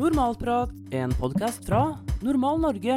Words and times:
Normalprat, 0.00 0.70
en 0.90 1.10
podkast 1.12 1.66
fra 1.66 1.98
Normal 2.24 2.60
Norge. 2.60 2.94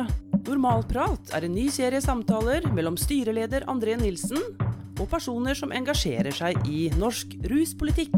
Normalprat 0.48 1.34
er 1.36 1.44
en 1.44 1.52
ny 1.52 1.66
serie 1.68 2.00
samtaler 2.00 2.64
mellom 2.72 2.96
styreleder 2.96 3.66
André 3.68 3.98
Nilsen 4.00 4.40
og 5.02 5.10
personer 5.12 5.58
som 5.60 5.74
engasjerer 5.76 6.32
seg 6.32 6.62
i 6.64 6.86
norsk 6.96 7.34
ruspolitikk. 7.52 8.16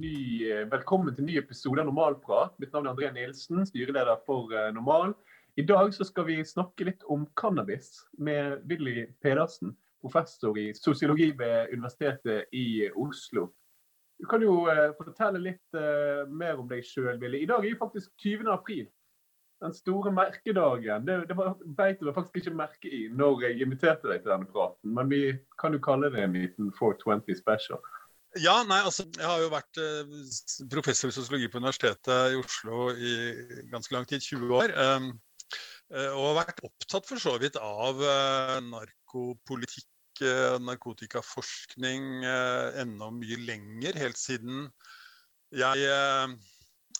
Ny, 0.00 0.16
eh, 0.48 0.64
velkommen 0.74 1.14
til 1.14 1.28
ny 1.28 1.38
episode 1.38 1.78
av 1.78 1.86
Normalprat. 1.86 2.58
Mitt 2.58 2.74
navn 2.74 2.90
er 2.90 2.96
André 2.96 3.12
Nilsen, 3.14 3.62
styreleder 3.70 4.18
for 4.26 4.50
eh, 4.50 4.72
Normal. 4.74 5.14
I 5.54 5.62
dag 5.70 5.94
skal 5.94 6.26
vi 6.32 6.40
snakke 6.42 6.90
litt 6.90 7.06
om 7.06 7.28
cannabis 7.38 8.08
med 8.18 8.66
Willy 8.66 9.06
Pedersen, 9.22 9.76
professor 10.02 10.58
i 10.58 10.72
sosiologi 10.74 11.30
ved 11.30 11.70
Universitetet 11.70 12.50
i 12.50 12.90
Oslo. 12.90 13.52
Du 14.20 14.26
kan 14.28 14.42
jo 14.44 14.64
eh, 14.68 14.90
fortelle 14.98 15.40
litt 15.40 15.76
eh, 15.78 16.24
mer 16.28 16.58
om 16.60 16.68
deg 16.68 16.84
sjøl, 16.84 17.16
Ville. 17.20 17.40
I 17.40 17.48
dag 17.48 17.64
er 17.64 17.72
jo 17.72 17.80
faktisk 17.80 18.12
20. 18.20 18.50
april. 18.52 18.88
Den 19.60 19.72
store 19.76 20.12
merkedagen. 20.16 21.06
Det, 21.06 21.16
det 21.28 21.36
var, 21.36 21.54
beit 21.76 22.00
jeg 22.00 22.16
faktisk 22.16 22.40
ikke 22.40 22.56
merke 22.56 22.92
i 22.92 23.06
når 23.12 23.46
jeg 23.46 23.64
inviterte 23.64 24.08
deg 24.08 24.22
til 24.22 24.32
denne 24.32 24.48
praten, 24.48 24.92
men 24.96 25.10
vi 25.12 25.22
kan 25.60 25.76
jo 25.76 25.80
kalle 25.84 26.12
det 26.12 26.22
en 26.24 26.36
liten 26.36 26.70
420 26.78 27.36
special. 27.36 27.80
Ja, 28.38 28.60
nei, 28.62 28.78
altså, 28.86 29.08
Jeg 29.18 29.26
har 29.26 29.40
jo 29.42 29.50
vært 29.52 29.80
eh, 29.82 30.12
professor 30.70 31.10
i 31.10 31.16
sosiologi 31.16 31.48
på 31.50 31.58
Universitetet 31.58 32.36
i 32.36 32.38
Oslo 32.38 32.92
i 32.94 33.14
ganske 33.72 33.96
lang 33.96 34.06
tid, 34.08 34.22
20 34.22 34.56
år. 34.60 34.76
Eh, 35.90 36.10
og 36.14 36.28
har 36.28 36.36
vært 36.44 36.62
opptatt 36.68 37.08
for 37.08 37.18
så 37.18 37.34
vidt 37.42 37.56
av 37.58 37.98
eh, 38.04 38.58
narkopolitikk 38.68 39.88
narkotikaforskning 40.62 42.24
eh, 42.26 42.80
enda 42.82 43.10
mye 43.14 43.38
lenger, 43.46 43.98
helt 44.00 44.20
siden 44.20 44.66
jeg 45.56 45.86
eh, 45.90 46.38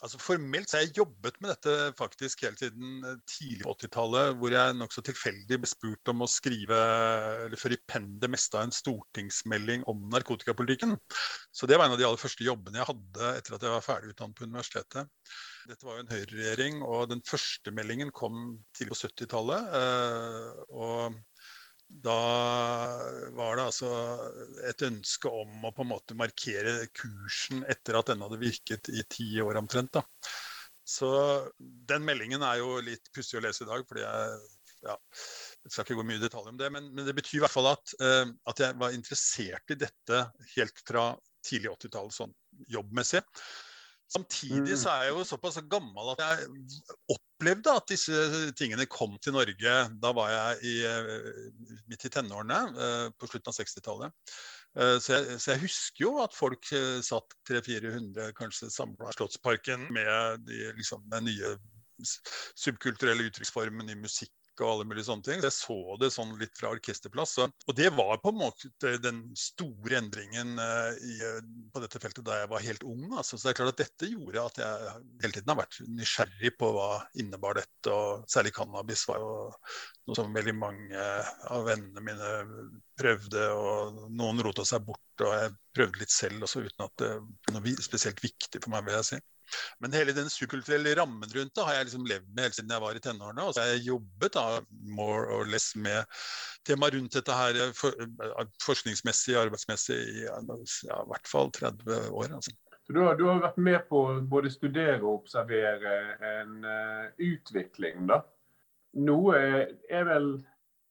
Altså 0.00 0.16
Formelt 0.16 0.70
så 0.70 0.78
har 0.78 0.86
jeg 0.86 0.94
jobbet 0.96 1.34
med 1.42 1.50
dette 1.52 1.72
faktisk 1.98 2.46
helt 2.46 2.60
siden 2.62 3.02
tidlig 3.28 3.66
på 3.66 3.74
80-tallet, 3.74 4.30
hvor 4.40 4.54
jeg 4.54 4.76
nokså 4.78 5.02
tilfeldig 5.04 5.58
ble 5.60 5.68
spurt 5.68 6.12
om 6.12 6.24
å 6.24 6.28
skrive 6.30 6.78
eller 7.44 7.60
føre 7.60 7.76
i 7.76 7.82
penn 7.90 8.06
det 8.22 8.30
meste 8.32 8.56
av 8.56 8.64
en 8.64 8.72
stortingsmelding 8.72 9.84
om 9.92 10.06
narkotikapolitikken. 10.14 10.96
Så 11.52 11.68
det 11.68 11.76
var 11.76 11.90
en 11.90 11.98
av 11.98 12.00
de 12.00 12.08
aller 12.08 12.22
første 12.22 12.46
jobbene 12.46 12.80
jeg 12.80 12.88
hadde 12.94 13.32
etter 13.34 13.58
at 13.58 13.66
jeg 13.66 13.74
var 13.74 13.84
ferdig 13.84 14.14
utdannet 14.14 14.40
på 14.40 14.48
universitetet. 14.48 15.34
Dette 15.68 15.84
var 15.84 15.98
jo 15.98 16.06
en 16.06 16.14
høyreregjering, 16.14 16.80
og 16.86 17.10
den 17.12 17.20
første 17.28 17.76
meldingen 17.76 18.14
kom 18.16 18.40
tidlig 18.72 18.94
på 18.94 19.02
70-tallet. 19.04 19.68
Og 20.72 21.20
da 21.90 22.20
var 23.36 23.58
det 23.58 23.64
altså 23.66 23.90
et 24.68 24.84
ønske 24.86 25.30
om 25.30 25.66
å 25.66 25.72
på 25.74 25.84
en 25.84 25.90
måte 25.90 26.16
markere 26.18 26.86
kursen 26.96 27.64
etter 27.68 27.98
at 27.98 28.12
den 28.12 28.22
hadde 28.24 28.38
virket 28.40 28.92
i 28.94 29.02
ti 29.10 29.32
år 29.42 29.58
omtrent. 29.60 29.98
da. 29.98 30.04
Så 30.86 31.10
den 31.58 32.06
meldingen 32.06 32.42
er 32.46 32.62
jo 32.62 32.78
litt 32.84 33.10
pussig 33.14 33.38
å 33.38 33.44
lese 33.44 33.66
i 33.66 33.70
dag, 33.70 33.84
fordi 33.88 34.06
jeg 34.06 34.40
ja, 34.80 34.94
jeg 35.64 35.72
skal 35.74 35.84
ikke 35.84 35.98
gå 35.98 36.04
mye 36.08 36.16
i 36.16 36.22
detalj 36.22 36.52
om 36.52 36.60
det, 36.60 36.70
men, 36.72 36.86
men, 36.94 37.04
det 37.04 37.12
betyr 37.16 37.36
i 37.36 37.42
hvert 37.42 37.52
fall 37.52 37.68
at, 37.72 37.92
uh, 38.00 38.30
at 38.48 38.62
jeg 38.64 38.78
var 38.80 38.94
interessert 38.96 39.74
i 39.74 39.76
dette 39.82 40.22
helt 40.54 40.80
fra 40.88 41.10
tidlig 41.44 41.74
80-tall, 41.74 42.08
sånn 42.14 42.32
jobbmessig. 42.72 43.20
Samtidig 44.10 44.74
så 44.80 44.90
er 44.90 45.04
jeg 45.06 45.14
jo 45.14 45.24
såpass 45.26 45.60
gammel 45.70 46.12
at 46.12 46.22
jeg 46.24 46.46
opplevde 47.14 47.74
at 47.78 47.90
disse 47.92 48.22
tingene 48.58 48.88
kom 48.90 49.14
til 49.22 49.36
Norge. 49.36 49.74
Da 50.02 50.10
var 50.16 50.32
jeg 50.34 50.56
i, 50.66 50.74
eh, 50.88 51.76
midt 51.86 52.06
i 52.08 52.10
tenårene, 52.10 52.58
eh, 52.74 53.04
på 53.14 53.30
slutten 53.30 53.52
av 53.52 53.58
60-tallet. 53.60 54.34
Eh, 54.80 54.96
så, 54.98 55.20
så, 55.36 55.52
jeg 55.52 55.62
husker 55.62 56.06
jo 56.08 56.16
at 56.24 56.34
folk 56.34 56.72
satt 57.06 57.38
300-400 57.50 58.34
kanskje 58.38 58.72
samla 58.74 59.12
i 59.12 59.18
Slottsparken 59.18 59.86
med 59.94 60.42
de 60.48 60.72
liksom, 60.78 61.06
den 61.14 61.30
nye 61.30 61.54
subkulturelle 62.58 63.28
uttrykksformen 63.28 63.92
i 63.92 63.98
musikk 64.00 64.34
og 64.64 64.72
alle 64.72 64.86
mulige 64.88 65.06
sånne 65.08 65.26
ting. 65.26 65.42
Jeg 65.44 65.54
så 65.54 65.78
det 66.00 66.10
sånn 66.14 66.34
litt 66.40 66.56
fra 66.58 66.72
orkesterplass. 66.74 67.36
Og 67.42 67.74
det 67.76 67.90
var 67.96 68.20
på 68.22 68.32
en 68.32 68.40
måte 68.40 68.92
den 69.02 69.22
store 69.38 70.00
endringen 70.00 70.56
uh, 70.60 70.90
i, 70.94 71.16
på 71.72 71.82
dette 71.84 72.02
feltet 72.02 72.26
da 72.26 72.40
jeg 72.42 72.50
var 72.52 72.66
helt 72.66 72.84
ung. 72.88 73.06
Altså. 73.10 73.36
Så 73.36 73.48
det 73.48 73.52
er 73.52 73.58
klart 73.60 73.74
at 73.74 73.82
dette 73.84 74.10
gjorde 74.10 74.46
at 74.50 74.60
jeg 74.62 74.94
hele 75.24 75.36
tiden 75.36 75.54
har 75.54 75.60
vært 75.62 75.80
nysgjerrig 76.00 76.54
på 76.60 76.72
hva 76.76 76.90
innebar 77.22 77.60
dette. 77.60 77.94
Og 77.94 78.28
særlig 78.30 78.54
cannabis 78.56 79.06
var 79.10 79.22
jo 79.22 79.32
noe 79.50 80.18
som 80.18 80.34
veldig 80.34 80.56
mange 80.58 81.08
av 81.50 81.66
vennene 81.68 82.04
mine 82.04 82.30
prøvde, 83.00 83.44
og 83.56 84.06
noen 84.12 84.42
rota 84.44 84.64
seg 84.66 84.84
bort. 84.86 85.04
Og 85.24 85.34
jeg 85.36 85.52
prøvde 85.76 86.02
litt 86.02 86.14
selv 86.14 86.46
også, 86.46 86.64
uten 86.66 86.86
at 86.86 86.96
det 87.00 87.12
var 87.18 87.58
noe 87.58 87.76
spesielt 87.84 88.22
viktig 88.24 88.62
for 88.62 88.72
meg, 88.74 88.86
vil 88.86 88.98
jeg 88.98 89.08
si. 89.12 89.20
Men 89.82 89.94
hele 89.96 90.14
den 90.16 90.30
subkulturelle 90.32 90.94
rammen 90.98 91.34
rundt 91.34 91.54
det 91.56 91.66
har 91.66 91.78
jeg 91.78 91.90
liksom 91.90 92.08
levd 92.08 92.30
med 92.30 92.46
helt 92.46 92.58
siden 92.58 92.74
jeg 92.74 92.84
var 92.84 92.96
i 92.96 93.04
tenårene. 93.04 93.46
Og 93.46 93.54
så 93.54 93.64
har 93.64 93.72
jeg 93.74 93.86
jobbet 93.90 94.36
da 94.36 94.46
more 94.96 95.28
or 95.36 95.50
less 95.50 95.72
med 95.76 96.20
temaet 96.68 96.96
rundt 96.96 97.18
dette 97.18 97.36
her 97.42 97.60
for, 97.76 98.08
forskningsmessig, 98.64 99.36
arbeidsmessig 99.40 100.00
i 100.00 100.26
ja, 100.26 101.00
hvert 101.10 101.30
fall 101.30 101.52
30 101.56 102.10
år. 102.10 102.34
altså. 102.40 102.56
Så 102.90 102.94
du 102.96 103.00
har, 103.04 103.14
du 103.14 103.26
har 103.28 103.38
vært 103.38 103.58
med 103.62 103.84
på 103.86 103.98
å 104.02 104.20
både 104.26 104.50
studere 104.50 104.98
og 105.04 105.20
observere 105.20 105.92
en 106.26 106.56
uh, 106.64 107.04
utvikling, 107.22 108.08
da. 108.10 108.22
Noe 108.98 109.36
er 109.38 110.06
vel 110.08 110.32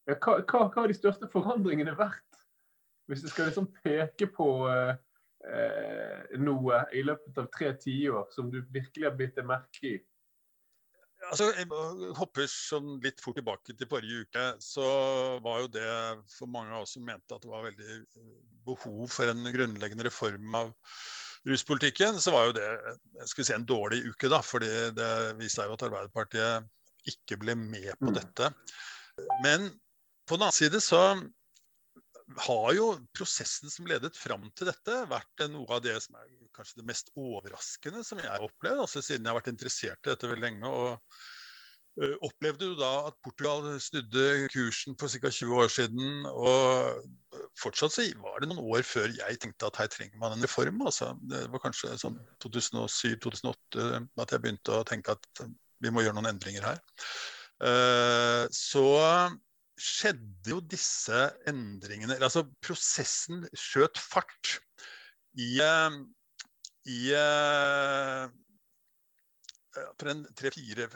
ja, 0.07 0.15
hva, 0.15 0.37
hva, 0.39 0.61
hva 0.69 0.85
har 0.85 0.87
de 0.87 0.95
største 0.95 1.27
forandringene 1.27 1.97
vært? 1.99 2.23
Hvis 3.09 3.25
du 3.25 3.27
skal 3.27 3.49
liksom 3.49 3.67
peke 3.83 4.29
på 4.31 4.47
uh, 4.69 4.93
eh, 4.93 5.01
noe 6.41 6.83
i 6.95 7.03
løpet 7.05 7.37
av 7.41 7.49
tre 7.53 7.73
tiår 7.81 8.29
som 8.35 8.49
du 8.53 8.61
virkelig 8.73 9.07
har 9.07 9.17
bitt 9.19 9.35
deg 9.37 9.47
merke 9.49 9.93
i? 9.93 9.97
Altså, 11.27 11.49
jeg 11.51 11.67
hopper 12.15 12.47
sånn 12.47 12.95
litt 13.03 13.19
fort 13.21 13.35
tilbake 13.37 13.75
til 13.75 13.89
forrige 13.91 14.23
uke. 14.23 14.45
Så 14.63 14.85
var 15.43 15.65
jo 15.65 15.71
det 15.73 15.89
for 16.31 16.51
mange 16.51 16.71
av 16.71 16.85
oss 16.85 16.95
som 16.95 17.03
mente 17.05 17.35
at 17.35 17.43
det 17.43 17.51
var 17.51 17.65
veldig 17.67 17.97
eh, 17.99 18.29
behov 18.67 19.09
for 19.11 19.31
en 19.31 19.49
grunnleggende 19.51 20.07
reform 20.07 20.55
av 20.55 20.71
ruspolitikken, 21.47 22.17
så 22.19 22.33
var 22.35 22.49
jo 22.49 22.55
det 22.57 22.67
skal 23.27 23.41
vi 23.41 23.47
si, 23.47 23.53
en 23.55 23.67
dårlig 23.67 24.01
uke. 24.09 24.31
da, 24.31 24.41
fordi 24.43 24.69
det 24.95 25.11
viste 25.39 25.61
seg 25.61 25.69
jo 25.69 25.77
at 25.77 25.85
Arbeiderpartiet 25.87 26.67
ikke 27.09 27.39
ble 27.41 27.55
med 27.59 27.93
på 27.99 28.11
mm. 28.11 28.15
dette. 28.17 28.49
Men 29.43 29.69
på 30.27 30.37
den 30.37 30.47
annen 30.47 30.55
side 30.55 30.81
så 30.83 31.01
har 32.37 32.69
jo 32.77 32.91
prosessen 33.15 33.71
som 33.73 33.87
ledet 33.89 34.17
fram 34.17 34.45
til 34.57 34.69
dette, 34.69 34.95
vært 35.09 35.45
noe 35.49 35.67
av 35.73 35.81
det 35.85 35.95
som 36.03 36.17
er 36.19 36.29
kanskje 36.55 36.81
det 36.81 36.87
mest 36.89 37.11
overraskende 37.17 38.03
som 38.05 38.21
jeg 38.21 38.29
har 38.29 38.45
opplevd, 38.45 38.83
altså 38.85 39.01
siden 39.01 39.25
jeg 39.25 39.31
har 39.31 39.39
vært 39.39 39.53
interessert 39.53 39.99
i 40.05 40.11
dette 40.11 40.29
veldig 40.29 40.45
lenge. 40.45 40.69
og 40.69 40.97
Opplevde 42.23 42.69
du 42.69 42.75
da 42.79 43.09
at 43.09 43.15
Portugal 43.25 43.65
snudde 43.83 44.47
kursen 44.53 44.95
for 44.99 45.11
ca. 45.11 45.31
20 45.35 45.57
år 45.59 45.71
siden? 45.73 46.27
Og 46.31 47.01
fortsatt 47.59 47.91
så 47.91 48.05
var 48.21 48.39
det 48.39 48.47
noen 48.51 48.61
år 48.71 48.85
før 48.87 49.09
jeg 49.11 49.39
tenkte 49.41 49.67
at 49.67 49.81
her 49.81 49.89
trenger 49.91 50.21
man 50.21 50.37
en 50.37 50.45
reform. 50.45 50.79
Altså. 50.85 51.11
Det 51.27 51.41
var 51.51 51.63
kanskje 51.65 51.97
sånn 51.99 52.15
2007-2008 52.45 53.89
at 54.23 54.31
jeg 54.31 54.45
begynte 54.45 54.77
å 54.77 54.87
tenke 54.87 55.17
at 55.17 55.43
vi 55.83 55.91
må 55.91 56.05
gjøre 56.05 56.15
noen 56.21 56.31
endringer 56.31 56.69
her. 56.69 56.79
Så 58.55 58.85
skjedde 59.79 60.51
jo 60.53 60.59
disse 60.61 61.21
endringene 61.49 62.17
Altså 62.19 62.45
prosessen 62.63 63.45
skjøt 63.57 63.99
fart 64.01 64.59
i, 65.39 65.59
eh, 65.63 65.97
i 66.91 66.99
eh, 67.15 68.25
For 69.95 70.11
en 70.11 70.25
tre-fire 70.35 70.89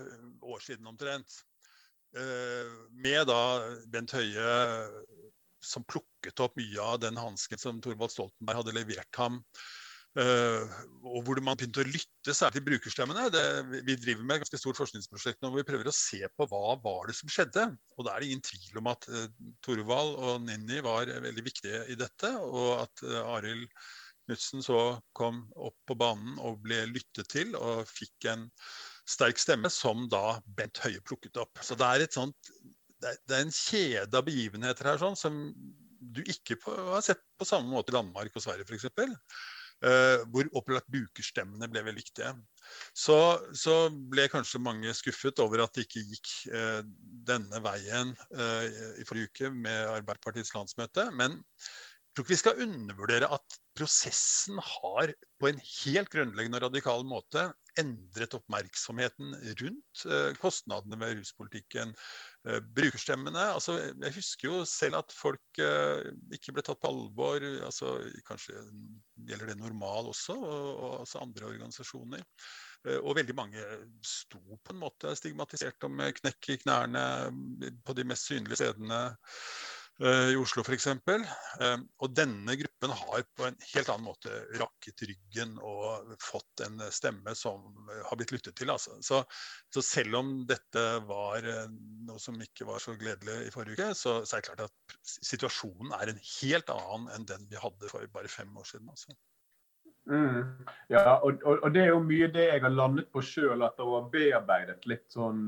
år 0.43 0.63
siden 0.65 0.89
omtrent. 0.89 1.39
Eh, 2.17 2.73
med 2.91 3.29
da 3.29 3.41
Bent 3.93 4.13
Høie 4.13 4.49
som 5.63 5.85
plukket 5.87 6.41
opp 6.43 6.57
mye 6.59 6.83
av 6.83 6.99
den 7.01 7.17
hansken 7.17 7.61
som 7.61 7.79
Thorvald 7.81 8.11
Stoltenberg 8.11 8.59
hadde 8.59 8.75
levert 8.75 9.19
ham 9.21 9.39
og 10.13 11.25
hvor 11.25 11.39
man 11.41 11.57
begynte 11.57 11.81
å 11.81 11.89
lytte 11.89 12.35
særlig 12.37 12.59
til 12.59 12.65
brukerstemmene. 12.67 13.25
Det, 13.33 13.43
vi 13.87 13.95
driver 13.97 14.21
med 14.21 14.35
et 14.35 14.43
ganske 14.43 14.59
stort 14.61 14.77
forskningsprosjekt 14.77 15.41
nå 15.41 15.49
hvor 15.49 15.63
vi 15.63 15.67
prøver 15.67 15.89
å 15.89 15.95
se 15.95 16.21
på 16.37 16.47
hva 16.51 16.75
var 16.83 17.09
det 17.09 17.15
som 17.17 17.31
skjedde. 17.33 17.65
Og 17.97 18.05
Da 18.05 18.13
er 18.13 18.21
det 18.21 18.29
ingen 18.29 18.45
tvil 18.45 18.79
om 18.81 18.91
at 18.93 19.07
uh, 19.09 19.25
Torvald 19.65 20.15
og 20.21 20.45
Ninni 20.45 20.83
var 20.85 21.09
veldig 21.09 21.45
viktige 21.45 21.81
i 21.89 21.97
dette. 21.97 22.29
Og 22.45 22.83
at 22.83 23.05
uh, 23.07 23.19
Arild 23.35 23.65
Knutsen 24.27 24.63
så 24.63 24.79
kom 25.17 25.41
opp 25.59 25.75
på 25.89 25.97
banen 25.99 26.37
og 26.39 26.61
ble 26.63 26.83
lyttet 26.93 27.27
til 27.33 27.57
og 27.59 27.83
fikk 27.89 28.29
en 28.31 28.45
sterk 29.09 29.41
stemme, 29.41 29.67
som 29.73 30.05
da 30.11 30.37
Bent 30.57 30.79
Høie 30.85 31.01
plukket 31.03 31.41
opp. 31.41 31.59
Så 31.65 31.75
det 31.79 31.89
er, 31.89 32.05
sånt, 32.13 32.53
det 33.03 33.09
er, 33.09 33.17
det 33.27 33.35
er 33.35 33.47
en 33.47 33.57
kjede 33.57 34.21
av 34.21 34.29
begivenheter 34.29 34.93
her 34.93 35.01
sånn, 35.01 35.19
som 35.19 35.41
du 36.13 36.21
ikke 36.29 36.57
på, 36.61 36.71
har 36.93 37.03
sett 37.03 37.21
på 37.39 37.47
samme 37.47 37.71
måte 37.71 37.91
i 37.91 37.97
Danmark 37.97 38.35
og 38.35 38.45
Sverige 38.45 38.67
f.eks. 38.67 38.87
Uh, 39.83 40.21
hvor 40.31 40.47
opplagt 40.55 40.87
brukerstemmene 40.93 41.67
ble 41.67 41.81
veldig 41.83 41.99
viktige. 42.05 42.29
Så, 42.95 43.17
så, 43.57 43.89
ble 43.91 44.29
kanskje 44.31 44.61
mange 44.63 44.93
skuffet 44.95 45.41
over 45.43 45.65
at 45.65 45.75
det 45.75 45.83
ikke 45.89 46.05
gikk 46.07 46.29
uh, 46.55 46.79
denne 47.27 47.59
veien 47.65 48.13
uh, 48.31 48.63
i 49.01 49.03
forrige 49.07 49.31
uke 49.31 49.51
med 49.51 49.89
Arbeiderpartiets 49.97 50.53
landsmøte. 50.55 51.09
Men 51.19 51.35
jeg 51.35 52.15
tror 52.15 52.23
ikke 52.23 52.35
vi 52.35 52.39
skal 52.39 52.63
undervurdere 52.63 53.31
at 53.35 53.59
prosessen 53.75 54.61
har 54.63 55.11
på 55.41 55.49
en 55.49 55.59
helt 55.59 56.11
grunnleggende 56.13 56.61
og 56.61 56.67
radikal 56.69 57.03
måte 57.09 57.49
endret 57.79 58.35
oppmerksomheten 58.37 59.33
rundt 59.59 60.03
eh, 60.05 60.31
kostnadene 60.41 60.99
med 60.99 61.15
ruspolitikken. 61.17 61.93
Eh, 62.47 62.59
brukerstemmene. 62.75 63.45
altså 63.55 63.77
Jeg 63.79 64.15
husker 64.17 64.49
jo 64.49 64.65
selv 64.69 64.99
at 65.01 65.15
folk 65.15 65.61
eh, 65.63 66.11
ikke 66.35 66.55
ble 66.55 66.65
tatt 66.65 66.81
på 66.81 66.91
alvor. 66.91 67.45
altså 67.65 67.95
Kanskje 68.27 68.57
gjelder 69.29 69.53
det 69.53 69.57
Normal 69.61 70.11
også, 70.13 70.37
og, 70.37 70.69
og 70.73 70.99
altså 71.01 71.23
andre 71.23 71.49
organisasjoner. 71.53 72.27
Og 72.99 73.13
veldig 73.15 73.33
mange 73.37 73.61
sto 74.03 74.41
på 74.59 74.73
en 74.73 74.81
måte 74.81 75.13
stigmatisert 75.15 75.85
og 75.87 75.93
med 75.95 76.17
knekk 76.17 76.49
i 76.51 76.57
knærne 76.65 77.03
på 77.79 77.95
de 77.95 78.03
mest 78.03 78.27
synlige 78.27 78.59
stedene. 78.59 78.97
Eh, 80.01 80.29
i 80.33 80.37
Oslo 80.41 80.63
f.eks. 80.65 80.87
Eh, 80.89 81.81
og 82.01 82.13
denne 82.17 82.55
gruppen 82.57 82.93
har 82.97 83.25
på 83.37 83.45
en 83.45 83.57
helt 83.69 83.91
annen 83.93 84.07
måte 84.07 84.39
rakket 84.57 85.03
ryggen 85.05 85.53
og 85.61 86.15
fått 86.23 86.63
en 86.65 86.81
stemme 86.93 87.35
som 87.37 87.67
har 88.07 88.17
blitt 88.17 88.33
lyttet 88.33 88.57
til. 88.57 88.71
Altså. 88.73 88.97
Så, 89.05 89.21
så, 89.73 89.83
selv 89.85 90.17
om 90.17 90.33
dette 90.49 90.85
var 91.05 91.45
eh, 91.45 91.69
noe 92.07 92.21
som 92.21 92.41
ikke 92.41 92.67
var 92.69 92.81
så 92.81 92.97
gledelig 92.97 93.37
i 93.45 93.53
forrige 93.53 93.77
uke, 93.77 93.91
så, 93.99 94.17
så, 94.25 94.39
er 94.39 94.41
det 94.41 94.49
klart 94.49 94.65
at 94.65 95.13
situasjonen 95.29 95.93
er 95.99 96.09
en 96.09 96.25
helt 96.39 96.73
annen 96.73 97.13
enn 97.13 97.29
den 97.29 97.47
vi 97.51 97.61
hadde 97.61 97.93
for 97.93 98.09
bare 98.17 98.31
fem 98.31 98.49
år 98.57 98.67
siden. 98.73 98.89
Altså. 98.89 99.13
Mm. 100.09 100.65
Ja, 100.91 101.19
og, 101.21 101.37
og, 101.45 101.61
og, 101.61 101.69
det 101.71 101.85
er 101.85 101.93
jo 101.93 102.01
mye 102.03 102.33
det 102.33 102.49
jeg 102.49 102.65
har 102.65 102.73
landet 102.73 103.13
på 103.13 103.21
sjøl, 103.23 103.61
at 103.61 103.77
det 103.77 103.85
var 103.87 104.09
bearbeidet 104.11 104.89
litt 104.89 105.05
sånn 105.13 105.45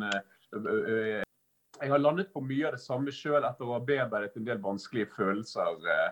jeg 1.82 1.92
har 1.92 2.02
landet 2.02 2.32
på 2.34 2.44
mye 2.44 2.68
av 2.70 2.76
det 2.76 2.84
samme 2.84 3.14
sjøl 3.14 3.44
etter 3.44 3.68
å 3.68 3.76
ha 3.76 3.84
bearbeidet 3.84 4.38
en 4.40 4.48
del 4.48 4.62
vanskelige 4.64 5.12
følelser 5.16 5.88
eh, 5.92 6.12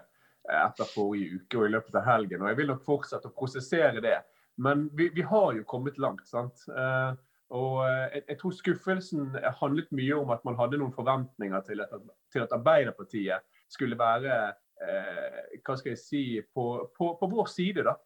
etter 0.51 0.89
forrige 0.91 1.39
uke 1.39 1.59
og 1.59 1.67
i 1.67 1.73
løpet 1.75 1.99
av 1.99 2.07
helgen. 2.07 2.43
Og 2.43 2.51
jeg 2.51 2.59
vil 2.59 2.71
nok 2.73 2.83
fortsette 2.85 3.29
å 3.29 3.35
prosessere 3.35 4.03
det. 4.03 4.17
Men 4.61 4.89
vi, 4.93 5.09
vi 5.15 5.23
har 5.25 5.53
jo 5.57 5.67
kommet 5.67 5.97
langt. 5.97 6.27
sant? 6.27 6.65
Eh, 6.69 7.11
og 7.53 7.77
eh, 7.87 8.17
jeg, 8.17 8.25
jeg, 8.27 8.39
tror 8.41 8.57
skuffelsen 8.57 9.37
handlet 9.61 9.93
mye 9.95 10.17
om 10.19 10.33
at 10.35 10.43
man 10.47 10.59
hadde 10.59 10.81
noen 10.81 10.95
forventninger 10.95 11.63
til 11.67 11.85
at, 11.85 11.95
til 12.33 12.45
at 12.45 12.55
Arbeiderpartiet 12.55 13.47
skulle 13.71 13.97
være 13.99 14.39
eh, 14.83 15.59
hva 15.63 15.77
skal 15.79 15.93
jeg 15.93 16.01
si, 16.01 16.25
på, 16.53 16.67
på, 16.97 17.13
på 17.19 17.31
vår 17.31 17.53
side. 17.53 17.85
da 17.89 17.99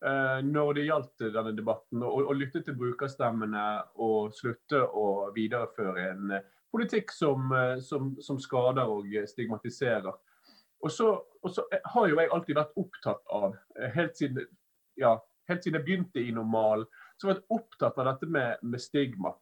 når 0.00 0.70
det 0.78 0.82
gjaldt 0.86 1.22
denne 1.34 1.50
debatten, 1.52 2.00
og 2.00 2.30
lytte 2.32 2.62
til 2.64 2.72
brukerstemmene 2.72 3.64
og 4.00 4.30
slutte 4.32 4.78
å 4.80 5.26
videreføre 5.34 6.06
en 6.06 6.30
politikk 6.72 7.12
som, 7.12 7.52
eh, 7.52 7.78
som, 7.84 8.14
som 8.22 8.38
skader 8.40 8.90
og 8.90 9.08
stigmatiserer. 9.26 10.12
Og 10.80 10.92
så, 10.92 11.10
og 11.42 11.50
så, 11.50 11.64
har 11.84 12.08
jo 12.08 12.18
jeg 12.18 12.32
alltid 12.32 12.56
vært 12.56 12.78
opptatt 12.80 13.22
av, 13.36 13.56
eh, 13.76 13.90
helt 13.94 14.16
siden, 14.16 14.46
ja, 15.00 15.16
helt 15.50 15.64
siden 15.64 15.80
jeg 15.80 15.86
begynte 15.88 16.22
i 16.22 16.34
Normal, 16.34 16.86
så 17.18 17.26
har 17.26 17.34
jeg 17.34 17.40
vært 17.42 17.58
opptatt 17.58 17.98
av 18.00 18.12
dette 18.12 18.30
med, 18.30 18.62
med 18.62 18.80
stigma. 18.80 19.34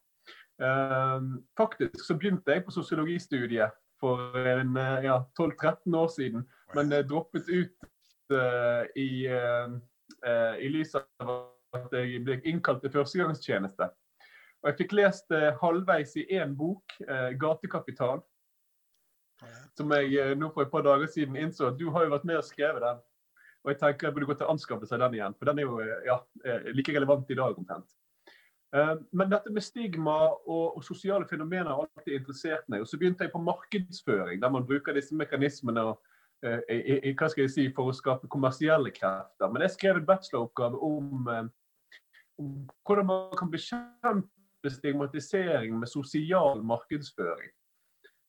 Um, 0.59 1.37
faktisk 1.55 2.03
så 2.03 2.17
begynte 2.19 2.51
jeg 2.51 2.65
på 2.67 2.73
sosiologistudiet 2.75 3.77
for 4.03 4.35
en, 4.35 4.73
ja, 5.05 5.21
12-13 5.39 5.95
år 5.95 6.09
siden, 6.11 6.43
men 6.75 6.91
droppet 7.07 7.47
ut 7.47 7.87
uh, 8.35 8.83
i, 8.99 9.29
uh, 9.31 10.57
i 10.59 10.73
lys 10.75 10.97
av 10.99 11.31
at 11.77 11.95
jeg 11.95 12.25
ble 12.27 12.41
innkalt 12.49 12.83
til 12.83 12.93
førstegangstjeneste. 12.95 13.89
Og 14.63 14.71
jeg 14.71 14.79
fikk 14.81 14.97
lest 14.99 15.29
det 15.31 15.55
halvveis 15.61 16.17
i 16.19 16.27
én 16.41 16.57
bok, 16.57 16.83
eh, 17.07 17.31
'Gatekapital', 17.39 18.25
som 19.77 19.93
jeg 19.93 20.15
eh, 20.19 20.35
nå 20.35 20.51
for 20.55 20.63
et 20.63 20.71
par 20.71 20.83
dager 20.83 21.07
siden 21.07 21.37
innså 21.37 21.71
at 21.71 21.79
du 21.79 21.91
har 21.91 22.05
jo 22.05 22.15
vært 22.17 22.27
med 22.27 22.41
og 22.41 22.45
skrevet 22.45 22.83
den. 22.83 22.99
Og 23.65 23.73
jeg 23.73 23.79
tenker 23.83 24.09
jeg 24.09 24.15
burde 24.17 24.29
gå 24.31 24.37
til 24.39 24.47
å 24.47 24.53
anskaffe 24.55 24.87
seg 24.89 25.03
den 25.03 25.19
igjen, 25.19 25.35
for 25.39 25.51
den 25.51 25.59
er 25.61 25.67
jo 25.67 25.81
eh, 25.83 26.05
ja, 26.07 26.19
eh, 26.47 26.71
like 26.77 26.95
relevant 26.95 27.31
i 27.31 27.39
dag 27.39 27.59
omtrent. 27.59 27.91
Eh, 28.77 28.95
men 29.13 29.33
dette 29.33 29.53
med 29.53 29.65
stigma 29.65 30.15
og, 30.31 30.79
og, 30.79 30.85
sosiale 30.87 31.27
fenomener 31.29 31.73
har 31.73 31.85
alltid 31.85 32.21
interessert 32.21 32.69
meg. 32.69 32.85
Og 32.85 32.91
så 32.91 33.01
begynte 33.01 33.27
jeg 33.27 33.35
på 33.35 33.43
markedsføring, 33.43 34.41
der 34.43 34.55
man 34.55 34.67
bruker 34.69 34.97
disse 34.97 35.17
mekanismene 35.19 35.85
og, 35.91 36.01
i, 36.71 36.79
i, 37.11 37.13
hva 37.19 37.27
skal 37.33 37.45
jeg 37.45 37.51
si, 37.51 37.69
for 37.75 37.91
å 37.91 37.97
skape 37.97 38.31
kommersielle 38.31 38.93
krefter. 38.95 39.51
Men 39.51 39.65
jeg 39.67 39.75
skrev 39.75 39.99
en 39.99 40.07
bacheloroppgave 40.07 40.79
om, 40.87 41.27
om 42.39 42.53
hvordan 42.87 43.09
man 43.09 43.33
kan 43.41 43.51
bekjempe 43.51 44.38
stigmatisering 44.67 45.79
med 45.79 45.89
sosial 45.89 46.63
markedsføring. 46.67 47.51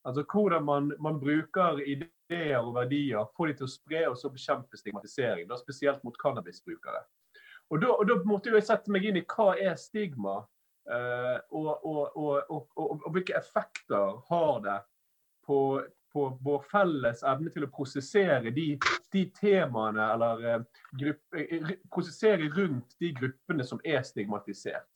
Altså 0.04 0.24
Hvordan 0.32 0.64
man, 0.64 0.92
man 1.00 1.20
bruker 1.20 1.80
ideer 1.82 2.58
og 2.58 2.74
verdier, 2.74 3.26
får 3.36 3.46
de 3.46 3.56
til 3.58 3.66
å 3.66 3.72
spre 3.74 4.04
og 4.08 4.16
så 4.16 4.30
bekjempe 4.32 4.78
stigmatisering. 4.80 5.48
da 5.48 5.58
Spesielt 5.60 6.04
mot 6.04 6.16
cannabisbrukere. 6.22 7.02
Og 7.70 7.82
da, 7.82 7.92
og 7.92 8.08
da 8.08 8.16
måtte 8.26 8.50
jeg 8.50 8.66
sette 8.66 8.90
meg 8.90 9.04
inn 9.06 9.20
i 9.20 9.26
hva 9.30 9.52
er 9.60 9.76
stigma, 9.78 10.40
eh, 10.90 11.36
og, 11.54 11.84
og, 11.86 12.50
og, 12.50 13.04
hvilke 13.14 13.36
effekter 13.38 14.16
har 14.30 14.56
det 14.64 14.78
på, 15.46 15.60
på, 16.12 16.24
vår 16.42 16.64
felles 16.72 17.22
evne 17.22 17.52
til 17.54 17.68
å 17.68 17.70
prosessere 17.70 18.50
de, 18.56 18.72
de 19.14 19.22
temaene, 19.36 20.08
eller 20.16 20.64
grupp, 20.98 21.22
uh, 21.36 21.70
prosessere 21.94 22.50
rundt 22.56 22.98
de 22.98 23.12
gruppene 23.20 23.66
som 23.66 23.82
er 23.86 24.02
stigmatisert. 24.08 24.89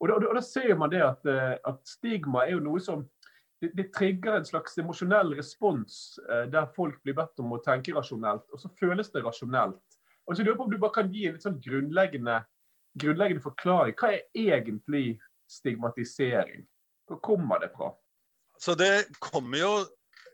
Og 0.00 0.10
da, 0.10 0.16
og 0.18 0.36
da 0.36 0.42
ser 0.44 0.74
man 0.78 0.92
det 0.92 1.02
at, 1.04 1.26
eh, 1.30 1.56
at, 1.64 1.82
stigma 1.88 2.44
er 2.44 2.56
jo 2.56 2.64
noe 2.64 2.82
som 2.82 3.04
det, 3.62 3.70
det 3.78 3.88
trigger 3.94 4.38
en 4.38 4.48
slags 4.48 4.76
emosjonell 4.80 5.34
respons 5.38 6.18
eh, 6.28 6.46
der 6.52 6.70
folk 6.76 6.98
blir 7.04 7.16
bedt 7.16 7.40
om 7.42 7.54
å 7.56 7.62
tenke 7.64 7.94
rasjonelt, 7.96 8.46
og 8.52 8.60
så 8.60 8.70
føles 8.80 9.12
det 9.14 9.24
rasjonelt. 9.24 9.98
Og 10.24 10.36
så 10.36 10.44
lurer 10.44 10.58
på 10.58 10.66
om 10.66 10.72
du 10.72 10.80
bare 10.80 10.98
kan 10.98 11.12
gi 11.12 11.26
en 11.28 11.36
litt 11.36 11.44
sånn 11.44 11.60
grunnleggende, 11.64 12.38
grunnleggende 13.00 13.44
forklaring. 13.44 13.96
Hva 14.00 14.14
er 14.14 14.24
egentlig 14.32 15.18
stigmatisering? 15.52 16.64
Hvor 17.08 17.20
kommer 17.24 17.60
det 17.60 17.70
fra? 17.76 17.92
Så 18.58 18.74
Det 18.78 19.06
kommer 19.20 19.60
jo 19.60 19.72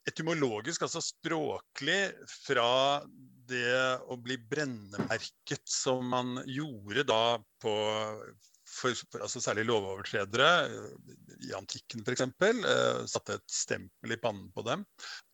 etymologisk, 0.09 0.85
altså 0.87 1.03
språklig, 1.05 2.13
fra 2.47 3.03
det 3.51 3.99
å 4.06 4.17
bli 4.23 4.37
brennemerket 4.51 5.67
som 5.69 6.06
man 6.13 6.39
gjorde 6.47 7.05
da 7.09 7.25
på 7.63 7.75
for, 8.70 8.96
for 9.11 9.25
altså 9.25 9.43
særlig 9.43 9.67
lovovertredere 9.69 10.49
eh, 10.67 11.14
i 11.49 11.55
antikken 11.56 12.05
f.eks. 12.05 12.25
Eh, 12.26 13.05
satte 13.11 13.38
et 13.38 13.46
stempel 13.52 14.14
i 14.14 14.20
pannen 14.20 14.50
på 14.55 14.64
dem. 14.67 14.84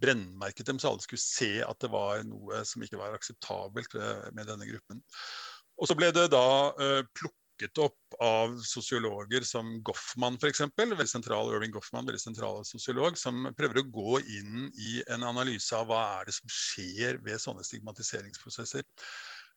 Brennmerket 0.02 0.68
dem 0.68 0.80
så 0.82 0.92
alle 0.92 1.04
skulle 1.04 1.22
se 1.22 1.52
at 1.64 1.80
det 1.82 1.92
var 1.92 2.24
noe 2.28 2.62
som 2.68 2.84
ikke 2.84 3.00
var 3.00 3.16
akseptabelt 3.16 3.98
eh, 4.00 4.28
med 4.36 4.48
denne 4.50 4.68
gruppen. 4.70 5.02
Og 5.76 5.90
så 5.90 5.96
ble 5.98 6.12
det 6.16 6.30
da 6.32 6.46
eh, 6.80 7.02
plukket 7.16 7.81
opp 7.81 8.19
av 8.22 8.56
sosiologer 8.64 9.44
som 9.48 9.78
Goffman 9.84 10.38
f.eks. 10.40 10.64
Veldig 10.76 11.08
sentral 11.08 11.52
Irving 11.52 11.74
Goffman, 11.74 12.08
veldig 12.08 12.22
sentral 12.22 12.62
sosiolog, 12.69 13.16
som 13.20 13.48
prøver 13.56 13.82
å 13.82 13.88
gå 13.93 14.20
inn 14.38 14.69
i 14.72 15.00
en 15.12 15.24
analyse 15.28 15.76
av 15.76 15.88
hva 15.90 16.02
er 16.19 16.28
det 16.28 16.36
som 16.36 16.52
skjer 16.52 17.20
ved 17.24 17.40
sånne 17.43 17.64
stigmatiseringsprosesser. 17.66 18.84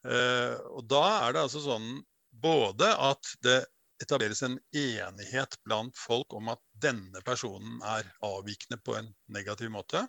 Eh, 0.08 0.56
og 0.72 0.86
da 0.88 1.04
er 1.26 1.36
det 1.36 1.44
altså 1.44 1.64
sånn 1.64 2.00
både 2.32 2.90
at 2.96 3.34
det 3.46 3.60
etableres 4.04 4.42
en 4.46 4.56
enighet 4.76 5.58
blant 5.68 5.98
folk 6.00 6.34
om 6.38 6.52
at 6.54 6.62
denne 6.82 7.22
personen 7.28 7.82
er 7.84 8.08
avvikende 8.24 8.80
på 8.86 8.96
en 8.96 9.10
negativ 9.34 9.72
måte, 9.74 10.06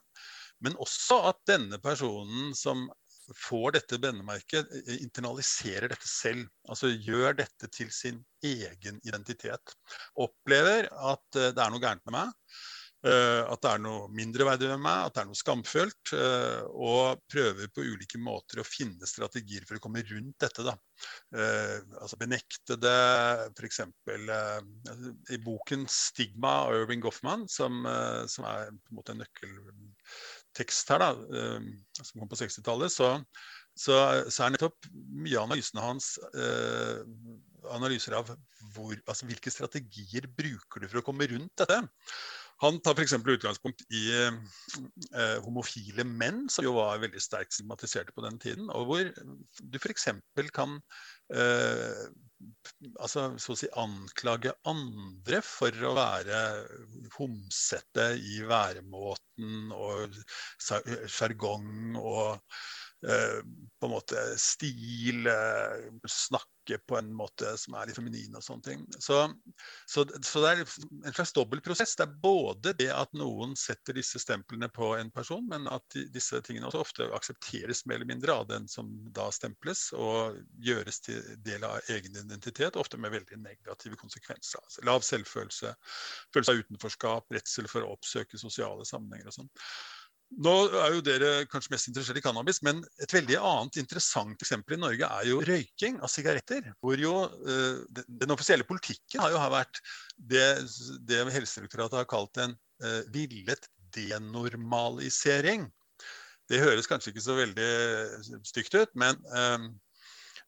men 0.62 0.76
også 0.78 1.18
at 1.32 1.40
denne 1.50 1.80
personen 1.82 2.54
som 2.54 2.86
får 3.36 3.76
dette 3.76 3.98
brennemerket, 4.02 4.70
internaliserer 4.98 5.90
dette 5.92 6.08
selv. 6.08 6.48
Altså 6.68 6.90
gjør 6.90 7.36
dette 7.38 7.68
til 7.70 7.90
sin 7.94 8.18
egen 8.42 8.98
identitet. 9.06 9.74
Opplever 10.18 10.88
at 10.90 11.38
eh, 11.38 11.52
det 11.54 11.62
er 11.62 11.70
noe 11.70 11.82
gærent 11.82 12.02
med 12.08 12.16
meg. 12.16 12.32
Eh, 13.00 13.42
at 13.48 13.62
det 13.64 13.70
er 13.70 13.80
noe 13.80 14.08
mindreverdig 14.12 14.68
ved 14.68 14.80
meg, 14.84 15.06
at 15.06 15.14
det 15.16 15.22
er 15.22 15.28
noe 15.30 15.38
skamfølt. 15.38 16.12
Eh, 16.16 16.64
og 16.68 17.22
prøver 17.32 17.70
på 17.72 17.84
ulike 17.86 18.20
måter 18.20 18.60
å 18.60 18.66
finne 18.66 19.08
strategier 19.08 19.64
for 19.68 19.78
å 19.78 19.84
komme 19.84 20.04
rundt 20.04 20.36
dette. 20.44 20.66
Da. 20.66 20.74
Eh, 21.32 21.78
altså 21.96 22.18
benekte 22.20 22.76
det, 22.80 22.98
f.eks. 23.56 23.80
i 25.32 25.40
boken 25.46 25.86
'Stigma' 25.88 26.56
av 26.66 26.76
Irving 26.82 27.04
Goffman, 27.04 27.48
som, 27.48 27.86
som, 28.28 28.48
er 28.50 28.68
på 28.68 28.92
en 28.92 29.00
måte 29.00 29.16
en 29.16 29.24
nøkkeltekst 29.24 30.92
her, 30.92 31.00
da, 31.00 31.10
som 32.02 32.20
kom 32.20 32.28
på 32.28 32.40
60-tallet, 32.42 32.92
så, 32.92 33.14
så, 33.72 33.96
så, 34.28 34.44
er 34.44 34.52
nettopp 34.54 34.90
mye 34.92 35.38
av 35.38 35.48
analysene 35.48 35.84
hans 35.84 36.12
eh, 36.34 37.00
analyser 37.70 38.16
av 38.18 38.28
hvor, 38.74 38.94
altså, 39.06 39.28
hvilke 39.28 39.52
strategier 39.52 40.28
bruker 40.36 40.82
du 40.82 40.88
for 40.88 41.00
å 41.00 41.06
komme 41.06 41.28
rundt 41.30 41.54
dette. 41.60 41.80
Han 42.60 42.80
tar 42.84 42.96
f.eks. 42.96 43.14
utgangspunkt 43.16 43.84
i 43.96 44.02
eh, 44.20 45.36
homofile 45.44 46.04
menn, 46.04 46.42
som 46.52 46.66
jo 46.66 46.74
var 46.76 47.00
veldig 47.00 47.22
sterkt 47.22 47.56
stigmatiserte 47.56 48.12
på 48.16 48.24
den 48.26 48.36
tiden. 48.42 48.68
Og 48.76 48.90
hvor 48.90 49.12
du 49.60 49.78
f.eks. 49.80 50.08
kan 50.56 50.76
eh, 51.32 52.02
altså, 52.98 53.30
så 53.40 53.54
å 53.54 53.60
si 53.62 53.70
anklage 53.80 54.52
andre 54.68 55.40
for 55.46 55.88
å 55.88 55.94
være 55.96 56.42
homsete 57.16 58.10
i 58.20 58.42
væremåten 58.48 59.72
og 59.76 60.20
sjargong 60.60 61.96
og 62.00 62.38
Eh, 62.40 62.79
på 63.02 63.86
en 63.86 63.92
måte 63.94 64.22
stil, 64.36 65.26
eh, 65.26 65.90
snakke 66.08 66.78
på 66.86 66.98
en 66.98 67.08
måte 67.16 67.48
som 67.58 67.74
er 67.74 67.88
litt 67.88 67.96
feminin 67.96 68.36
og 68.36 68.44
sånne 68.44 68.62
ting. 68.66 68.82
Så, 69.00 69.22
så, 69.88 70.04
så, 70.20 70.42
det 70.44 70.50
er 70.50 70.60
en 70.60 71.14
slags 71.16 71.32
dobbel 71.34 71.62
prosess. 71.64 71.94
Det 71.96 72.04
er 72.04 72.18
både 72.22 72.74
det 72.76 72.90
at 72.92 73.14
noen 73.16 73.56
setter 73.58 73.96
disse 73.96 74.20
stemplene 74.20 74.68
på 74.68 74.92
en 74.98 75.10
person, 75.14 75.46
men 75.48 75.64
at 75.72 75.96
disse 76.12 76.42
tingene 76.44 76.68
også 76.68 76.82
ofte 76.84 77.08
aksepteres 77.16 77.86
mer 77.88 77.98
eller 77.98 78.10
mindre 78.12 78.36
av 78.36 78.50
den 78.52 78.68
som 78.68 78.92
da 79.16 79.30
stemples, 79.32 79.88
og 79.96 80.36
gjøres 80.60 81.00
til 81.06 81.24
del 81.46 81.64
av 81.66 81.80
egen 81.96 82.20
identitet, 82.20 82.76
ofte 82.76 83.00
med 83.00 83.16
veldig 83.16 83.40
negative 83.40 83.96
konsekvenser. 84.00 84.60
Altså, 84.60 84.84
lav 84.90 85.06
selvfølelse, 85.08 85.72
følelse 86.36 86.52
av 86.52 86.66
utenforskap, 86.66 87.32
redsel 87.32 87.70
for 87.72 87.86
å 87.86 87.96
oppsøke 87.96 88.38
sosiale 88.38 88.84
sammenhenger 88.84 89.32
og 89.32 89.38
sånn. 89.40 89.50
Nå 90.38 90.52
er 90.78 90.92
jo 90.94 91.00
dere 91.02 91.30
kanskje 91.50 91.72
mest 91.74 91.88
interessert 91.90 92.20
i 92.20 92.22
cannabis, 92.22 92.60
men 92.62 92.84
et 93.02 93.12
veldig 93.12 93.34
annet 93.36 93.80
interessant 93.82 94.38
eksempel 94.44 94.76
i 94.76 94.80
Norge 94.80 95.08
er 95.08 95.26
jo 95.26 95.40
røyking 95.42 95.98
av 95.98 96.12
sigaretter. 96.12 96.68
Hvor 96.78 97.02
jo 97.02 97.14
uh, 97.26 97.80
den, 97.90 98.30
offisielle 98.30 98.66
politikken 98.68 99.24
har 99.24 99.34
jo 99.34 99.42
vært 99.50 99.82
det, 100.16 100.46
det 101.10 101.24
Helsedirektoratet 101.34 101.98
har 101.98 102.08
kalt 102.10 102.40
en 102.44 102.54
uh, 102.54 103.02
villet 103.10 103.66
denormalisering. 103.96 105.66
Det 106.50 106.62
høres 106.62 106.86
kanskje 106.90 107.10
ikke 107.10 107.26
så 107.26 107.34
veldig 107.38 107.72
stygt 108.46 108.78
ut, 108.78 108.94
men, 109.02 109.18
uh, 109.34 109.66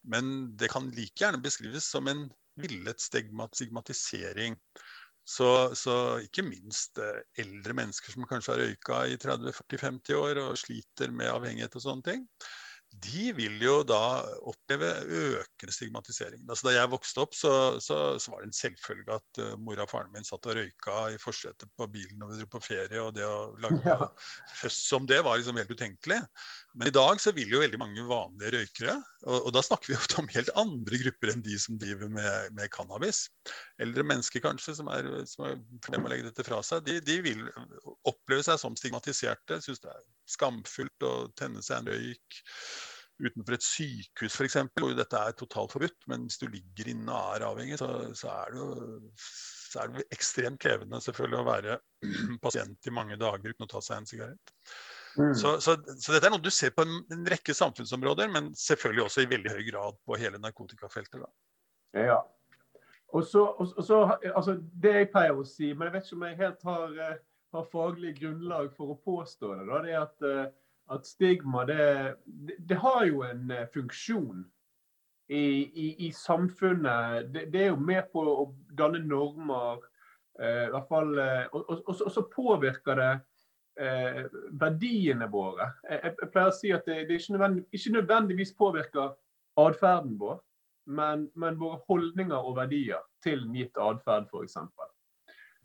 men 0.06 0.32
det 0.58 0.70
kan 0.70 0.92
like 0.94 1.18
gjerne 1.24 1.42
beskrives 1.42 1.90
som 1.90 2.06
en 2.12 2.28
villet 2.62 3.02
stigmatisering. 3.02 4.54
Så, 5.24 5.70
så, 5.78 5.94
ikke 6.24 6.42
minst 6.42 6.98
eh, 6.98 7.22
eldre 7.38 7.76
mennesker 7.78 8.14
som 8.14 8.26
kanskje 8.26 8.56
har 8.56 8.64
røyka 8.64 9.02
i 9.06 9.18
30-40-50 9.22 10.18
år 10.18 10.40
og 10.42 10.58
sliter 10.58 11.14
med 11.14 11.30
avhengighet 11.30 11.78
og 11.78 11.84
sånne 11.84 12.08
ting 12.08 12.24
de 13.00 13.30
vil 13.32 13.56
jo 13.62 13.78
da 13.88 14.20
oppleve 14.48 14.90
økende 15.06 15.72
stigmatisering. 15.74 16.42
Altså, 16.44 16.68
da 16.68 16.74
jeg 16.74 16.90
vokste 16.92 17.22
opp, 17.24 17.36
så, 17.36 17.52
så, 17.80 17.98
så 18.20 18.32
var 18.32 18.42
det 18.42 18.50
en 18.50 18.56
selvfølge 18.56 19.16
at 19.16 19.40
uh, 19.40 19.54
mora 19.60 19.86
og 19.86 19.92
faren 19.92 20.12
min 20.12 20.26
satt 20.26 20.48
og 20.50 20.58
røyka 20.58 20.96
i 21.14 21.18
forsetet 21.20 21.70
på 21.78 21.88
bilen 21.92 22.20
når 22.20 22.32
vi 22.32 22.40
dro 22.42 22.48
på 22.52 22.62
ferie. 22.66 23.00
Og 23.00 23.14
det 23.16 23.24
å 23.24 23.54
lage 23.62 23.80
ja. 23.86 24.10
føss 24.60 24.78
som 24.90 25.08
det 25.08 25.22
var 25.24 25.40
liksom 25.40 25.60
helt 25.60 25.72
utenkelig. 25.72 26.20
Men 26.76 26.90
i 26.90 26.94
dag 26.94 27.20
så 27.22 27.32
vil 27.36 27.52
jo 27.52 27.62
veldig 27.62 27.80
mange 27.80 28.04
vanlige 28.08 28.52
røykere, 28.58 28.98
og, 29.24 29.38
og 29.38 29.50
da 29.56 29.64
snakker 29.64 29.92
vi 29.92 29.98
ofte 29.98 30.20
om 30.20 30.30
helt 30.32 30.52
andre 30.58 31.00
grupper 31.04 31.32
enn 31.32 31.44
de 31.44 31.58
som 31.60 31.80
driver 31.80 32.12
med, 32.12 32.52
med 32.56 32.72
cannabis. 32.74 33.24
Eldre 33.82 34.04
mennesker 34.08 34.44
kanskje, 34.44 34.76
som 34.80 34.88
er, 34.92 35.08
som 35.28 35.46
er 35.48 35.58
for 35.84 35.96
dem 35.96 36.08
å 36.08 36.12
legge 36.12 36.28
dette 36.28 36.46
fra 36.46 36.60
seg, 36.66 36.84
de, 36.88 37.00
de 37.04 37.18
vil 37.24 37.44
oppleve 38.08 38.44
seg 38.46 38.60
som 38.60 38.76
stigmatiserte. 38.78 39.60
Synes 39.64 39.82
det 39.84 39.92
er 39.92 40.02
skamfullt 40.32 41.06
å 41.08 41.14
tenne 41.38 41.62
seg 41.64 41.82
en 41.82 41.92
røyk 41.92 42.42
utenfor 43.22 43.56
et 43.56 43.64
sykehus 43.66 44.36
f.eks., 44.36 44.58
hvor 44.78 44.94
dette 44.98 45.18
er 45.18 45.36
totalt 45.38 45.74
forbudt. 45.74 46.06
Men 46.10 46.26
hvis 46.26 46.40
du 46.42 46.48
ligger 46.50 46.92
inne 46.92 47.12
og 47.12 47.36
er 47.36 47.46
avhengig, 47.48 47.78
så, 47.80 47.90
så, 48.18 48.32
er 48.34 48.54
det 48.54 48.62
jo, 48.62 48.70
så 49.72 49.82
er 49.82 49.92
det 49.92 50.06
ekstremt 50.14 50.60
krevende 50.62 51.00
selvfølgelig 51.04 51.40
å 51.40 51.46
være 51.48 51.78
pasient 52.44 52.90
i 52.90 52.94
mange 52.94 53.18
dager 53.20 53.54
uten 53.54 53.68
å 53.68 53.70
ta 53.70 53.82
seg 53.84 54.02
en 54.02 54.10
sigarett. 54.10 54.54
Mm. 55.16 55.34
Så, 55.36 55.58
så, 55.60 55.76
så, 55.98 56.12
dette 56.14 56.24
er 56.24 56.32
noe 56.32 56.40
du 56.40 56.52
ser 56.52 56.72
på 56.72 56.86
en, 56.86 57.02
en, 57.12 57.26
rekke 57.28 57.54
samfunnsområder, 57.54 58.30
men 58.32 58.52
selvfølgelig 58.56 59.04
også 59.04 59.24
i 59.24 59.32
veldig 59.32 59.52
høy 59.52 59.64
grad 59.68 59.98
på 60.06 60.16
hele 60.20 60.40
narkotikafeltet. 60.40 61.20
Da. 61.20 62.06
Ja. 62.08 62.22
Og 63.12 63.26
så, 63.28 63.44
og, 63.44 63.74
og 63.76 63.84
så, 63.84 63.98
altså, 64.32 64.56
Det 64.82 64.94
jeg 64.96 65.10
pleier 65.12 65.36
å 65.36 65.44
si, 65.44 65.74
men 65.74 65.90
jeg 65.90 65.98
vet 65.98 66.08
ikke 66.08 66.16
om 66.16 66.26
jeg 66.28 66.40
helt 66.40 66.66
har, 66.70 66.96
eh, 67.06 67.20
har 67.52 67.68
faglig 67.74 68.14
grunnlag 68.22 68.72
for 68.76 68.94
å 68.94 69.00
påstå 69.04 69.52
det, 69.58 69.66
da, 69.68 69.80
det 69.84 69.92
er 69.92 70.00
at 70.00 70.24
uh, 70.24 70.46
at 70.92 71.06
stigma 71.06 71.64
det, 71.68 72.16
det, 72.58 72.78
har 72.82 73.04
jo 73.08 73.22
en 73.26 73.50
eh, 73.50 73.68
funksjon 73.74 74.44
i, 75.28 75.44
i, 75.64 75.88
i 76.06 76.12
samfunnet. 76.12 77.32
Det, 77.34 77.46
det, 77.52 77.64
er 77.64 77.72
jo 77.72 77.80
med 77.80 78.08
på 78.12 78.22
å 78.22 78.46
danne 78.78 79.02
normer. 79.04 79.82
Eh, 80.40 80.66
i 80.68 80.72
hvert 80.72 80.88
fall, 80.88 81.12
eh, 81.18 81.44
og, 81.52 81.64
og, 81.68 81.82
og, 81.92 82.10
så 82.12 82.24
påvirker 82.32 83.00
det 83.00 83.10
eh, 83.80 84.22
verdiene 84.60 85.28
våre. 85.32 85.72
Jeg, 85.88 86.00
jeg, 86.08 86.30
pleier 86.32 86.52
å 86.52 86.56
si 86.56 86.72
at 86.72 86.88
det, 86.88 87.02
det 87.08 87.20
ikke, 87.20 87.36
nødvendig, 87.36 87.66
ikke, 87.72 87.94
nødvendigvis 87.98 88.56
påvirker 88.58 89.12
atferden 89.60 90.16
vår, 90.20 90.40
men, 90.88 91.28
men, 91.38 91.60
våre 91.60 91.82
holdninger 91.88 92.48
og 92.48 92.56
verdier 92.58 93.04
til 93.22 93.44
en 93.44 93.56
gitt 93.56 93.78
atferd, 93.78 94.28
f.eks. 94.32 94.56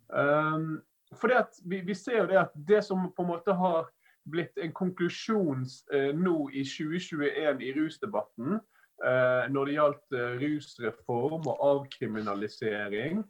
Um, 0.08 0.78
for 1.16 1.32
vi, 1.64 1.80
vi 1.88 1.96
ser 1.96 2.22
jo 2.22 2.28
det 2.30 2.40
at 2.42 2.54
det 2.68 2.84
som 2.86 3.08
på 3.16 3.24
en 3.24 3.32
måte 3.32 3.56
har 3.56 3.88
blitt 4.32 4.58
en 4.58 4.74
konklusjon 4.74 5.66
eh, 5.94 6.12
nå 6.16 6.50
i 6.52 6.64
2021 6.68 7.64
i 7.64 7.74
rusdebatten 7.78 8.58
eh, 8.58 9.48
når 9.54 9.70
det 9.70 9.78
gjaldt 9.78 10.18
eh, 10.18 10.38
rusreform 10.44 11.48
og 11.48 11.66
avkriminalisering. 11.72 13.24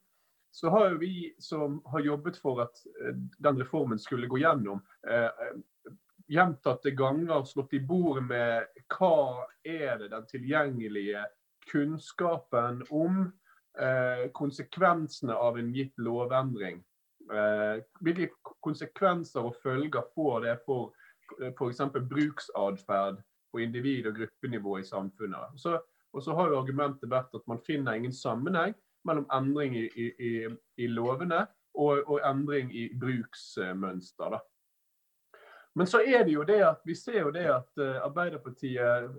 Så 0.51 0.71
har 0.73 0.97
vi 1.01 1.33
som 1.43 1.81
har 1.91 2.05
jobbet 2.05 2.39
for 2.41 2.63
at 2.63 2.79
den 3.37 3.59
reformen 3.61 3.99
skulle 4.01 4.29
gå 4.31 4.39
gjennom, 4.41 4.79
gjentatte 6.25 6.95
ganger 6.97 7.43
slått 7.45 7.75
i 7.77 7.81
bordet 7.85 8.23
med 8.25 8.79
hva 8.95 9.43
er 9.61 9.99
det 9.99 10.07
den 10.15 10.25
tilgjengelige 10.31 11.27
kunnskapen 11.69 12.81
om 12.89 13.27
konsekvensene 14.33 15.35
av 15.35 15.59
en 15.61 15.69
gitt 15.75 15.93
lovendring 16.01 16.81
hvilke 17.99 18.29
konsekvenser 18.63 19.45
og 19.47 19.55
følger 19.63 20.05
får 20.15 20.39
det 20.45 20.55
for 20.65 20.93
f.eks. 21.57 21.81
bruksatferd 22.09 23.21
på 23.51 23.59
individ- 23.59 24.07
og 24.07 24.15
gruppenivå 24.15 24.77
i 24.77 24.83
samfunnet. 24.83 25.59
Så, 25.59 25.79
og 26.13 26.23
så 26.23 26.35
har 26.35 26.49
jo 26.49 26.59
argumentet 26.59 27.09
vært 27.09 27.35
at 27.35 27.47
man 27.47 27.61
finner 27.65 27.93
ingen 27.93 28.13
sammenheng 28.13 28.75
mellom 29.07 29.27
endring 29.33 29.75
i, 29.77 29.87
i, 29.97 30.31
i 30.77 30.87
lovene 30.87 31.45
og, 31.77 32.03
og, 32.07 32.19
endring 32.25 32.71
i 32.75 32.89
bruksmønster. 32.99 34.35
Da. 34.35 34.39
Men 35.75 35.87
så 35.87 36.01
er 36.05 36.23
det 36.25 36.33
jo 36.33 36.43
det 36.43 36.61
at 36.65 36.81
vi 36.85 36.95
ser 36.95 37.21
jo 37.21 37.31
det 37.31 37.45
at 37.53 37.69
uh, 37.81 38.01
Arbeiderpartiet 38.07 39.11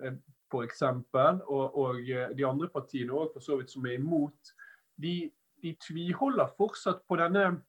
f.eks. 0.50 0.82
Og, 0.82 1.78
og 1.78 1.96
de 2.36 2.46
andre 2.46 2.68
partiene 2.68 3.12
også, 3.12 3.32
for 3.32 3.40
så 3.40 3.56
vidt 3.56 3.72
som 3.72 3.86
er 3.86 3.98
imot, 3.98 4.54
de, 5.02 5.30
de 5.62 5.76
tviholder 5.86 6.50
fortsatt 6.56 7.04
på 7.08 7.18
denne 7.20 7.60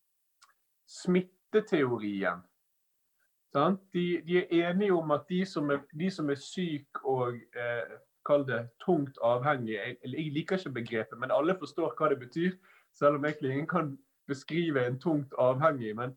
smitteteorien. 0.90 2.42
De, 3.54 4.22
de, 4.28 4.38
er 4.38 4.70
enige 4.70 4.94
om 4.94 5.12
at 5.12 5.26
de 5.30 5.46
som 5.46 5.70
er, 5.70 5.80
de 6.00 6.12
som 6.12 6.30
er 6.30 6.38
syk 6.38 7.02
og 7.04 7.34
eh, 7.34 7.98
kall 8.26 8.46
det 8.46 8.60
tungt 8.86 9.18
avhengige 9.26 9.80
jeg, 9.80 9.98
jeg, 10.04 10.32
liker 10.34 10.58
ikke 10.58 10.74
begrepet, 10.74 11.18
men 11.20 11.34
alle 11.34 11.56
forstår 11.58 11.96
hva 11.98 12.10
det 12.10 12.20
betyr. 12.20 12.58
Selv 12.94 13.18
om 13.18 13.26
egentlig 13.26 13.52
ingen 13.52 13.68
kan 13.68 13.98
beskrive 14.28 14.86
en 14.86 15.00
tungt 15.00 15.34
avhengig. 15.38 15.96
Men, 15.96 16.16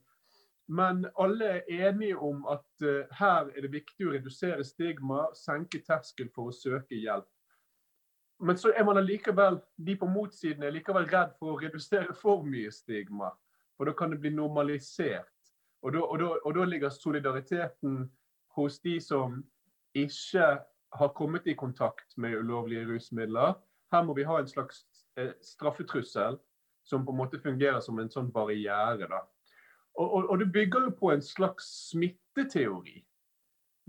men 0.69 1.07
alle 1.19 1.45
er 1.45 1.89
enige 1.89 2.19
om 2.19 2.47
at 2.47 2.87
eh, 2.89 3.09
her 3.19 3.49
er 3.49 3.61
det 3.65 3.73
viktig 3.73 4.09
å 4.09 4.17
redusere 4.17 4.65
stigma, 4.65 5.27
senke 5.37 5.81
terskel 5.87 6.29
for 6.35 6.49
å 6.51 6.57
søke 6.57 6.97
hjelp. 7.01 7.29
Men 8.43 8.59
så 8.59 8.73
er 8.77 8.85
man 8.85 8.99
allikevel, 8.99 9.61
de 9.77 9.97
på 9.97 10.09
motsiden 10.11 10.65
er 10.67 10.75
likevel 10.75 11.07
redd 11.09 11.37
for 11.39 11.55
å 11.55 11.61
redusere 11.61 12.15
for 12.19 12.43
mye 12.45 12.73
stigma. 12.75 13.31
For 13.77 13.89
da 13.89 13.95
kan 13.97 14.13
det 14.13 14.21
bli 14.21 14.31
normalisert. 14.31 15.29
Og 15.83 15.95
da, 16.55 16.65
ligger 16.65 16.91
solidariteten 16.91 18.05
hos 18.57 18.79
de 18.79 19.01
som 19.01 19.41
ikke 19.95 20.47
har 20.93 21.13
kommet 21.17 21.47
i 21.47 21.55
kontakt 21.59 22.17
med 22.17 22.39
ulovlige 22.39 22.87
rusmidler. 22.87 23.55
Her 23.93 24.03
må 24.03 24.15
vi 24.15 24.25
ha 24.29 24.39
en 24.39 24.49
slags 24.49 24.85
eh, 25.17 25.33
straffetrussel 25.43 26.39
som 26.85 27.07
på 27.07 27.13
en 27.13 27.19
måte 27.19 27.41
fungerer 27.41 27.81
som 27.81 27.99
en 27.99 28.11
sånn 28.11 28.31
barriere. 28.33 29.09
da. 29.09 29.23
Og, 29.99 30.07
og, 30.07 30.31
og, 30.31 30.39
det 30.39 30.53
bygger 30.53 30.89
jo 30.89 30.95
på 30.99 31.13
en 31.13 31.23
slags 31.23 31.69
smitteteori, 31.91 33.03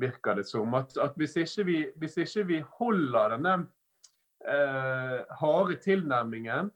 virker 0.01 0.39
det 0.39 0.47
som. 0.47 0.73
At, 0.73 0.97
at 0.97 1.15
hvis, 1.19 1.35
ikke 1.39 1.65
vi, 1.65 1.77
hvis, 2.01 2.17
ikke 2.17 2.47
vi, 2.49 2.59
holder 2.79 3.37
denne 3.37 3.55
eh, 4.47 5.19
harde 5.39 5.77
tilnærmingen 5.83 6.71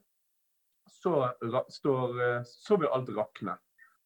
så, 1.08 1.64
står, 1.70 2.22
eh, 2.24 2.44
så 2.44 2.78
vil 2.78 2.92
alt 2.92 3.10
rakne. 3.16 3.58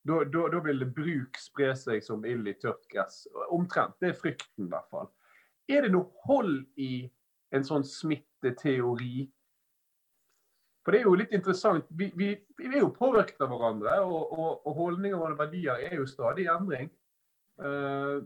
Da, 0.08 0.24
da, 0.26 0.48
da, 0.50 0.62
vil 0.66 0.86
bruk 0.90 1.38
spre 1.38 1.74
seg 1.78 2.02
som 2.06 2.24
ild 2.26 2.48
i 2.50 2.56
tørt 2.62 2.88
gress. 2.90 3.24
Omtrent. 3.54 4.00
Det 4.02 4.12
er 4.12 4.18
frykten, 4.18 4.66
i 4.66 4.72
hvert 4.72 4.90
fall. 4.94 5.12
Er 5.70 5.86
det 5.86 5.94
noe 5.94 6.10
hold 6.26 6.64
i 6.82 7.06
en 7.54 7.66
sånn 7.68 7.86
smitteteori? 7.86 9.28
For 10.82 10.94
det 10.94 11.02
er 11.02 11.06
jo 11.06 11.18
litt 11.20 11.36
interessant. 11.38 11.86
Vi, 11.94 12.10
vi, 12.18 12.32
vi 12.58 12.72
er 12.72 12.82
jo 12.82 12.94
påvirket 12.96 13.44
av 13.46 13.52
hverandre, 13.54 14.00
og, 14.02 14.34
og, 14.34 14.64
og, 14.66 14.72
holdninger 14.80 15.22
og 15.22 15.38
verdier 15.38 15.84
er 15.86 16.00
jo 16.00 16.08
stadig 16.10 16.48
i 16.48 16.50
endring. 16.50 16.90
Uh, 17.62 18.26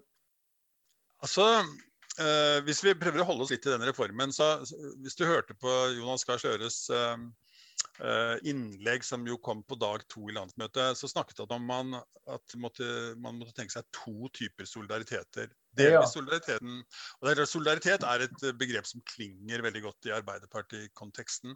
altså, 1.25 1.49
uh, 2.21 2.59
hvis 2.63 2.79
vi 2.85 2.95
prøver 2.95 3.19
å 3.19 3.27
holde 3.27 3.43
oss 3.43 3.51
litt 3.51 3.67
i 3.67 3.73
denne 3.73 3.89
reformen, 3.91 4.31
så 4.31 4.53
hvis 5.03 5.19
du 5.19 5.25
hørte 5.27 5.57
på 5.59 5.73
Jonas 5.97 6.23
Gahr 6.23 6.39
Støres 6.39 6.85
uh, 6.95 7.19
innlegg 8.43 9.05
som 9.07 9.23
jo 9.27 9.37
kom 9.39 9.61
på 9.63 9.77
dag 9.79 10.01
to 10.11 10.25
i 10.27 10.33
landsmøtet, 10.35 10.97
så 10.99 11.07
snakket 11.07 11.39
han 11.43 11.53
om 11.55 11.67
man, 11.69 11.93
at 12.27 12.55
måtte, 12.59 12.87
man 13.23 13.37
måtte 13.39 13.55
tenke 13.55 13.71
seg 13.71 13.87
to 13.95 14.27
typer 14.35 14.67
solidariteter. 14.67 15.51
Delvis 15.75 16.15
solidariteten, 16.15 16.81
og 17.19 17.27
det 17.27 17.35
er, 17.35 17.47
Solidaritet 17.49 18.03
er 18.07 18.25
et 18.25 18.43
begrep 18.59 18.87
som 18.87 19.03
klinger 19.15 19.63
veldig 19.63 19.85
godt 19.87 20.09
i 20.09 20.13
Arbeiderpartikonteksten. 20.15 21.55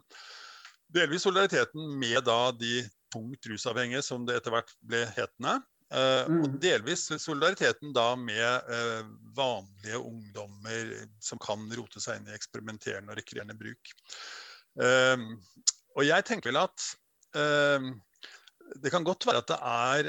Delvis 0.92 1.24
solidariteten 1.24 1.92
med 2.00 2.24
da 2.26 2.50
de 2.56 2.82
tungt 3.12 3.46
rusavhengige, 3.46 4.02
som 4.02 4.26
det 4.26 4.40
etter 4.40 4.54
hvert 4.54 4.72
ble 4.86 5.04
hetende. 5.16 5.60
Uh, 5.90 6.26
mm. 6.30 6.42
Og 6.44 6.58
delvis 6.62 7.08
solidariteten 7.18 7.94
da 7.94 8.12
med 8.18 8.68
uh, 8.70 9.08
vanlige 9.34 9.98
ungdommer 9.98 10.92
som 11.22 11.40
kan 11.42 11.64
rote 11.74 12.02
seg 12.02 12.20
inn 12.20 12.30
i 12.30 12.36
eksperimenterende 12.36 13.10
og 13.10 13.18
rekreerende 13.18 13.58
bruk. 13.58 13.90
Uh, 14.78 15.34
og 15.96 16.06
jeg 16.06 16.26
tenker 16.26 16.50
vel 16.50 16.60
at 16.62 16.88
det 18.80 18.90
kan 18.90 19.06
godt 19.06 19.26
være 19.26 19.40
at 19.42 19.50
det 19.50 19.58
er 19.70 20.08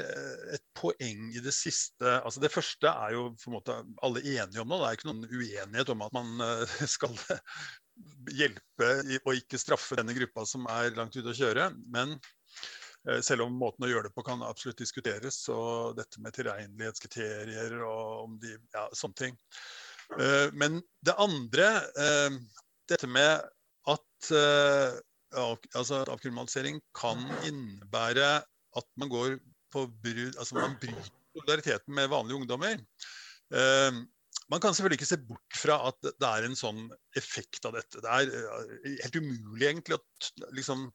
et 0.56 0.64
poeng 0.78 1.28
i 1.34 1.42
det 1.42 1.52
siste 1.54 2.16
altså 2.18 2.42
Det 2.42 2.50
første 2.50 2.90
er 2.90 3.14
jo 3.14 3.28
på 3.38 3.50
en 3.50 3.56
måte 3.56 3.76
alle 4.02 4.22
enige 4.22 4.62
om 4.62 4.70
nå. 4.70 4.78
Det 4.80 4.88
er 4.88 4.98
ikke 4.98 5.10
noen 5.10 5.26
uenighet 5.30 5.92
om 5.94 6.02
at 6.06 6.14
man 6.16 6.44
skal 6.94 7.14
hjelpe 8.34 8.90
og 9.22 9.32
ikke 9.38 9.60
straffe 9.62 9.98
denne 9.98 10.14
gruppa 10.18 10.46
som 10.50 10.66
er 10.70 10.94
langt 10.98 11.18
ute 11.18 11.30
å 11.30 11.38
kjøre. 11.38 11.70
Men 11.94 12.18
Eh, 13.08 13.20
selv 13.20 13.46
om 13.46 13.56
måten 13.58 13.86
å 13.86 13.90
gjøre 13.90 14.08
det 14.08 14.14
på 14.14 14.24
kan 14.26 14.44
absolutt 14.46 14.82
diskuteres. 14.82 15.40
Og 15.52 15.96
dette 15.98 16.22
med 16.22 16.36
tilregnelighetskriterier 16.36 17.78
og 17.82 18.28
om 18.28 18.36
de 18.42 18.56
Ja, 18.74 18.88
sånne 18.94 19.18
ting. 19.18 19.38
Eh, 20.18 20.48
men 20.52 20.82
det 21.02 21.16
andre, 21.18 21.68
eh, 21.96 22.38
dette 22.88 23.06
med 23.06 23.42
at 23.86 24.32
altså 25.36 26.02
avkriminalisering 26.04 26.80
kan 26.96 27.22
innebære 27.48 28.30
at 28.78 28.88
man 29.00 29.12
går 29.12 29.38
på 29.72 29.86
brud, 30.04 30.36
Altså 30.36 30.58
man 30.58 30.76
bryter 30.80 31.10
solidariteten 31.32 31.94
med 31.96 32.10
vanlige 32.12 32.36
ungdommer. 32.36 32.80
Man 34.52 34.60
kan 34.60 34.74
selvfølgelig 34.74 34.98
ikke 35.00 35.08
se 35.08 35.20
bort 35.28 35.56
fra 35.56 35.78
at 35.88 35.96
det 36.04 36.28
er 36.28 36.44
en 36.44 36.56
sånn 36.58 36.82
effekt 37.16 37.64
av 37.68 37.76
dette. 37.78 38.02
Det 38.04 38.16
er 38.16 38.98
helt 39.04 39.16
umulig 39.16 39.68
egentlig 39.68 39.96
å 39.96 40.50
liksom 40.56 40.90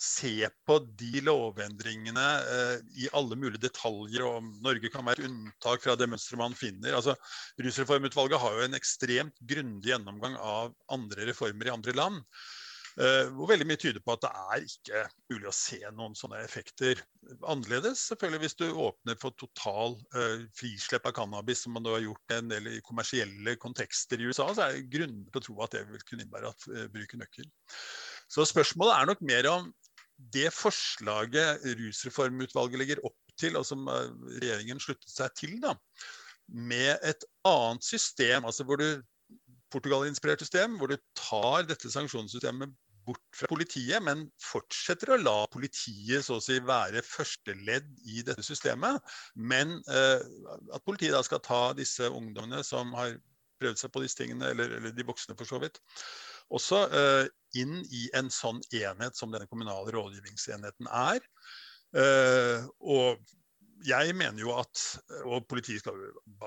se 0.00 0.48
på 0.66 0.78
de 0.98 1.20
lovendringene 1.24 2.24
eh, 2.50 2.78
i 3.04 3.08
alle 3.14 3.38
mulige 3.38 3.62
detaljer, 3.62 4.24
og 4.26 4.40
om 4.40 4.50
Norge 4.64 4.90
kan 4.92 5.06
være 5.06 5.22
et 5.22 5.28
unntak 5.30 5.84
fra 5.84 5.94
det 5.98 6.08
mønsteret 6.10 6.40
man 6.40 6.56
finner. 6.58 6.96
Altså, 6.98 7.14
Rusreformutvalget 7.62 8.42
har 8.42 8.58
jo 8.58 8.66
en 8.66 8.78
ekstremt 8.78 9.38
grundig 9.52 9.92
gjennomgang 9.92 10.36
av 10.40 10.74
andre 10.94 11.28
reformer 11.30 11.70
i 11.70 11.74
andre 11.76 11.94
land. 11.96 12.20
Eh, 12.94 13.26
hvor 13.34 13.48
veldig 13.50 13.66
mye 13.66 13.78
tyder 13.80 14.02
på 14.04 14.14
at 14.14 14.22
det 14.22 14.30
er 14.30 14.66
ikke 14.68 15.00
mulig 15.32 15.48
å 15.50 15.54
se 15.56 15.80
noen 15.96 16.12
sånne 16.14 16.38
effekter. 16.44 17.00
Annerledes 17.50 18.04
selvfølgelig 18.10 18.44
hvis 18.44 18.58
du 18.60 18.66
åpner 18.70 19.18
for 19.18 19.34
total 19.40 19.96
eh, 20.14 20.44
frislepp 20.54 21.08
av 21.10 21.16
cannabis, 21.16 21.64
som 21.64 21.74
man 21.74 21.88
har 21.90 22.04
gjort 22.04 22.34
en 22.36 22.52
del 22.52 22.68
i 22.70 22.82
kommersielle 22.86 23.56
kontekster 23.62 24.22
i 24.22 24.28
USA, 24.28 24.46
så 24.54 24.68
er 24.68 24.76
det 24.76 24.92
grunner 24.92 25.26
til 25.26 25.42
å 25.42 25.46
tro 25.48 25.56
at 25.66 25.74
det 25.74 25.82
vil 25.88 26.04
kunne 26.06 26.22
innebære 26.22 26.52
at 26.54 26.68
eh, 26.70 26.86
bruken 26.94 27.26
øker. 27.26 27.48
Så 28.30 28.46
spørsmålet 28.46 28.94
er 28.94 29.10
nok 29.10 29.26
mer 29.26 29.50
om 29.50 29.72
det 30.34 30.52
forslaget 30.54 31.66
rusreformutvalget 31.80 32.78
legger 32.78 33.02
opp 33.02 33.18
til, 33.40 33.58
og 33.58 33.66
som 33.66 33.88
regjeringen 33.90 34.78
sluttet 34.78 35.10
seg 35.10 35.34
til, 35.34 35.56
da, 35.64 35.74
med 36.46 37.02
et 37.02 37.26
annet 37.50 37.82
system, 37.82 38.46
altså 38.46 38.62
hvor 38.68 38.78
du 38.78 39.02
Portugal-inspirert 39.74 40.44
system, 40.44 40.78
hvor 40.78 40.92
du 40.92 40.96
tar 41.18 41.66
dette 41.66 41.90
sanksjonssystemet 41.90 42.70
bort 43.06 43.22
fra 43.36 43.48
politiet, 43.50 44.00
men 44.04 44.26
fortsetter 44.42 45.14
å 45.14 45.20
la 45.20 45.36
politiet 45.52 46.24
så 46.26 46.38
å 46.38 46.44
si 46.44 46.58
være 46.64 47.04
førsteledd 47.06 47.90
i 48.10 48.24
dette 48.26 48.44
systemet. 48.46 49.02
Men 49.34 49.78
eh, 49.92 50.24
at 50.74 50.84
politiet 50.86 51.14
da 51.16 51.22
skal 51.26 51.42
ta 51.44 51.62
disse 51.76 52.08
ungdommene 52.10 52.64
som 52.66 52.94
har 52.98 53.16
prøvd 53.62 53.80
seg 53.80 53.92
på 53.94 54.02
disse 54.04 54.18
tingene, 54.20 54.50
eller, 54.54 54.78
eller 54.78 54.94
de 54.94 55.06
voksne 55.06 55.36
for 55.38 55.48
så 55.48 55.60
vidt, 55.62 55.80
også 56.54 56.82
eh, 56.92 57.26
inn 57.60 57.78
i 57.94 58.08
en 58.18 58.28
sånn 58.32 58.60
enhet 58.74 59.16
som 59.16 59.32
denne 59.32 59.48
kommunale 59.50 59.94
rådgivningsenheten 59.94 60.90
er. 60.90 61.24
Eh, 61.94 62.66
og 62.84 63.22
jeg 63.84 64.14
mener 64.16 64.40
jo 64.40 64.54
at 64.58 64.80
Og 65.28 65.44
politiet 65.46 65.82
skal 65.84 66.00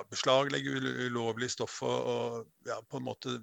beslaglegge 0.10 0.74
ulovlig 1.08 1.48
stoff 1.54 1.80
og, 1.86 2.10
og 2.12 2.68
ja, 2.68 2.82
på 2.82 3.00
en 3.00 3.06
måte 3.06 3.38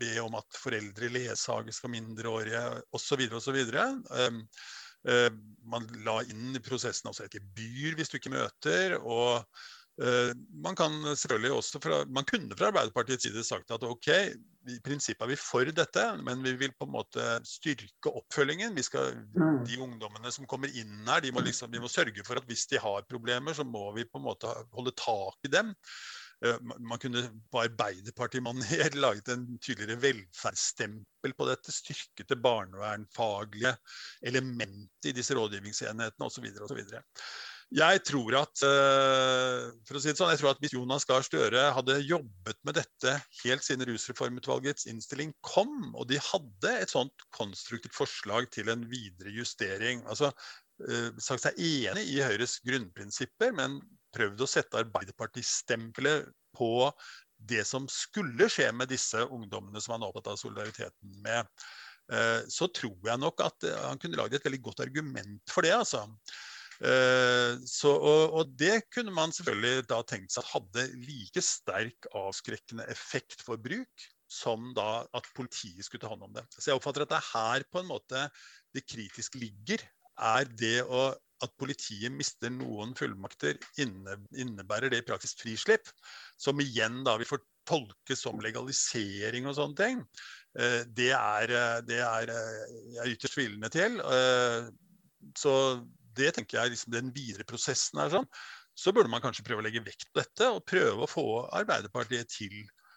be 0.00 0.16
om 0.22 0.36
at 0.38 0.58
foreldre 0.60 1.10
ledsages 1.12 1.80
for 1.82 1.92
mindreårige 1.92 2.62
osv. 2.96 3.22
osv. 3.38 3.62
Um, 3.70 4.42
uh, 5.08 5.30
man 5.70 5.88
la 6.06 6.20
inn 6.26 6.56
i 6.56 6.62
prosessen 6.64 7.10
også 7.10 7.26
et 7.26 7.38
gebyr 7.38 7.96
hvis 7.96 8.12
du 8.12 8.18
ikke 8.20 8.34
møter. 8.34 8.98
og 9.00 9.46
uh, 10.02 10.32
man 10.64 10.76
kan 10.78 11.00
selvfølgelig 11.14 11.54
også 11.60 11.82
fra, 11.82 12.02
man 12.08 12.28
kunne 12.28 12.58
fra 12.58 12.72
Arbeiderpartiets 12.72 13.28
side 13.28 13.44
sagt 13.46 13.72
at 13.74 13.86
ok, 13.86 14.12
i 14.66 14.80
prinsippet 14.82 15.22
er 15.24 15.30
vi 15.30 15.38
for 15.38 15.68
dette, 15.70 16.04
men 16.26 16.42
vi 16.42 16.56
vil 16.58 16.72
på 16.74 16.88
en 16.88 16.94
måte 16.96 17.24
styrke 17.46 18.10
oppfølgingen. 18.10 18.74
Skal, 18.82 19.14
mm. 19.36 19.62
de 19.68 19.78
ungdommene 19.82 20.32
som 20.34 20.48
kommer 20.50 20.72
inn 20.74 21.06
her, 21.06 21.22
de 21.22 21.32
må, 21.34 21.44
liksom, 21.46 21.70
de 21.72 21.82
må, 21.82 21.90
sørge 21.92 22.24
for 22.26 22.40
at 22.40 22.48
hvis 22.50 22.66
de 22.72 22.80
har 22.82 23.06
problemer, 23.10 23.54
så 23.54 23.66
må 23.66 23.88
vi 23.96 24.08
på 24.08 24.18
en 24.18 24.26
måte 24.26 24.50
holde 24.74 24.94
tak 24.98 25.46
i 25.46 25.52
dem. 25.52 25.70
Eh, 26.44 26.58
man 26.60 26.98
kunne 26.98 27.22
på 27.50 27.62
Arbeiderpartimaner 27.62 28.94
laget 29.04 29.28
en 29.32 29.46
tydeligere 29.58 30.00
velferdsstempel 30.02 31.34
på 31.36 31.48
dette. 31.48 31.72
Styrket 31.72 32.28
det 32.28 32.40
barnevernfaglige 32.44 33.76
elementet 34.26 35.12
i 35.12 35.16
disse 35.16 35.36
rådgivningsenhetene 35.38 36.28
osv. 36.28 36.48
Jeg 37.74 38.02
tror 38.06 38.36
at 38.38 38.62
eh, 38.62 39.62
for 39.88 39.98
å 39.98 40.02
si 40.02 40.12
det 40.12 40.20
sånn, 40.20 40.30
jeg 40.30 40.38
tror 40.38 40.52
at 40.52 40.60
hvis 40.62 40.76
Jonas 40.76 41.08
Gahr 41.08 41.24
Støre 41.26 41.64
hadde 41.74 41.96
jobbet 42.04 42.60
med 42.68 42.78
dette 42.78 43.16
helt 43.40 43.66
siden 43.66 43.88
Rusreformutvalgets 43.88 44.86
innstilling 44.92 45.32
kom, 45.42 45.90
og 45.96 46.06
de 46.12 46.20
hadde 46.22 46.76
et 46.84 46.92
sånt 46.92 47.26
konstruktivt 47.34 47.96
forslag 47.96 48.46
til 48.54 48.70
en 48.70 48.86
videre 48.92 49.34
justering 49.34 50.04
altså 50.06 50.30
eh, 50.86 51.10
sagt 51.18 51.48
seg 51.48 51.58
enig 51.58 52.06
i 52.12 52.22
Høyres 52.22 52.60
grunnprinsipper, 52.68 53.56
men 53.58 53.80
prøvd 54.16 54.42
å 54.42 54.50
sette 54.50 54.80
Arbeiderpartistempelet 54.80 56.32
på 56.56 56.90
det 57.36 57.62
som 57.68 57.84
skulle 57.92 58.48
skje 58.52 58.70
med 58.72 58.88
disse 58.90 59.20
ungdommene 59.28 59.82
som 59.84 59.96
han 59.96 60.06
er 60.06 60.10
opptatt 60.10 60.32
av 60.32 60.40
solidariteten 60.40 61.20
med, 61.24 61.48
eh, 62.12 62.42
så 62.48 62.68
tror 62.72 62.96
jeg 63.10 63.22
nok 63.22 63.44
at 63.44 63.70
han 63.84 64.00
kunne 64.00 64.18
lagd 64.18 64.38
et 64.38 64.48
veldig 64.48 64.62
godt 64.70 64.86
argument 64.86 65.52
for 65.52 65.66
det. 65.66 65.74
altså. 65.76 66.06
Eh, 66.84 67.56
så, 67.64 67.92
og, 67.94 68.34
og, 68.36 68.50
det 68.60 68.82
kunne 68.92 69.14
man 69.14 69.32
selvfølgelig 69.32 69.86
da 69.88 70.02
tenkt 70.04 70.34
seg 70.34 70.44
hadde 70.50 70.84
like 71.06 71.42
sterk 71.44 72.08
avskrekkende 72.12 72.84
effekt 72.92 73.40
for 73.46 73.60
bruk 73.60 74.04
som 74.28 74.72
da 74.76 75.06
at 75.16 75.28
politiet 75.36 75.86
skulle 75.86 76.02
ta 76.02 76.10
hånd 76.12 76.26
om 76.26 76.34
det. 76.36 76.44
Så 76.52 76.70
jeg 76.70 76.80
oppfatter 76.80 77.06
at 77.06 77.14
det 77.14 77.20
er 77.20 77.30
her 77.30 77.66
på 77.70 77.80
en 77.80 77.88
måte 77.88 78.26
det 78.74 78.84
kritisk 78.84 79.38
ligger. 79.40 79.84
Er 80.16 80.48
det 80.58 80.80
å, 80.84 81.08
at 81.44 81.52
politiet 81.60 82.12
mister 82.14 82.52
noen 82.52 82.94
fullmakter, 82.96 83.58
inne, 83.82 84.16
innebærer 84.36 84.92
det 84.92 85.02
i 85.02 85.06
praksis 85.06 85.36
frislipp? 85.38 85.90
Som 86.40 86.62
igjen 86.64 87.02
da 87.06 87.16
vi 87.20 87.28
får 87.28 87.42
tolke 87.66 88.16
som 88.16 88.40
legalisering 88.40 89.48
og 89.50 89.56
sånne 89.58 89.80
ting. 89.80 90.02
Eh, 90.58 90.82
det 90.96 91.12
er, 91.16 91.52
eh, 91.52 91.78
det 91.88 92.00
er 92.06 92.32
jeg 92.96 93.16
ytterst 93.16 93.36
tvilende 93.36 93.72
til. 93.74 94.00
Så 95.36 95.52
det 96.16 96.32
tenker 96.36 96.60
jeg 96.60 96.72
liksom 96.72 96.94
den 96.94 97.10
videre 97.14 97.44
prosessen 97.48 98.00
er 98.00 98.12
sånn, 98.12 98.28
så 98.76 98.92
burde 98.92 99.10
man 99.10 99.22
kanskje 99.24 99.44
prøve 99.46 99.62
å 99.62 99.66
legge 99.66 99.84
vekt 99.84 100.10
på 100.12 100.20
dette 100.20 100.48
og 100.52 100.64
prøve 100.68 101.04
å 101.04 101.10
få 101.10 101.26
Arbeiderpartiet 101.56 102.28
til 102.32 102.56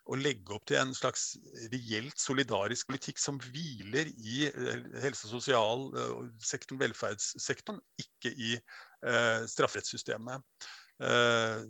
å 0.10 0.18
legge 0.18 0.56
opp 0.56 0.66
til 0.70 0.80
en 0.82 0.94
slags 0.98 1.36
reelt 1.72 2.18
solidarisk 2.20 2.90
politikk 2.90 3.22
som 3.22 3.38
hviler 3.44 4.10
i 4.18 4.48
eh, 4.50 4.86
helse- 5.04 5.30
og 5.30 5.38
sosialsektoren, 5.38 6.82
velferdssektoren, 6.82 7.82
ikke 8.02 8.34
i 8.34 8.56
eh, 8.58 9.46
strafferettssystemet. 9.50 10.68
Eh, 11.06 11.66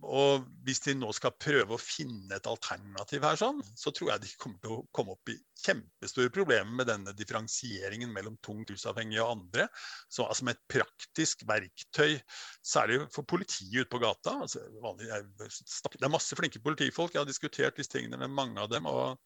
og 0.00 0.46
hvis 0.64 0.80
de 0.86 0.94
nå 0.96 1.10
skal 1.12 1.34
prøve 1.36 1.76
å 1.76 1.80
finne 1.80 2.32
et 2.36 2.48
alternativ 2.48 3.24
her, 3.26 3.36
sånn, 3.36 3.60
så 3.76 3.92
tror 3.92 4.14
jeg 4.14 4.22
de 4.24 4.30
kommer 4.40 4.60
til 4.62 4.74
å 4.78 4.84
komme 4.96 5.14
opp 5.16 5.32
i 5.32 5.36
kjempestore 5.60 6.32
problemer 6.32 6.72
med 6.78 6.88
denne 6.88 7.12
differensieringen 7.16 8.12
mellom 8.14 8.38
tungt 8.44 8.72
rusavhengige 8.72 9.22
og 9.24 9.34
andre. 9.36 9.68
Så 10.08 10.24
altså, 10.24 10.40
Som 10.40 10.52
et 10.54 10.62
praktisk 10.72 11.44
verktøy, 11.48 12.16
særlig 12.64 13.02
for 13.12 13.28
politiet 13.28 13.82
ute 13.82 13.92
på 13.92 14.00
gata. 14.00 14.38
Altså, 14.46 14.64
vanlig, 14.80 15.10
det 15.36 16.06
er 16.06 16.12
masse 16.12 16.38
flinke 16.38 16.62
politifolk, 16.64 17.12
jeg 17.12 17.20
har 17.20 17.28
diskutert 17.28 17.76
disse 17.76 17.92
tingene 17.92 18.22
med 18.22 18.32
mange 18.32 18.60
av 18.62 18.70
dem. 18.72 18.88
og 18.88 19.20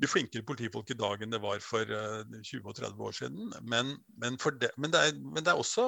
blir 0.00 0.10
flinkere 0.10 0.46
politifolk 0.46 0.90
i 0.90 0.98
dag 0.98 1.22
enn 1.22 1.34
det 1.34 1.40
var 1.42 1.60
for 1.62 1.86
20 1.86 2.58
eh, 2.58 2.64
og 2.64 2.76
30 2.78 3.04
år 3.06 3.16
siden. 3.16 3.52
Men, 3.62 3.94
men, 4.18 4.38
det, 4.60 4.72
men, 4.76 4.92
det 4.94 5.00
er, 5.00 5.16
men, 5.20 5.40
det, 5.42 5.52
er, 5.52 5.60
også 5.60 5.84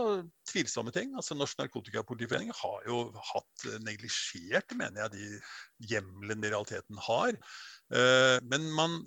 tvilsomme 0.51 0.93
ting. 0.95 1.14
Altså 1.19 1.37
Norsk 1.38 1.59
Narkotikapolitiforening 1.59 2.53
har 2.61 2.88
jo 2.88 3.05
hatt 3.33 3.67
neglisjert, 3.87 4.77
mener 4.79 5.05
jeg, 5.05 5.14
de 5.17 5.88
hjemlene 5.95 6.40
de 6.43 6.51
i 6.51 6.55
realiteten 6.55 7.01
har. 7.09 7.38
Uh, 7.93 8.38
men 8.49 8.71
man 8.75 9.01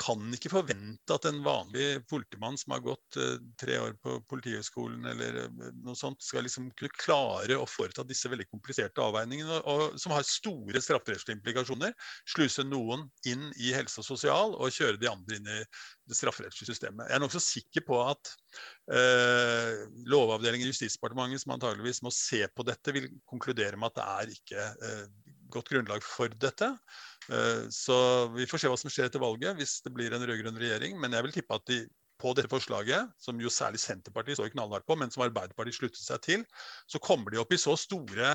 kan 0.00 0.22
ikke 0.34 0.50
forvente 0.52 1.14
at 1.14 1.26
en 1.28 1.42
vanlig 1.44 2.00
politimann 2.08 2.56
som 2.58 2.74
har 2.74 2.82
gått 2.84 3.18
uh, 3.20 3.36
tre 3.60 3.76
år 3.82 3.96
på 4.00 4.16
Politihøgskolen 4.30 5.04
eller 5.12 5.38
uh, 5.44 5.66
noe 5.84 5.96
sånt, 5.98 6.22
skal 6.24 6.46
liksom 6.46 6.70
klare 7.02 7.58
å 7.58 7.68
foreta 7.68 8.04
disse 8.06 8.30
veldig 8.32 8.46
kompliserte 8.48 9.04
avveiningene, 9.04 9.60
og, 9.68 9.98
som 10.00 10.14
har 10.14 10.26
store 10.26 10.82
strafferettslige 10.82 11.38
implikasjoner. 11.38 11.92
Sluse 12.32 12.64
noen 12.66 13.06
inn 13.28 13.50
i 13.60 13.74
helse 13.76 14.00
og 14.02 14.08
sosial, 14.08 14.56
og 14.56 14.74
kjøre 14.74 15.00
de 15.00 15.10
andre 15.10 15.40
inn 15.40 15.50
i 15.50 15.60
det 15.60 16.18
strafferettslige 16.18 16.72
systemet. 16.72 17.08
Jeg 17.10 17.18
er 17.18 17.24
nokså 17.24 17.42
sikker 17.44 17.84
på 17.86 18.00
at 18.02 18.32
eh, 18.90 19.84
Lovavdelingen 20.10 20.66
i 20.66 20.72
Justisdepartementet, 20.72 21.44
som 21.44 21.54
antageligvis 21.54 22.02
må 22.06 22.12
se 22.14 22.42
på 22.50 22.66
dette, 22.66 22.96
vil 22.96 23.10
konkludere 23.30 23.78
med 23.78 23.92
at 23.92 24.00
det 24.00 24.08
er 24.16 24.34
ikke 24.38 24.66
godt 25.50 25.70
grunnlag 25.72 26.04
for 26.06 26.32
dette. 26.40 26.72
Eh, 27.30 27.62
så 27.70 27.96
vi 28.34 28.46
får 28.50 28.62
se 28.62 28.70
hva 28.70 28.78
som 28.80 28.90
skjer 28.92 29.10
etter 29.10 29.22
valget 29.22 29.58
hvis 29.58 29.78
det 29.84 29.92
blir 29.94 30.14
en 30.14 30.26
rød-grønn 30.26 30.58
regjering. 30.60 30.98
Men 31.00 31.14
jeg 31.16 31.26
vil 31.26 31.36
tippe 31.38 31.58
at 31.58 31.66
de 31.70 31.84
på 32.20 32.34
dette 32.36 32.50
forslaget, 32.52 33.14
som 33.16 33.38
jo 33.40 33.48
særlig 33.52 33.80
Senterpartiet 33.80 34.36
står 34.36 34.50
knallhardt 34.52 34.84
på, 34.88 34.96
men 35.00 35.12
som 35.12 35.24
Arbeiderpartiet 35.24 35.78
sluttet 35.78 36.02
seg 36.04 36.20
til, 36.26 36.44
så 36.90 37.00
kommer 37.00 37.32
de 37.32 37.40
opp 37.40 37.54
i 37.54 37.60
så 37.60 37.72
store 37.80 38.34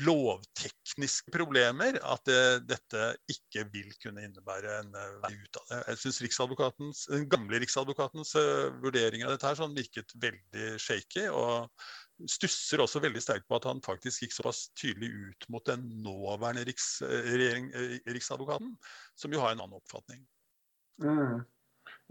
lovtekniske 0.00 1.32
problemer 1.34 1.98
at 2.08 2.22
det, 2.26 2.64
dette 2.70 3.08
ikke 3.30 3.66
vil 3.72 3.90
kunne 4.02 4.24
innebære 4.24 4.78
en 4.80 4.96
uh, 4.96 5.18
vei 5.22 5.34
ut 5.36 5.58
av 5.60 5.66
det. 5.68 5.80
Jeg 5.92 6.00
syns 6.00 7.00
den 7.10 7.28
gamle 7.30 7.60
riksadvokatens 7.62 8.32
uh, 8.40 8.72
vurdering 8.82 9.26
av 9.26 9.34
dette 9.34 9.50
her 9.50 9.60
sånn 9.60 9.76
virket 9.76 10.16
veldig 10.24 10.70
shaky. 10.80 11.28
og 11.28 11.68
stusser 12.30 12.82
også 12.84 13.02
veldig 13.02 13.22
sterkt 13.22 13.48
på 13.48 13.58
at 13.58 13.66
han 13.68 13.82
faktisk 13.84 14.24
gikk 14.24 14.36
såpass 14.36 14.66
tydelig 14.78 15.10
ut 15.12 15.48
mot 15.52 15.64
den 15.66 15.84
nåværende 16.04 16.64
riks, 16.68 17.02
regjering, 17.02 17.70
eh, 17.74 17.96
riksadvokaten, 18.14 18.76
som 19.18 19.34
jo 19.34 19.42
har 19.42 19.54
en 19.54 19.64
annen 19.64 19.80
oppfatning. 19.80 20.22
Mm. 21.02 21.42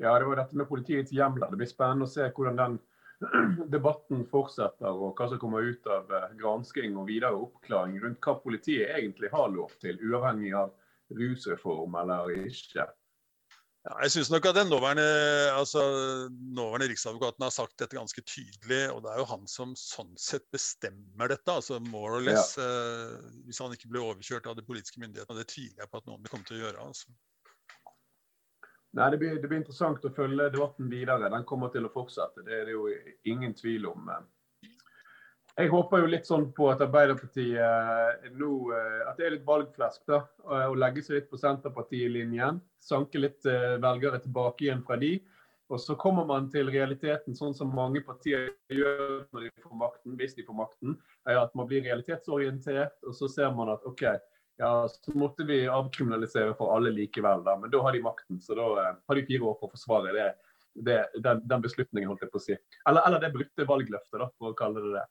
Ja, 0.02 0.18
det 0.20 0.26
var 0.26 0.42
dette 0.42 0.58
med 0.58 0.68
politiets 0.70 1.14
hjemler. 1.14 1.50
Det 1.52 1.62
blir 1.62 1.70
spennende 1.70 2.10
å 2.10 2.12
se 2.12 2.28
hvordan 2.30 2.60
den 2.60 2.80
debatten 3.76 4.26
fortsetter, 4.28 4.92
og 4.92 5.16
hva 5.18 5.30
som 5.32 5.40
kommer 5.42 5.64
ut 5.64 5.88
av 5.88 6.12
eh, 6.12 6.32
gransking 6.40 6.98
og 6.98 7.08
videre 7.08 7.38
oppklaring 7.38 8.00
rundt 8.04 8.24
hva 8.26 8.36
politiet 8.44 8.92
egentlig 8.98 9.32
har 9.34 9.54
lov 9.54 9.72
til, 9.82 10.00
uavhengig 10.02 10.54
av 10.58 10.74
rusreform 11.14 11.96
eller 12.02 12.34
ikke. 12.44 12.88
Ja, 13.84 13.98
jeg 14.06 14.14
synes 14.14 14.30
nok 14.32 14.46
at 14.48 14.56
den 14.56 14.70
nåværende, 14.72 15.04
altså, 15.52 15.82
nåværende 16.32 16.88
riksadvokaten 16.88 17.44
har 17.44 17.52
sagt 17.52 17.76
dette 17.82 17.98
ganske 17.98 18.22
tydelig. 18.22 18.86
Og 18.94 19.02
det 19.04 19.12
er 19.12 19.20
jo 19.20 19.28
han 19.28 19.44
som 19.52 19.74
sånn 19.76 20.14
sett 20.16 20.46
bestemmer 20.56 21.34
dette. 21.34 21.52
altså 21.52 21.82
more 21.90 22.16
or 22.16 22.24
less, 22.24 22.56
ja. 22.58 22.64
eh, 22.64 23.18
Hvis 23.44 23.60
han 23.60 23.76
ikke 23.76 23.92
blir 23.92 24.06
overkjørt 24.06 24.48
av 24.48 24.56
de 24.56 24.64
politiske 24.64 25.04
myndighetene. 25.04 25.44
Det 25.44 25.52
tviler 25.52 25.84
jeg 25.84 25.92
på 25.92 26.00
at 26.00 26.08
noen 26.08 26.24
vil 26.24 26.32
komme 26.32 26.48
til 26.48 26.62
å 26.62 26.64
gjøre. 26.64 26.88
altså. 26.88 27.12
Nei, 28.94 29.10
det 29.12 29.20
blir, 29.20 29.36
det 29.42 29.50
blir, 29.50 29.60
interessant 29.60 30.06
å 30.06 30.14
følge 30.16 30.48
debatten 30.54 30.88
videre. 30.88 31.32
Den 31.34 31.48
kommer 31.50 31.74
til 31.74 31.84
å 31.84 31.92
fortsette. 31.92 32.46
Det 32.48 32.56
er 32.62 32.68
det 32.70 32.78
jo 32.78 32.88
ingen 33.28 33.56
tvil 33.58 33.90
om. 33.90 34.12
Jeg 35.54 35.70
håper 35.70 36.02
jo 36.02 36.08
litt 36.10 36.26
sånn 36.26 36.48
på 36.58 36.66
at 36.72 36.82
Arbeiderpartiet 36.82 37.60
eh, 37.62 38.32
nå 38.34 38.54
eh, 38.74 39.02
At 39.06 39.20
det 39.20 39.28
er 39.28 39.36
litt 39.36 39.46
valgflesk, 39.46 40.02
da. 40.10 40.24
Å 40.50 40.74
legge 40.74 41.04
seg 41.06 41.20
litt 41.20 41.30
på 41.30 41.38
Senterpartiet-linjen. 41.38 42.58
Sanke 42.82 43.22
litt 43.22 43.46
eh, 43.46 43.76
velgere 43.84 44.18
tilbake 44.24 44.66
igjen 44.66 44.82
fra 44.88 44.98
de. 44.98 45.20
Og 45.70 45.80
så 45.82 45.94
kommer 45.98 46.26
man 46.26 46.50
til 46.54 46.72
realiteten, 46.74 47.38
sånn 47.38 47.54
som 47.58 47.70
mange 47.74 48.02
partier 48.06 48.50
gjør 48.74 49.24
når 49.34 49.46
de 49.46 49.52
får 49.62 49.78
makten, 49.78 50.16
hvis 50.18 50.34
de 50.38 50.46
får 50.48 50.58
makten. 50.58 50.98
er 51.30 51.40
At 51.44 51.54
man 51.58 51.70
blir 51.70 51.86
realitetsorientert, 51.86 52.98
og 53.06 53.16
så 53.18 53.30
ser 53.32 53.54
man 53.54 53.72
at 53.74 53.86
OK, 53.90 54.04
ja, 54.62 54.72
så 54.90 55.14
måtte 55.18 55.46
vi 55.50 55.64
avkriminalisere 55.70 56.58
for 56.58 56.74
alle 56.76 56.92
likevel, 56.94 57.46
da. 57.46 57.56
Men 57.62 57.74
da 57.74 57.82
har 57.86 57.94
de 57.94 58.04
makten, 58.06 58.42
så 58.42 58.58
da 58.58 58.68
har 58.98 59.18
de 59.18 59.26
fire 59.30 59.50
år 59.50 59.58
på 59.62 59.70
å 59.70 59.74
forsvare 59.74 60.14
det, 60.18 60.28
det, 60.74 61.00
den, 61.22 61.42
den, 61.46 61.64
beslutningen, 61.64 62.10
holdt 62.10 62.26
jeg 62.26 62.34
på 62.34 62.42
å 62.42 62.46
si. 62.50 62.58
Eller, 62.90 63.06
eller 63.08 63.24
det 63.24 63.34
brutte 63.34 63.70
valgløftet, 63.70 64.20
da, 64.20 64.30
for 64.38 64.52
å 64.52 64.58
kalle 64.58 64.84
det 64.84 64.94
det. 64.98 65.08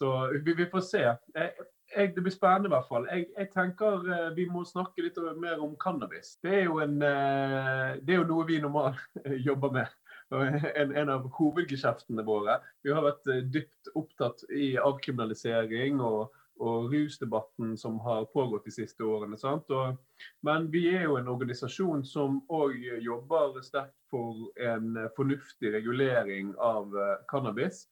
Så 0.00 0.32
vi, 0.44 0.54
vi 0.54 0.66
får 0.66 0.80
se. 0.80 1.00
Jeg, 1.34 1.50
jeg, 1.96 2.12
det 2.16 2.22
blir 2.24 2.32
spennende 2.32 2.70
i 2.70 2.72
hvert 2.72 2.86
fall. 2.88 3.06
Jeg, 3.12 3.26
jeg, 3.36 3.48
tenker 3.52 4.06
eh, 4.08 4.28
vi 4.32 4.46
må 4.48 4.62
snakke 4.64 5.04
litt 5.04 5.18
mer 5.36 5.60
om 5.60 5.74
cannabis. 5.82 6.38
Det 6.40 6.54
er 6.62 6.64
jo, 6.70 6.78
en, 6.80 6.94
eh, 7.04 7.98
det 8.00 8.14
er 8.14 8.22
jo 8.22 8.30
noe 8.30 8.46
vi 8.48 8.62
normalt 8.64 9.02
jobber 9.48 9.74
med. 9.76 9.92
En, 10.32 10.94
en, 10.94 11.12
av 11.12 11.28
hovedgeskjeftene 11.36 12.24
våre. 12.24 12.56
Vi 12.80 12.94
har 12.96 13.04
vært 13.04 13.28
eh, 13.28 13.44
dypt 13.44 13.92
opptatt 13.92 14.46
i 14.56 14.72
avkriminalisering 14.80 16.00
og, 16.00 16.32
og 16.64 16.88
rusdebatten 16.94 17.76
som 17.76 18.00
har 18.00 18.24
pågått 18.32 18.72
de 18.72 18.76
siste 18.80 19.04
årene. 19.04 19.36
Og, 19.60 20.00
men 20.48 20.72
vi 20.72 20.86
er 20.94 21.10
jo 21.10 21.20
en 21.20 21.28
organisasjon 21.28 22.08
som 22.08 22.40
òg 22.48 22.80
jobber 23.04 23.60
sterkt 23.68 23.98
for 24.08 24.48
en 24.56 24.94
fornuftig 25.12 25.76
regulering 25.76 26.56
av 26.56 26.96
cannabis 27.28 27.84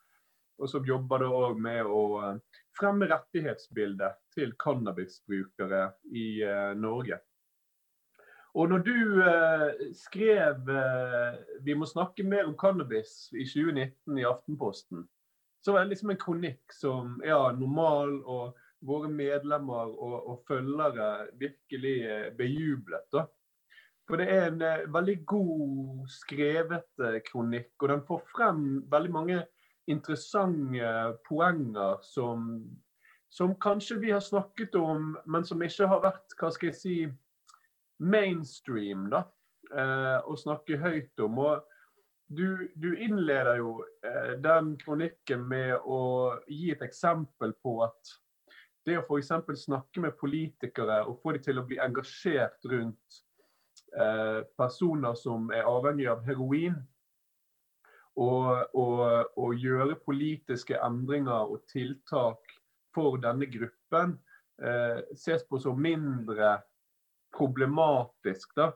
og 0.59 0.71
som 0.71 0.87
jobber 0.87 1.23
da 1.23 1.31
òg 1.31 1.61
med 1.63 1.87
å 1.87 2.03
eh, 2.23 2.61
fremme 2.79 3.09
rettighetsbildet 3.11 4.19
til 4.35 4.55
cannabisbrukere 4.63 5.89
i 6.15 6.29
uh, 6.47 6.75
Norge. 6.79 7.19
Og 8.59 8.71
når 8.71 8.85
du 8.87 8.95
uh, 9.23 9.71
skrev 9.95 10.71
'Vi 11.63 11.75
må 11.75 11.87
snakke 11.87 12.23
mer 12.23 12.47
om 12.47 12.57
cannabis' 12.59 13.33
i 13.35 13.45
2019 13.47 14.19
i 14.19 14.27
Aftenposten, 14.27 15.09
så 15.63 15.73
var 15.73 15.85
det 15.85 15.93
liksom 15.93 16.11
en 16.11 16.23
kronikk 16.23 16.73
som 16.73 17.19
ja, 17.27 17.51
normal 17.53 18.23
og 18.23 18.57
våre 18.87 19.11
medlemmer 19.11 19.91
og, 19.91 20.17
og 20.31 20.45
følgere 20.47 21.27
virkelig 21.35 21.99
bejublet. 22.39 23.11
da. 23.13 23.27
For 24.07 24.23
det 24.23 24.29
er 24.31 24.47
en 24.47 24.93
veldig 24.95 25.17
god 25.27 26.07
skrevet 26.09 27.03
kronikk, 27.27 27.75
og 27.83 27.89
den 27.91 28.05
får 28.07 28.23
frem 28.31 28.63
veldig 28.91 29.13
mange 29.13 29.43
interessante 29.89 30.93
poenger 31.29 31.97
som, 32.03 32.45
som 33.33 33.55
kanskje 33.61 33.99
vi 34.03 34.13
har 34.13 34.21
snakket 34.25 34.77
om, 34.79 35.17
men 35.27 35.47
som 35.49 35.63
ikke 35.65 35.89
har 35.91 36.05
vært 36.05 36.37
hva 36.39 36.53
skal 36.55 36.71
jeg 36.71 36.79
si, 36.79 36.99
mainstream 37.99 39.09
da, 39.11 39.25
eh, 39.75 40.19
å 40.23 40.37
snakke 40.39 40.79
høyt 40.79 41.25
om. 41.25 41.41
Og 41.43 41.65
du, 42.29 42.69
du 42.77 42.93
innleder 42.95 43.59
jo 43.63 43.75
eh, 44.05 44.35
den 44.45 44.75
kronikken 44.83 45.47
med 45.49 45.79
å 45.83 46.01
gi 46.47 46.71
et 46.75 46.85
eksempel 46.85 47.57
på 47.63 47.79
at 47.89 48.17
det 48.89 48.99
å 49.01 49.05
f.eks. 49.05 49.33
snakke 49.65 50.03
med 50.05 50.17
politikere 50.21 51.03
og 51.09 51.19
få 51.23 51.35
dem 51.37 51.45
til 51.45 51.61
å 51.61 51.67
bli 51.69 51.81
engasjert 51.83 52.65
rundt 52.71 53.19
eh, 53.97 54.45
personer 54.57 55.17
som 55.19 55.51
er 55.53 55.69
avhengig 55.69 56.09
av 56.13 56.23
heroin, 56.29 56.79
å 58.19 59.49
gjøre 59.55 59.99
politiske 60.03 60.79
endringer 60.83 61.53
og 61.53 61.63
tiltak 61.71 62.57
for 62.95 63.21
denne 63.23 63.47
gruppen 63.51 64.17
eh, 64.63 65.05
ses 65.15 65.45
på 65.47 65.61
som 65.63 65.79
mindre 65.81 66.57
problematisk 67.37 68.57
da, 68.59 68.73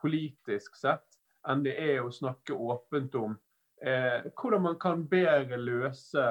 politisk 0.00 0.78
sett 0.78 1.20
enn 1.46 1.62
det 1.66 1.76
er 1.78 2.02
å 2.02 2.12
snakke 2.14 2.54
åpent 2.54 3.14
om 3.18 3.36
eh, 3.82 4.26
hvordan 4.34 4.64
man 4.70 4.78
kan 4.82 5.04
bedre 5.10 5.58
løse 5.60 6.26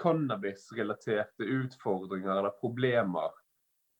cannabisrelaterte 0.00 1.44
utfordringer 1.44 2.32
eller 2.38 2.56
problemer 2.60 3.32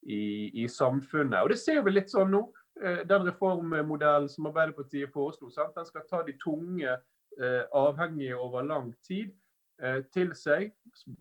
i, 0.03 0.51
i, 0.63 0.69
samfunnet. 0.69 1.43
Og 1.43 1.53
Det 1.53 1.61
ser 1.61 1.83
vi 1.85 1.93
litt 1.93 2.13
sånn 2.13 2.33
nå. 2.33 2.43
Eh, 2.81 3.03
den 3.09 3.27
reformmodellen 3.29 4.29
som 4.33 4.49
Arbeiderpartiet 4.49 5.13
foreslo, 5.13 5.51
den 5.53 5.89
skal 5.89 6.07
ta 6.09 6.23
de 6.25 6.37
tunge 6.41 6.97
avhengige 7.73 8.37
over 8.37 8.63
lang 8.63 8.95
tid 9.07 9.31
eh, 9.83 10.03
til 10.13 10.35
seg 10.37 10.73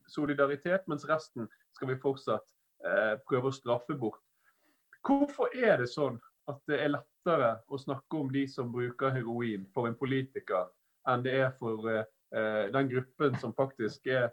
solidaritet, 0.07 0.87
mens 0.87 1.05
resten 1.09 1.47
skal 1.75 1.93
vi 1.93 1.99
fortsatt 2.01 2.45
eh, 2.85 3.15
prøve 3.29 3.51
å 3.51 3.55
straffe 3.55 3.95
bort. 3.99 4.21
Hvorfor 5.05 5.53
er 5.55 5.79
det 5.79 5.89
sånn 5.91 6.19
at 6.51 6.59
det 6.67 6.79
er 6.81 6.93
lettere 6.97 7.53
å 7.69 7.79
snakke 7.79 8.19
om 8.19 8.31
de 8.33 8.45
som 8.49 8.71
bruker 8.73 9.13
heroin 9.15 9.67
for 9.73 9.87
en 9.87 9.97
politiker, 9.97 10.67
enn 11.07 11.23
det 11.23 11.35
er 11.45 11.51
for 11.59 11.85
den 12.29 12.89
gruppen 12.91 13.37
som 13.41 13.55
faktisk 13.57 14.05
er 14.11 14.27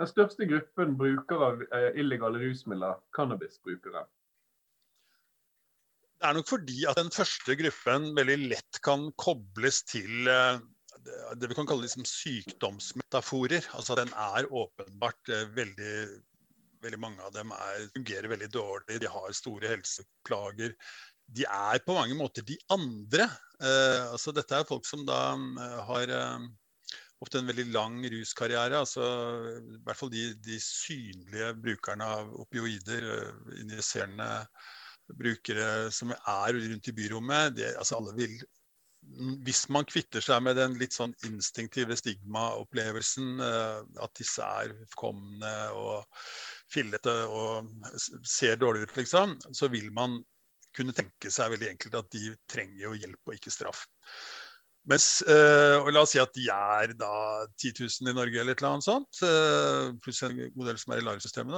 den 0.00 0.08
største 0.10 0.44
gruppen 0.48 0.96
brukere 0.98 1.46
av 1.46 1.62
illegale 1.96 2.40
rusmidler, 2.42 2.98
cannabisbrukere? 3.16 4.02
Det 6.18 6.28
er 6.28 6.34
nok 6.34 6.50
fordi 6.50 6.82
at 6.90 6.98
den 6.98 7.12
første 7.14 7.56
gruppen 7.60 8.10
veldig 8.18 8.38
lett 8.50 8.80
kan 8.84 9.06
kobles 9.22 9.84
til 9.86 10.28
det 11.36 11.50
vi 11.50 11.56
kan 11.56 11.68
kalle 11.68 11.86
liksom 11.86 12.06
sykdomsmetaforer. 12.08 13.68
Altså 13.76 13.96
Den 13.98 14.10
er 14.14 14.48
åpenbart 14.52 15.34
eh, 15.34 15.46
veldig 15.58 15.94
Veldig 16.78 16.98
mange 17.02 17.18
av 17.26 17.32
dem 17.34 17.50
er, 17.50 17.88
fungerer 17.90 18.30
veldig 18.30 18.46
dårlig, 18.54 19.00
de 19.02 19.08
har 19.10 19.32
store 19.34 19.66
helseplager. 19.66 20.76
De 21.26 21.42
er 21.42 21.80
på 21.82 21.96
mange 21.96 22.14
måter 22.14 22.44
de 22.46 22.54
andre. 22.70 23.26
Eh, 23.58 24.04
altså 24.12 24.30
Dette 24.30 24.54
er 24.54 24.68
folk 24.68 24.86
som 24.86 25.02
da 25.08 25.32
eh, 25.34 25.80
har 25.88 26.12
eh, 26.14 26.44
ofte 27.18 27.40
en 27.40 27.50
veldig 27.50 27.66
lang 27.74 27.98
ruskarriere. 28.12 28.78
altså 28.78 29.08
I 29.58 29.80
hvert 29.88 29.98
fall 29.98 30.12
de, 30.14 30.28
de 30.38 30.60
synlige 30.62 31.50
brukerne 31.64 32.12
av 32.20 32.30
opioider, 32.44 33.08
eh, 33.16 33.58
injiserende 33.64 34.30
brukere 35.18 35.90
som 35.90 36.12
er 36.14 36.54
rundt 36.54 36.92
i 36.92 36.94
byrommet. 36.94 37.56
De, 37.58 37.66
altså 37.74 37.98
alle 37.98 38.14
vil 38.20 38.38
hvis 39.46 39.64
man 39.72 39.86
kvitter 39.88 40.22
seg 40.24 40.42
med 40.44 40.58
den 40.58 40.76
litt 40.78 40.94
sånn 40.96 41.14
instinktive 41.26 41.96
stigmaopplevelsen, 41.98 43.38
uh, 43.40 43.80
at 44.04 44.14
disse 44.18 44.44
er 44.44 44.74
komne 44.98 45.52
og 45.74 46.04
fillete 46.70 47.14
og 47.32 47.70
ser 48.26 48.58
dårlig 48.60 48.86
ut, 48.86 48.96
liksom, 48.98 49.38
så 49.52 49.70
vil 49.72 49.88
man 49.94 50.18
kunne 50.76 50.94
tenke 50.94 51.32
seg 51.32 51.54
veldig 51.54 51.72
enkelt 51.72 51.96
at 51.98 52.12
de 52.14 52.34
trenger 52.50 52.84
jo 52.84 52.98
hjelp 52.98 53.30
og 53.30 53.38
ikke 53.38 53.54
straff. 53.54 53.86
Mens, 54.88 55.08
uh, 55.28 55.82
og 55.82 55.90
La 55.92 56.02
oss 56.04 56.14
si 56.14 56.20
at 56.22 56.32
de 56.36 56.46
er 56.52 56.94
da 56.96 57.12
10 57.60 57.74
000 57.82 58.12
i 58.12 58.16
Norge 58.16 58.40
eller 58.40 58.54
et 58.54 58.62
eller 58.62 58.76
annet 58.76 58.86
sånt, 58.86 59.20
uh, 59.20 59.90
pluss 60.04 60.22
en 60.24 60.38
god 60.54 60.70
del 60.70 60.78
som 60.80 60.94
er 60.94 61.02
i 61.02 61.04
LAR-systemet. 61.04 61.56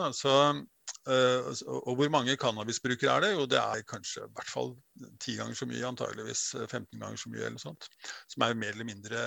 Uh, 1.09 1.48
og 1.64 1.94
hvor 1.96 2.11
mange 2.12 2.37
cannabisbrukere 2.38 3.14
er 3.16 3.24
det? 3.24 3.31
Jo, 3.33 3.46
det 3.48 3.61
er 3.61 3.87
kanskje 3.88 4.26
i 4.26 4.33
hvert 4.37 4.53
fall 4.53 4.74
ti 5.22 5.37
ganger 5.38 5.57
så 5.57 5.68
mye, 5.70 5.87
antageligvis 5.88 6.44
15 6.66 7.00
ganger 7.00 7.20
så 7.22 7.33
mye, 7.33 7.46
eller 7.48 7.62
sånt, 7.62 7.88
som 8.31 8.44
er 8.46 8.59
mer 8.59 8.74
eller 8.76 8.88
mindre 8.88 9.24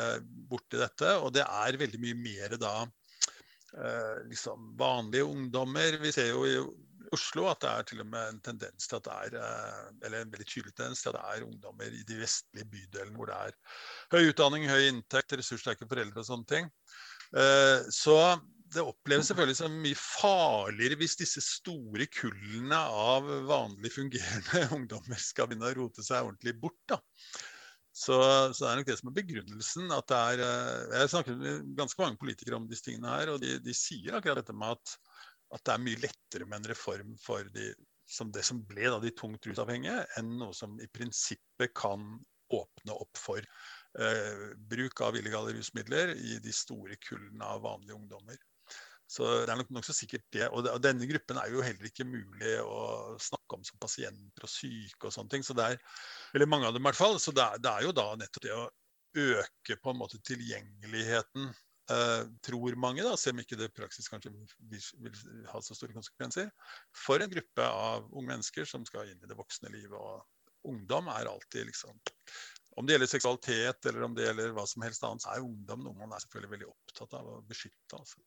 borti 0.52 0.80
dette. 0.82 1.16
Og 1.24 1.34
det 1.36 1.48
er 1.48 1.82
veldig 1.82 2.04
mye 2.04 2.20
mer 2.20 2.60
da 2.62 2.76
liksom 4.30 4.76
vanlige 4.78 5.26
ungdommer. 5.26 5.96
Vi 5.98 6.12
ser 6.14 6.28
jo 6.30 6.44
i 6.46 6.58
Oslo 7.14 7.48
at 7.52 7.62
det 7.62 7.72
er 7.72 7.88
til 7.88 8.02
og 8.04 8.10
med 8.10 8.30
en 8.32 8.40
tendens 8.44 8.88
til 8.90 8.98
at 8.98 9.08
det 9.08 9.16
er 9.16 9.38
eh, 9.42 9.90
eller 10.06 10.24
en 10.24 10.32
veldig 10.34 10.48
tydelig 10.50 10.74
tendens 10.74 11.04
til 11.04 11.12
at 11.12 11.18
det 11.18 11.24
er 11.30 11.48
ungdommer 11.48 11.98
i 11.98 12.06
de 12.08 12.20
vestlige 12.20 12.70
bydelene 12.72 13.18
hvor 13.18 13.30
det 13.30 13.40
er 13.48 13.58
høy 14.16 14.32
utdanning, 14.32 14.66
høy 14.70 14.88
inntekt, 14.90 15.36
ressurssterke 15.38 15.88
foreldre 15.90 16.24
og 16.24 16.30
sånne 16.30 16.50
ting. 16.50 16.72
Eh, 17.38 17.90
så 17.94 18.18
det 18.76 18.86
oppleves 18.86 19.30
selvfølgelig 19.30 19.60
som 19.60 19.80
mye 19.84 20.00
farligere 20.00 21.00
hvis 21.00 21.18
disse 21.20 21.44
store 21.46 22.08
kullene 22.12 22.78
av 22.78 23.28
vanlig 23.50 23.94
fungerende 23.96 24.68
ungdommer 24.78 25.22
skal 25.22 25.50
begynne 25.50 25.72
å 25.72 25.78
rote 25.82 26.06
seg 26.06 26.28
ordentlig 26.28 26.56
bort. 26.62 26.80
da. 26.92 27.00
Så, 27.94 28.16
så, 28.56 28.64
det 28.64 28.70
er 28.72 28.80
nok 28.80 28.88
det 28.90 28.98
som 28.98 29.12
er 29.12 29.18
begrunnelsen. 29.20 29.92
at 29.94 30.08
det 30.10 30.22
er, 30.32 30.46
eh, 30.48 30.86
Jeg 30.96 31.04
har 31.04 31.12
snakket 31.14 31.42
med 31.44 31.76
ganske 31.78 32.02
mange 32.02 32.18
politikere 32.22 32.58
om 32.58 32.66
disse 32.70 32.88
tingene 32.88 33.12
her, 33.14 33.36
og 33.36 33.44
de, 33.44 33.60
de 33.62 33.76
sier 33.78 34.18
akkurat 34.18 34.42
dette 34.42 34.56
med 34.58 34.74
at 34.74 34.98
at 35.54 35.64
det 35.68 35.74
er 35.74 35.84
mye 35.86 36.02
lettere 36.02 36.48
med 36.50 36.62
en 36.62 36.72
reform 36.72 37.16
for 37.22 37.48
de, 37.54 37.72
som 38.10 38.32
det 38.34 38.44
som 38.48 38.62
ble 38.68 38.88
da, 38.90 39.00
de 39.02 39.14
tungt 39.16 39.46
rusavhengige, 39.48 40.00
enn 40.18 40.36
noe 40.40 40.56
som 40.58 40.76
i 40.82 40.90
prinsippet 40.92 41.76
kan 41.78 42.06
åpne 42.54 42.96
opp 42.96 43.18
for 43.18 43.42
eh, 43.42 44.42
bruk 44.70 45.02
av 45.06 45.18
illegale 45.18 45.56
rusmidler 45.58 46.14
i 46.18 46.40
de 46.44 46.54
store 46.54 46.98
kullene 47.02 47.48
av 47.48 47.64
vanlige 47.66 47.98
ungdommer. 47.98 48.40
Så 49.10 49.26
det 49.44 49.52
er 49.52 49.60
nok 49.60 49.74
nokså 49.76 49.94
sikkert 49.96 50.24
det. 50.34 50.46
Og, 50.50 50.68
denne 50.82 51.08
gruppen 51.10 51.40
er 51.42 51.52
jo 51.54 51.66
heller 51.66 51.90
ikke 51.90 52.08
mulig 52.08 52.54
å 52.64 53.18
snakke 53.22 53.58
om 53.58 53.66
som 53.68 53.82
pasienter 53.82 54.48
og 54.48 54.52
syke 54.52 55.10
og 55.10 55.16
sånne 55.16 55.36
ting. 55.36 55.46
Så 55.46 55.56
det 55.58 55.68
er, 55.74 56.00
eller 56.34 56.50
mange 56.50 56.70
av 56.70 56.74
dem 56.76 56.84
i 56.84 56.90
hvert 56.90 57.02
fall. 57.02 57.20
Så 57.22 57.36
det 57.36 57.44
er, 57.44 57.62
det 57.62 57.74
er 57.74 57.88
jo 57.88 57.94
da 57.96 58.08
nettopp 58.20 58.48
det 58.48 58.56
å 58.56 58.72
øke 59.14 59.78
på 59.78 59.94
en 59.94 60.00
måte 60.00 60.18
tilgjengeligheten 60.26 61.52
eh, 61.92 62.24
tror 62.46 62.80
mange, 62.80 63.04
da, 63.06 63.16
selv 63.20 63.38
om 63.38 63.44
ikke 63.44 63.60
det 63.60 63.70
praksis 63.78 64.10
kanskje 64.10 64.34
vil, 64.34 64.88
vil, 65.06 65.20
ha 65.52 65.62
så 65.62 65.78
store 65.78 65.96
konsekvenser, 65.96 66.50
for 66.98 67.22
en 67.22 67.32
gruppe 67.32 67.68
av 67.68 68.08
unge 68.12 68.32
mennesker 68.32 68.68
som 68.70 68.86
skal 68.90 69.12
inn 69.12 69.22
i 69.22 69.30
det 69.30 69.38
voksne 69.38 69.72
livet. 69.74 69.98
Og 70.00 70.74
ungdom 70.74 71.10
er 71.12 71.30
alltid 71.30 71.68
liksom 71.68 71.98
Om 72.74 72.88
det 72.88 72.96
gjelder 72.96 73.10
seksualitet 73.12 73.86
eller 73.86 74.04
om 74.08 74.14
det 74.18 74.24
gjelder 74.26 74.54
hva 74.56 74.64
som 74.66 74.82
helst 74.82 75.04
annet, 75.06 75.22
så 75.22 75.30
er 75.30 75.44
ungdom 75.46 75.84
noe 75.86 75.94
man 76.00 76.16
er 76.16 76.24
selvfølgelig 76.24 76.54
veldig 76.56 76.70
opptatt 76.72 77.12
av 77.20 77.28
å 77.30 77.42
beskytte. 77.46 78.00
Altså. 78.00 78.24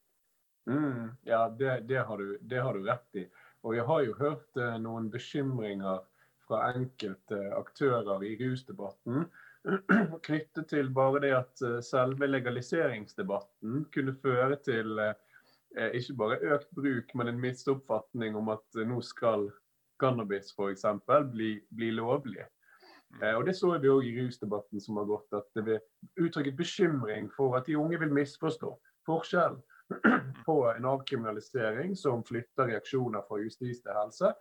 Mm, 0.67 1.11
ja, 1.29 1.47
det, 1.59 1.81
det, 1.89 2.03
har 2.09 2.19
du, 2.19 2.39
det, 2.41 2.61
har 2.63 2.75
du, 2.75 2.87
rett 2.87 3.21
i. 3.23 3.27
Og 3.67 3.77
jeg 3.77 3.87
har 3.87 4.05
jo 4.07 4.15
hørt 4.19 4.61
uh, 4.61 4.77
noen 4.83 5.11
bekymringer 5.11 6.03
fra 6.47 6.71
enkelte 6.75 7.39
aktører 7.57 8.23
i 8.27 8.37
rusdebatten 8.41 9.27
knyttet 10.27 10.69
til 10.71 10.91
bare 10.95 11.21
det 11.25 11.33
at 11.35 11.63
eh, 11.67 11.79
selve 11.83 12.29
legaliseringsdebatten 12.31 13.87
kunne 13.95 14.15
føre 14.23 14.59
til 14.63 15.01
eh, 15.03 15.91
ikke 15.99 16.19
bare 16.21 16.41
økt 16.55 16.71
bruk, 16.77 17.15
men 17.19 17.33
en 17.33 17.41
misoppfatning 17.43 18.39
om 18.39 18.53
at 18.55 18.79
eh, 18.79 18.87
nå 18.87 19.01
skal 19.03 19.49
cannabis 20.01 20.53
f.eks. 20.55 20.87
Bli, 21.33 21.57
bli 21.75 21.91
lovlig. 21.97 22.45
Og 23.17 23.47
Det 23.47 23.55
så 23.57 23.71
vi 23.81 23.89
òg 23.89 24.05
i 24.05 24.17
rusdebatten 24.19 24.83
som 24.83 24.99
har 25.01 25.07
gått, 25.09 25.31
at 25.33 25.47
det 25.57 25.63
ble 25.65 25.77
uttrykket 26.21 26.57
bekymring 26.59 27.31
for 27.33 27.55
at 27.57 27.69
de 27.69 27.77
unge 27.81 27.97
vil 28.03 28.13
misforstå 28.13 28.75
forskjellen 29.07 29.63
på 30.47 30.73
en 30.77 30.85
avkriminalisering 30.85 31.97
som 31.97 32.25
flytter 32.25 32.73
reaksjoner 32.73 33.25
fra 33.29 33.41
justis 33.43 33.83
til 33.83 33.95
helse, 33.95 34.33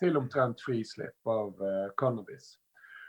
til 0.00 0.16
omtrent 0.18 0.62
frislipp 0.62 1.30
av 1.30 1.58
cannabis. 1.98 2.56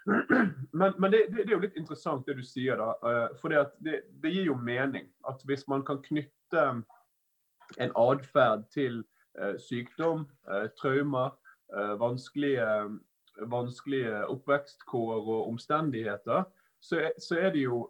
Men, 0.72 0.94
men 0.98 1.12
det, 1.12 1.26
det, 1.30 1.44
det, 1.44 1.52
er 1.52 1.58
jo 1.58 1.62
litt 1.62 1.76
interessant 1.78 2.26
det 2.26 2.38
du 2.40 2.44
sier, 2.46 2.80
da. 2.80 2.94
Eh, 3.06 3.36
for 3.38 3.52
det, 3.54 4.00
det, 4.24 4.32
gir 4.32 4.48
jo 4.48 4.56
mening 4.56 5.10
at 5.30 5.44
hvis 5.46 5.68
man 5.70 5.84
kan 5.86 6.00
knytte 6.06 6.64
en 7.78 7.94
atferd 8.00 8.64
til 8.74 9.04
sykdom, 9.62 10.24
traumer, 10.82 11.36
vanskelige, 12.02 12.66
vanskelige 13.52 14.24
oppvekstkår 14.34 15.20
og 15.20 15.52
omstendigheter, 15.52 16.48
så, 16.82 17.04
så 17.22 17.38
er 17.38 17.54
det 17.54 17.68
jo 17.68 17.84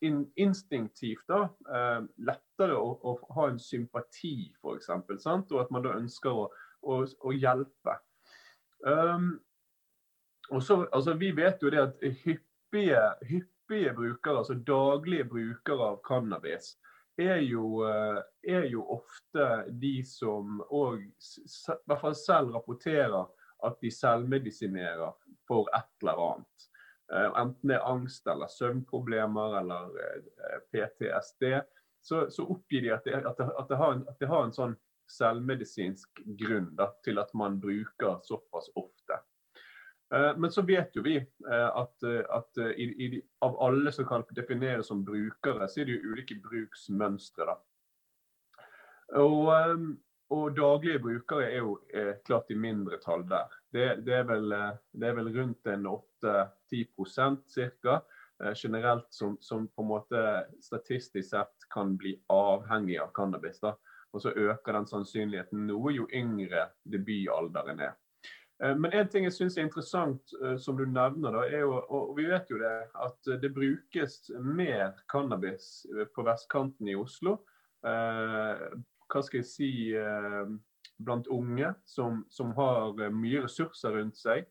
in, 0.00 0.22
instinktivt 0.36 1.26
da, 1.30 1.48
lettere 2.22 2.76
å, 2.78 2.92
å, 3.02 3.14
ha 3.36 3.48
en 3.50 3.58
sympati, 3.62 4.52
f.eks. 4.60 4.90
Og 4.94 5.60
at 5.62 5.72
man 5.74 5.84
da 5.86 5.96
ønsker 5.98 6.42
å, 6.44 6.48
å, 6.82 7.02
å 7.02 7.34
hjelpe. 7.34 7.96
Um, 8.86 9.32
og 10.50 10.62
så, 10.62 10.84
altså, 10.92 11.14
Vi 11.18 11.32
vet 11.36 11.62
jo 11.62 11.70
det 11.70 11.80
at 11.82 12.04
hyppige, 12.22 13.02
hyppige 13.28 13.94
brukere, 13.94 14.38
altså 14.38 14.54
daglige 14.54 15.26
brukere 15.28 15.90
av 15.92 16.00
cannabis, 16.06 16.76
er 17.18 17.42
jo, 17.42 17.82
eh, 17.82 18.22
er 18.46 18.68
jo 18.70 18.84
ofte 18.94 19.46
de 19.80 20.04
som 20.06 20.60
òg 20.70 21.02
hvert 21.02 22.00
fall 22.00 22.14
selv 22.14 22.54
rapporterer 22.54 23.26
at 23.66 23.78
de 23.82 23.90
selvmedisinerer 23.90 25.16
for 25.48 25.66
et 25.74 25.90
eller 26.02 26.22
annet. 26.28 26.68
Eh, 27.12 27.30
enten 27.40 27.72
det 27.72 27.78
er 27.78 27.88
angst 27.88 28.26
eller 28.28 28.50
søvnproblemer 28.52 29.58
eller 29.60 29.96
eh, 30.04 30.60
PTSD, 30.72 31.60
så, 32.00 32.26
så 32.30 32.44
oppgir 32.44 32.84
de 32.84 32.92
at 32.94 33.04
det, 33.04 33.16
at, 33.22 33.38
det, 33.38 33.48
at, 33.58 33.68
det 33.68 33.80
en, 33.86 34.04
at 34.08 34.20
det, 34.20 34.28
har 34.30 34.44
en 34.44 34.54
sånn 34.54 34.76
selvmedisinsk 35.08 36.22
grunn 36.40 36.70
da, 36.76 36.92
til 37.04 37.20
at 37.20 37.32
man 37.36 37.58
bruker 37.60 38.20
såpass 38.28 38.70
ofte. 38.76 39.18
Eh, 40.14 40.36
men 40.36 40.52
så 40.52 40.62
vet 40.62 40.96
jo 40.96 41.04
vi 41.04 41.16
eh, 41.18 41.68
at, 41.68 42.02
eh, 42.02 42.24
at 42.32 42.60
i, 42.76 42.88
i, 43.06 43.22
av 43.44 43.56
alle 43.60 43.92
som 43.92 44.06
kan 44.08 44.24
defineres 44.36 44.88
som 44.88 45.04
brukere, 45.04 45.68
så 45.68 45.82
er 45.82 45.88
det 45.88 45.98
jo 45.98 46.12
ulike 46.12 46.38
bruksmønstre. 46.44 47.48
da. 47.48 47.58
Og, 49.20 49.48
og, 50.28 50.46
daglige 50.56 51.00
brukere 51.00 51.46
er 51.48 51.62
jo 51.62 51.78
klart 52.28 52.50
i 52.52 52.56
mindretall 52.56 53.24
der. 53.28 53.54
Det, 53.72 53.86
det, 54.04 54.18
er 54.20 54.26
vel, 54.28 54.52
det, 54.92 55.06
er 55.08 55.16
vel, 55.16 55.30
rundt 55.36 55.70
en 55.72 55.86
8-10% 56.22 57.44
ca. 57.82 58.00
Generelt 58.54 59.06
som, 59.10 59.36
som, 59.40 59.64
på 59.68 59.82
en 59.82 59.88
måte 59.88 60.20
statistisk 60.62 61.30
sett 61.30 61.64
kan 61.74 61.96
bli 61.98 62.12
avhengig 62.30 63.00
av 63.02 63.10
cannabis. 63.14 63.58
da. 63.60 63.74
Og 64.14 64.22
så 64.22 64.30
øker 64.30 64.76
den 64.76 64.86
sannsynligheten 64.86 65.66
noe 65.66 65.92
jo 65.96 66.06
yngre 66.14 66.68
debutalderen 66.86 67.82
er. 67.88 67.96
Eh, 68.62 68.76
men 68.76 68.92
en 68.92 69.08
ting 69.10 69.26
jeg 69.26 69.36
syns 69.36 69.58
er 69.58 69.68
interessant, 69.68 70.34
eh, 70.42 70.56
som 70.58 70.78
du 70.78 70.84
nevner, 70.86 71.34
da, 71.34 71.44
er 71.46 71.62
jo, 71.62 71.76
og 71.78 72.16
vi 72.18 72.26
vet 72.30 72.50
jo 72.50 72.58
det, 72.62 72.74
at 73.04 73.32
det 73.42 73.52
brukes 73.54 74.20
mer 74.42 74.98
cannabis 75.12 75.86
eh, 75.94 76.08
på 76.14 76.26
vestkanten 76.26 76.88
i 76.88 76.98
Oslo. 76.98 77.40
hva 77.78 79.20
skal 79.22 79.38
jeg 79.38 79.46
si 79.46 79.68
blant 80.98 81.28
unge 81.30 81.68
som, 81.86 82.24
som 82.28 82.50
har 82.56 82.96
mye 83.14 83.44
ressurser 83.44 83.94
rundt 83.94 84.18
seg. 84.18 84.48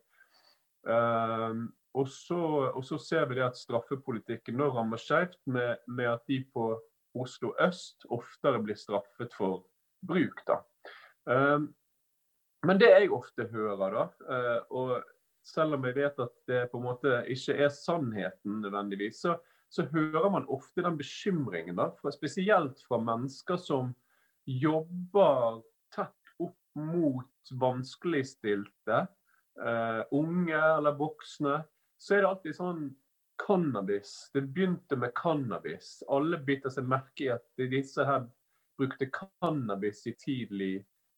Og, 0.87 2.07
så, 2.07 2.99
ser 3.01 3.25
vi 3.27 3.39
det 3.39 3.47
at 3.47 3.59
straffepolitikken 3.59 4.55
nå 4.59 4.69
rammer 4.75 5.01
skjevt 5.01 5.39
med, 5.49 5.81
med, 5.87 6.07
at 6.13 6.23
de 6.29 6.43
på 6.53 6.69
Oslo 7.17 7.53
øst 7.63 8.05
oftere 8.13 8.61
blir 8.63 8.77
straffet 8.77 9.33
for 9.35 9.65
bruk. 10.07 10.43
da. 10.47 10.61
Men 12.65 12.79
det 12.81 12.89
jeg 12.89 13.11
ofte 13.13 13.45
hører, 13.51 13.93
da, 13.93 14.05
eh, 14.33 14.59
og 14.73 14.97
selv 15.45 15.77
om 15.77 15.85
jeg 15.87 15.95
vet 15.95 16.17
at 16.19 16.33
det 16.49 16.63
på 16.71 16.79
en 16.79 16.87
måte 16.87 17.19
ikke 17.31 17.55
er 17.63 17.69
sannheten 17.73 18.61
nødvendigvis, 18.63 19.21
så, 19.23 19.37
så 19.69 19.85
hører 19.91 20.29
man 20.33 20.47
ofte 20.51 20.83
den 20.83 20.97
bekymringen, 20.99 21.77
da, 21.77 21.91
spesielt 22.13 22.81
fra 22.87 22.99
mennesker 23.03 23.59
som 23.61 23.93
jobber 24.47 25.61
tett 25.93 26.33
opp 26.43 26.57
mot 26.77 27.53
vanskeligstilte, 27.61 29.05
uh, 29.61 30.03
unge 30.15 30.57
eller 30.57 30.97
voksne. 30.99 31.61
Så 31.97 32.15
er 32.15 32.23
det 32.23 32.31
alltid 32.31 32.57
sånn 32.57 32.83
cannabis. 33.41 34.29
Det 34.33 34.43
begynte 34.53 34.97
med 34.97 35.15
cannabis. 35.17 35.99
Alle 36.09 36.39
biter 36.41 36.73
seg 36.73 36.89
merke 36.89 37.25
i 37.25 37.33
at 37.33 37.67
disse 37.71 38.05
her 38.05 38.27
brukte 38.77 39.09
cannabis 39.13 40.03
i 40.09 40.13
tidlig 40.17 40.75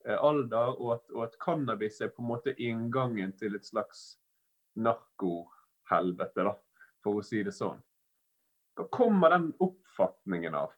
Eh, 0.08 0.16
alder, 0.24 0.78
og 0.80 0.94
at, 0.94 1.12
og 1.12 1.24
at, 1.26 1.38
cannabis 1.44 2.00
er 2.02 2.12
på 2.14 2.24
en 2.24 2.30
måte 2.32 2.56
inngangen 2.56 3.34
til 3.40 3.58
et 3.58 3.68
slags 3.68 4.16
narkohelvete. 4.80 6.46
da. 6.48 6.56
for 7.04 7.20
å 7.20 7.24
si 7.24 7.40
det 7.44 7.54
sånn. 7.56 7.80
Hva 8.76 8.86
kommer 8.92 9.32
den 9.36 9.54
oppfatningen 9.64 10.56
av? 10.56 10.76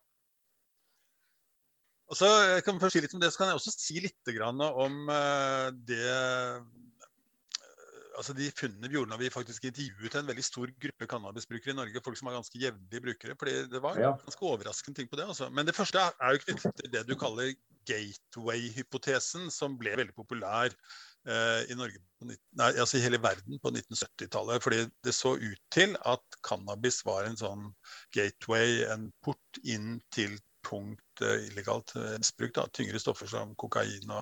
og 2.12 2.18
jeg 2.20 2.64
kan 2.66 2.80
først 2.82 2.98
si 2.98 3.02
litt 3.02 3.14
om 3.16 3.22
det, 3.24 3.32
så 3.32 3.40
kan 3.40 3.50
jeg 3.50 3.58
også 3.58 3.72
si 3.72 4.02
litt 4.04 4.32
om 4.52 4.98
uh, 5.10 5.72
det 5.72 6.18
altså 8.18 8.36
de 8.38 8.48
funnene 8.56 8.90
vi 8.90 8.98
gjorde 8.98 9.14
når 9.14 9.22
vi 9.22 9.32
faktisk 9.34 9.66
intervjuet 9.70 10.16
en 10.20 10.30
veldig 10.30 10.46
stor 10.46 10.72
gruppe 10.86 11.08
cannabisbrukere 11.14 11.74
i 11.74 11.78
Norge, 11.78 12.04
folk 12.06 12.20
som 12.20 12.30
var 12.30 12.38
ganske 12.40 12.60
jevnlige 12.60 13.04
brukere, 13.06 13.36
fordi 13.40 13.56
det 13.72 13.82
var 13.84 14.00
ja. 14.00 14.12
ganske 14.24 14.48
overraskende 14.48 15.00
ting 15.00 15.12
på 15.12 15.20
det. 15.20 15.28
Altså. 15.32 15.50
Men 15.50 15.68
det 15.68 15.76
første 15.78 16.02
er 16.02 16.36
jo 16.36 16.44
knyttet 16.46 16.82
til 16.82 16.92
det 16.94 17.06
du 17.08 17.16
kaller 17.20 17.54
gateway-hypotesen, 17.90 19.50
som 19.54 19.78
ble 19.80 19.96
veldig 19.98 20.16
populær 20.18 20.70
eh, 20.70 21.64
i 21.72 21.78
Norge, 21.78 22.02
nei, 22.22 22.70
altså 22.70 23.00
i 23.00 23.04
hele 23.06 23.22
verden 23.22 23.60
på 23.64 23.74
1970-tallet. 23.74 24.64
Fordi 24.64 24.84
det 25.06 25.16
så 25.18 25.36
ut 25.40 25.66
til 25.74 25.98
at 26.06 26.40
cannabis 26.48 27.02
var 27.08 27.28
en 27.28 27.40
sånn 27.40 27.68
gateway, 28.16 28.84
en 28.92 29.10
port 29.26 29.62
inn 29.64 29.98
til 30.14 30.38
tungt 30.68 31.24
eh, 31.26 31.48
illegalt 31.50 31.96
uh, 31.98 32.18
misbruk. 32.20 32.60
Tyngre 32.76 33.02
stoffer 33.02 33.30
som 33.30 33.56
kokain 33.60 34.14
og 34.14 34.22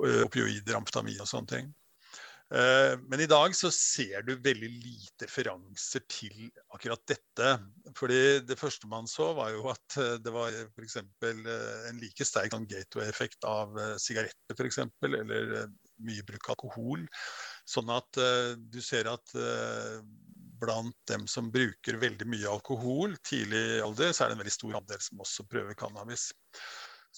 uh, 0.00 0.24
opioider, 0.24 0.78
amfetamin 0.78 1.20
og 1.20 1.28
sånne 1.28 1.52
ting. 1.52 1.74
Eh, 2.54 2.98
men 3.08 3.20
i 3.20 3.28
dag 3.28 3.52
så 3.56 3.68
ser 3.74 4.22
du 4.24 4.32
veldig 4.40 4.70
lite 4.72 5.26
referanser 5.26 6.04
til 6.08 6.48
akkurat 6.72 7.02
dette. 7.10 7.50
Fordi 7.98 8.40
det 8.48 8.56
første 8.60 8.88
man 8.88 9.08
så, 9.10 9.30
var 9.36 9.52
jo 9.52 9.66
at 9.72 9.98
eh, 10.00 10.16
det 10.24 10.32
var 10.32 10.54
f.eks. 10.72 10.96
Eh, 11.02 11.42
en 11.90 12.00
like 12.00 12.24
sterk 12.24 12.54
sånn 12.54 12.68
gateway-effekt 12.70 13.44
av 13.48 13.76
sigaretter 14.00 14.56
f.eks. 14.56 14.80
Eller 15.04 15.68
mye 15.98 16.24
bruk 16.24 16.48
av 16.48 16.56
alkohol. 16.56 17.04
Sånn 17.68 17.90
at 17.92 18.16
du 18.72 18.78
ser 18.80 19.10
at 19.10 19.32
blant 20.58 20.96
dem 21.10 21.26
som 21.30 21.50
bruker 21.52 21.98
veldig 22.00 22.26
mye 22.30 22.48
alkohol 22.50 23.16
tidlig 23.26 23.60
i 23.76 23.80
alder, 23.84 24.14
så 24.14 24.24
er 24.24 24.30
det 24.30 24.38
en 24.38 24.40
veldig 24.40 24.54
stor 24.54 24.78
andel 24.78 25.02
som 25.04 25.20
også 25.26 25.44
prøver 25.50 25.76
cannabis. 25.78 26.30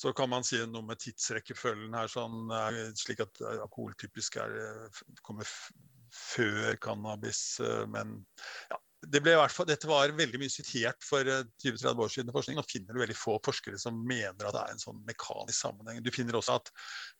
Så 0.01 0.15
kan 0.17 0.31
man 0.33 0.47
si 0.47 0.57
noe 0.65 0.87
med 0.87 1.01
tidsrekkefølgen 1.03 1.93
her, 1.93 2.09
sånn, 2.09 2.49
slik 2.97 3.21
at 3.21 3.41
eh, 3.45 3.59
alkohol 3.61 3.93
typisk 4.01 4.39
er, 4.41 4.55
eh, 4.65 5.01
kommer 5.27 5.49
før 6.11 6.79
cannabis. 6.81 7.43
Eh, 7.61 7.83
men 7.93 8.15
ja, 8.71 8.79
det 9.13 9.21
fall, 9.53 9.69
dette 9.69 9.89
var 9.89 10.13
veldig 10.17 10.41
mye 10.41 10.53
sitert 10.53 11.05
for 11.05 11.25
20-30 11.25 12.05
år 12.05 12.15
siden 12.15 12.33
i 12.33 12.37
forskning. 12.37 12.59
Nå 12.59 12.65
finner 12.69 12.97
du 12.97 13.03
veldig 13.03 13.17
få 13.17 13.37
forskere 13.45 13.81
som 13.81 14.01
mener 14.07 14.49
at 14.49 14.57
det 14.57 14.63
er 14.63 14.75
en 14.75 14.83
sånn 14.83 15.05
mekanisk 15.09 15.59
sammenheng. 15.59 16.03
Du 16.05 16.11
finner 16.15 16.37
også 16.41 16.59
at 16.61 16.73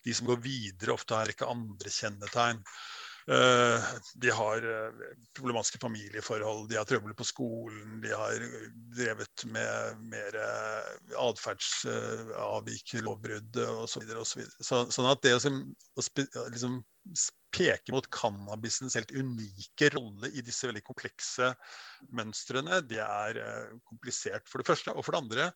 de 0.05 0.17
som 0.17 0.29
går 0.29 0.41
videre, 0.43 0.93
ofte 0.93 1.17
har 1.17 1.29
rekke 1.29 1.49
andre 1.49 1.93
kjennetegn. 1.93 2.61
Eh, 3.27 3.89
de 4.15 4.29
har 4.33 4.57
eh, 4.57 5.01
problematiske 5.37 5.79
familieforhold, 5.81 6.69
de 6.69 6.79
har 6.79 6.87
trøbbel 6.89 7.13
på 7.17 7.27
skolen, 7.27 7.99
de 8.01 8.13
har 8.17 8.45
drevet 8.97 9.45
med 9.45 10.01
mer 10.13 10.37
eh, 10.41 10.89
atferdsavvik, 11.21 12.95
lovbrudd 13.05 13.61
osv. 13.77 14.07
Så 14.25 14.47
så, 14.59 14.83
sånn 14.89 15.11
at 15.11 15.21
det 15.25 15.35
å 15.37 15.43
liksom, 15.43 16.81
peke 17.51 17.91
mot 17.91 18.07
cannabisens 18.13 18.95
helt 18.95 19.11
unike 19.11 19.89
rolle 19.95 20.29
i 20.31 20.43
disse 20.45 20.69
veldig 20.69 20.83
komplekse 20.87 21.51
mønstrene, 22.15 22.79
det 22.87 23.01
er 23.03 23.41
komplisert 23.87 24.47
for 24.47 24.61
det 24.61 24.69
første. 24.69 24.93
Og 24.95 25.03
for 25.03 25.15
det 25.15 25.23
andre 25.25 25.49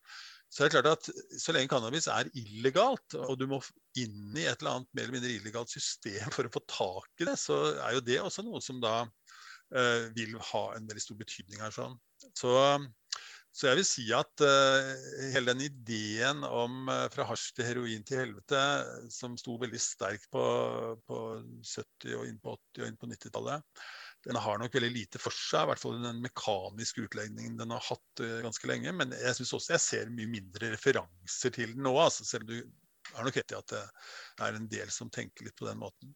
så 0.52 0.64
er 0.64 0.70
det 0.70 0.76
klart 0.78 0.92
at 0.92 1.40
så 1.42 1.56
lenge 1.56 1.72
cannabis 1.72 2.08
er 2.12 2.30
illegalt, 2.38 3.16
og 3.18 3.40
du 3.40 3.48
må 3.50 3.60
inn 4.00 4.36
i 4.38 4.46
et 4.46 4.62
eller 4.62 4.78
annet 4.78 4.92
mer 4.94 5.08
eller 5.08 5.18
mindre 5.18 5.34
illegalt 5.34 5.74
system 5.74 6.30
for 6.36 6.48
å 6.48 6.54
få 6.54 6.62
tak 6.72 7.24
i 7.24 7.28
det, 7.28 7.38
så 7.42 7.58
er 7.74 7.98
jo 7.98 8.04
det 8.06 8.22
også 8.22 8.46
noe 8.46 8.62
som 8.64 8.80
da 8.84 9.02
uh, 9.06 10.04
vil 10.16 10.38
ha 10.52 10.66
en 10.76 10.88
veldig 10.88 11.04
stor 11.04 11.20
betydning 11.20 11.64
her. 11.64 11.74
sånn. 11.76 11.98
Så, 12.38 12.54
så 13.56 13.70
jeg 13.70 13.78
vil 13.80 13.86
si 13.88 14.04
at 14.12 14.41
uh, 14.44 14.89
hele 15.32 15.54
den 15.54 15.62
ideen 15.63 16.41
om 16.44 16.89
uh, 16.91 17.06
fra 17.13 17.24
hasj 17.30 17.54
til 17.56 17.68
heroin 17.70 18.02
til 18.04 18.20
helvete, 18.20 18.60
som 19.15 19.38
sto 19.39 19.54
veldig 19.62 19.80
sterkt 19.80 20.26
på, 20.34 20.41
på 21.08 21.20
70- 21.63 22.18
og 22.18 22.26
inn 22.28 22.41
på 22.44 22.52
80- 22.76 22.82
og 22.84 22.89
inn 22.89 22.98
på 23.00 23.08
90-tallet, 23.13 23.86
den 24.28 24.39
har 24.44 24.60
nok 24.60 24.76
veldig 24.76 24.89
lite 24.91 25.22
for 25.24 25.32
seg, 25.32 25.63
i 25.63 25.70
hvert 25.70 25.80
fall 25.80 25.96
den 26.04 26.20
mekaniske 26.26 27.06
utlegningen 27.06 27.56
den 27.62 27.72
har 27.72 27.86
hatt 27.88 28.24
uh, 28.26 28.41
ganske 28.44 28.68
lenge. 28.68 28.91
Men 29.00 29.15
jeg 29.15 29.38
syns 29.38 29.56
også 29.56 29.78
jeg 29.78 29.84
ser 29.86 30.12
mye 30.18 30.34
mindre 30.34 30.74
referanser 30.74 31.56
til 31.56 31.72
den 31.78 31.88
nå. 31.88 31.96
Altså, 32.02 32.28
selv 32.28 32.44
om 32.44 32.52
du 32.52 33.15
har 33.15 33.24
nok 33.24 33.39
rett 33.39 33.56
i 33.56 33.60
at 33.62 33.72
det 33.72 34.50
er 34.50 34.60
en 34.60 34.68
del 34.68 34.91
som 34.91 35.13
tenker 35.13 35.48
litt 35.48 35.56
på 35.56 35.70
den 35.70 35.80
måten. 35.80 36.12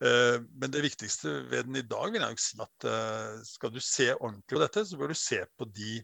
Men 0.00 0.72
det 0.72 0.80
viktigste 0.84 1.32
ved 1.50 1.66
den 1.66 1.80
i 1.80 1.84
dag 1.84 2.12
vil 2.12 2.22
jeg 2.22 2.36
nok 2.36 2.40
si 2.40 2.60
at 2.64 2.86
skal 3.44 3.72
du 3.74 3.80
se 3.84 4.06
ordentlig 4.14 4.54
på 4.54 4.62
dette, 4.62 4.84
så 4.88 5.00
bør 5.00 5.12
du 5.12 5.18
se 5.18 5.40
på 5.58 5.66
de 5.68 5.98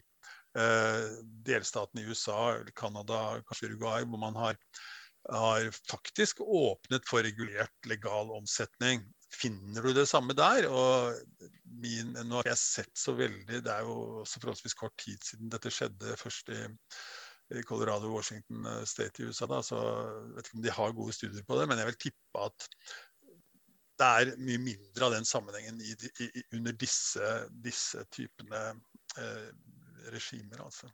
delstatene 1.47 2.01
i 2.01 2.07
USA, 2.09 2.57
Canada, 2.75 3.37
kanskje 3.47 3.71
Uruguay, 3.71 4.07
hvor 4.07 4.21
man 4.21 4.39
har 4.39 4.57
har 5.27 5.65
faktisk 5.91 6.39
åpnet 6.39 7.03
for 7.07 7.25
regulert 7.25 7.87
legal 7.89 8.29
omsetning 8.31 9.01
finner 9.33 9.83
du 9.83 9.93
det 9.93 10.07
samme 10.09 10.35
der. 10.37 10.67
Og 10.71 11.17
min, 11.81 12.13
nå 12.15 12.41
har 12.41 12.51
jeg 12.53 12.61
sett 12.61 12.93
så 12.97 13.15
veldig 13.17 13.61
Det 13.63 13.73
er 13.73 13.85
jo 13.85 14.23
også 14.23 14.41
forholdsvis 14.41 14.77
kort 14.77 14.95
tid 15.01 15.19
siden 15.23 15.51
dette 15.51 15.71
skjedde 15.73 16.15
først 16.19 16.51
i, 16.55 16.61
i 17.57 17.65
Colorado, 17.67 18.11
Washington 18.13 18.65
eh, 18.65 18.83
State 18.87 19.23
i 19.23 19.27
USA. 19.27 19.49
Da, 19.51 19.61
så 19.65 19.81
jeg 19.81 20.37
vet 20.37 20.49
ikke 20.49 20.59
om 20.59 20.65
de 20.65 20.77
har 20.79 20.97
gode 21.01 21.17
studier 21.17 21.47
på 21.47 21.59
det, 21.59 21.67
men 21.69 21.81
jeg 21.81 21.91
vil 21.91 22.01
tippe 22.07 22.47
at 22.47 22.69
det 23.97 24.07
er 24.07 24.35
mye 24.37 24.61
mindre 24.61 25.07
av 25.07 25.13
den 25.15 25.25
sammenhengen 25.25 25.79
i, 25.81 25.95
i, 26.21 26.43
under 26.53 26.75
disse, 26.77 27.31
disse 27.65 28.03
typene 28.13 28.61
eh, 29.17 29.47
regimer. 30.13 30.63
Altså. 30.65 30.89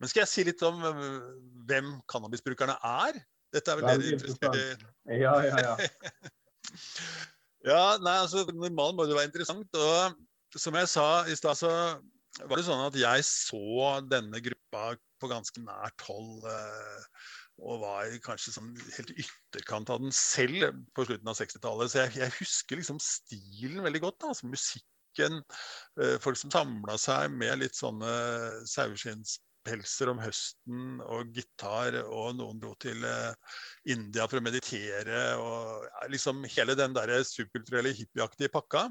Men 0.00 0.10
skal 0.10 0.24
jeg 0.24 0.32
si 0.32 0.46
litt 0.48 0.62
om 0.66 0.80
eh, 0.88 1.28
hvem 1.68 1.94
cannabisbrukerne 2.10 2.78
er? 3.06 3.20
Dette 3.52 3.72
er 3.72 3.80
vel 3.80 3.88
dere 3.90 4.16
interessert 4.16 4.58
i? 4.58 5.20
Ja, 5.20 5.36
ja, 5.44 5.68
ja. 5.70 5.76
Ja, 7.62 7.82
nei, 8.02 8.16
altså 8.18 8.42
Normalt 8.50 8.96
må 8.98 9.04
det 9.06 9.14
være 9.14 9.30
interessant. 9.30 9.76
Og 9.78 10.58
som 10.58 10.74
jeg 10.78 10.88
sa 10.90 11.06
i 11.30 11.36
stad, 11.38 11.58
så 11.60 11.70
var 12.48 12.58
det 12.58 12.66
sånn 12.66 12.82
at 12.88 12.98
jeg 12.98 13.26
så 13.28 14.00
denne 14.10 14.40
gruppa 14.42 14.96
på 15.22 15.30
ganske 15.30 15.62
nært 15.62 16.02
hold. 16.08 16.42
Eh, 16.50 17.06
og 17.62 17.82
var 17.84 18.10
kanskje 18.24 18.54
sånn 18.56 18.72
helt 18.96 19.12
ytterkant 19.14 19.90
av 19.92 20.00
den 20.02 20.14
selv 20.16 20.80
på 20.96 21.04
slutten 21.06 21.30
av 21.30 21.36
60-tallet. 21.38 21.92
Så 21.92 22.00
jeg, 22.00 22.14
jeg, 22.24 22.34
husker 22.40 22.80
liksom 22.80 22.98
stilen 23.02 23.84
veldig 23.84 24.02
godt. 24.02 24.18
da, 24.24 24.32
altså 24.32 24.50
Musikken, 24.50 24.88
eh, 25.20 26.18
folk 26.22 26.38
som 26.38 26.52
samla 26.52 26.98
seg 27.00 27.32
med 27.34 27.60
litt 27.62 27.76
sånne 27.76 28.12
saueskinnspelser 28.68 30.10
om 30.12 30.20
høsten 30.22 31.00
og 31.04 31.32
gitar, 31.36 31.98
og 32.06 32.36
noen 32.38 32.60
dro 32.62 32.72
til 32.82 33.04
eh, 33.06 33.56
India 33.92 34.26
for 34.30 34.40
å 34.40 34.44
meditere. 34.44 35.22
og 35.36 36.10
liksom 36.12 36.44
Hele 36.56 36.76
den 36.78 36.96
der 36.96 37.14
superkulturelle 37.28 37.94
hippieaktige 37.96 38.52
pakka, 38.52 38.88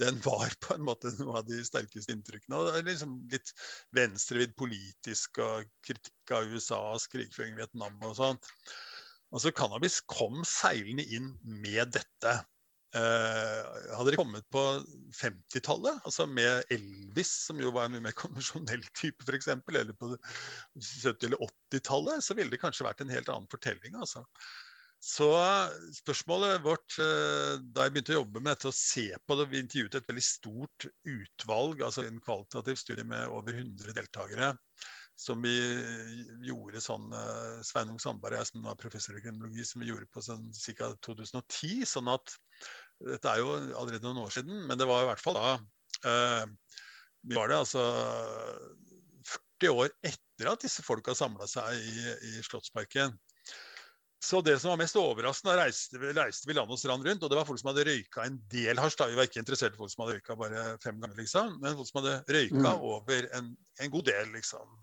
den 0.00 0.20
var 0.24 0.52
på 0.64 0.74
en 0.76 0.86
måte 0.88 1.12
noe 1.18 1.40
av 1.42 1.48
de 1.48 1.62
sterkeste 1.64 2.14
inntrykkene. 2.16 2.56
og 2.58 2.82
liksom 2.88 3.20
Litt 3.32 3.54
venstrevidd 3.96 4.56
politisk 4.58 5.42
og 5.44 5.68
kritikk 5.86 6.36
av 6.38 6.48
USAs 6.52 7.08
krigføring 7.12 7.56
i 7.56 7.62
Vietnam 7.62 7.98
og 8.02 8.16
sånt. 8.18 8.54
Altså 9.28 9.52
Cannabis 9.52 10.00
kom 10.08 10.40
seilende 10.48 11.04
inn 11.04 11.34
med 11.44 11.92
dette. 11.98 12.38
Uh, 12.96 13.60
hadde 13.98 14.14
de 14.14 14.16
kommet 14.16 14.46
på 14.48 14.62
50-tallet, 15.18 15.98
altså 16.08 16.24
med 16.24 16.70
Elvis, 16.72 17.34
som 17.44 17.60
jo 17.60 17.72
var 17.74 17.84
en 17.84 17.98
mye 17.98 18.06
mer 18.06 18.16
konvensjonell 18.16 18.86
type 18.96 19.26
f.eks., 19.26 19.50
eller 19.52 19.92
på 19.98 20.14
70- 20.14 21.28
eller 21.28 21.44
80-tallet, 21.44 22.24
så 22.24 22.36
ville 22.38 22.54
det 22.54 22.62
kanskje 22.62 22.86
vært 22.88 23.04
en 23.04 23.12
helt 23.12 23.28
annen 23.34 23.50
fortelling. 23.52 23.98
altså. 24.00 24.24
Så 25.04 25.28
spørsmålet 26.00 26.64
vårt 26.64 26.96
uh, 26.98 27.60
da 27.60 27.86
jeg 27.86 27.94
begynte 27.94 28.16
å 28.16 28.22
jobbe 28.22 28.40
med 28.40 28.50
dette, 28.54 28.72
å 28.72 28.74
se 28.74 29.06
på 29.20 29.36
det 29.38 29.50
Vi 29.52 29.60
intervjuet 29.62 30.00
et 30.00 30.08
veldig 30.08 30.24
stort 30.26 30.88
utvalg, 31.04 31.84
altså 31.84 32.06
en 32.08 32.22
kvalitativ 32.24 32.80
studie 32.80 33.06
med 33.06 33.28
over 33.28 33.60
100 33.60 33.94
deltakere. 34.00 34.54
Som 35.18 35.42
vi 35.42 35.54
gjorde 36.46 36.82
sånn 36.82 37.08
uh, 37.10 37.58
Sveinung 37.66 37.98
Sandberg, 38.02 38.38
jeg 38.38 38.50
som 38.52 38.68
var 38.68 38.78
professor 38.78 39.16
i 39.18 39.22
kriminologi, 39.24 39.64
som 39.66 39.82
vi 39.82 39.90
gjorde 39.90 40.06
på 40.14 40.22
sånn 40.22 40.44
ca. 40.78 40.92
2010. 41.06 41.82
sånn 41.90 42.10
at 42.12 42.36
dette 43.02 43.32
er 43.32 43.42
jo 43.42 43.56
allerede 43.78 44.04
noen 44.06 44.24
år 44.24 44.34
siden, 44.34 44.62
men 44.68 44.78
det 44.78 44.86
var 44.86 45.04
i 45.04 45.08
hvert 45.10 45.22
fall 45.22 45.38
da 45.38 45.50
eh, 46.06 46.44
var 47.34 47.50
det 47.50 47.58
altså 47.64 47.82
40 49.58 49.74
år 49.74 49.90
etter 50.06 50.50
at 50.50 50.62
disse 50.62 50.84
folka 50.86 51.14
samla 51.18 51.46
seg 51.50 51.78
i, 51.78 52.14
i 52.30 52.32
Slottsparken. 52.46 53.16
Så 54.18 54.40
det 54.42 54.56
som 54.58 54.72
var 54.72 54.80
mest 54.80 54.96
overraskende, 54.98 55.54
reiste, 55.60 55.98
reiste 56.16 56.48
vi 56.48 56.56
land 56.56 56.72
og 56.74 56.78
strand 56.80 57.06
rundt, 57.06 57.22
og 57.22 57.30
det 57.30 57.38
var 57.38 57.46
folk 57.46 57.60
som 57.60 57.70
hadde 57.70 57.84
røyka 57.86 58.24
en 58.26 58.40
del 58.50 58.80
hasj. 58.82 58.98
Vi 59.12 59.18
var 59.18 59.28
ikke 59.28 59.42
interessert 59.44 59.76
i 59.76 59.78
folk 59.78 59.92
som 59.92 60.04
hadde 60.04 60.16
røyka 60.16 60.34
bare 60.38 60.64
fem 60.82 60.98
ganger, 60.98 61.20
liksom, 61.20 61.54
men 61.62 61.76
folk 61.78 61.90
som 61.90 62.00
hadde 62.00 62.16
røyka 62.34 62.64
mm. 62.64 62.86
over 62.88 63.28
en, 63.38 63.52
en, 63.78 63.92
god 63.94 64.08
del, 64.10 64.32
liksom. 64.34 64.74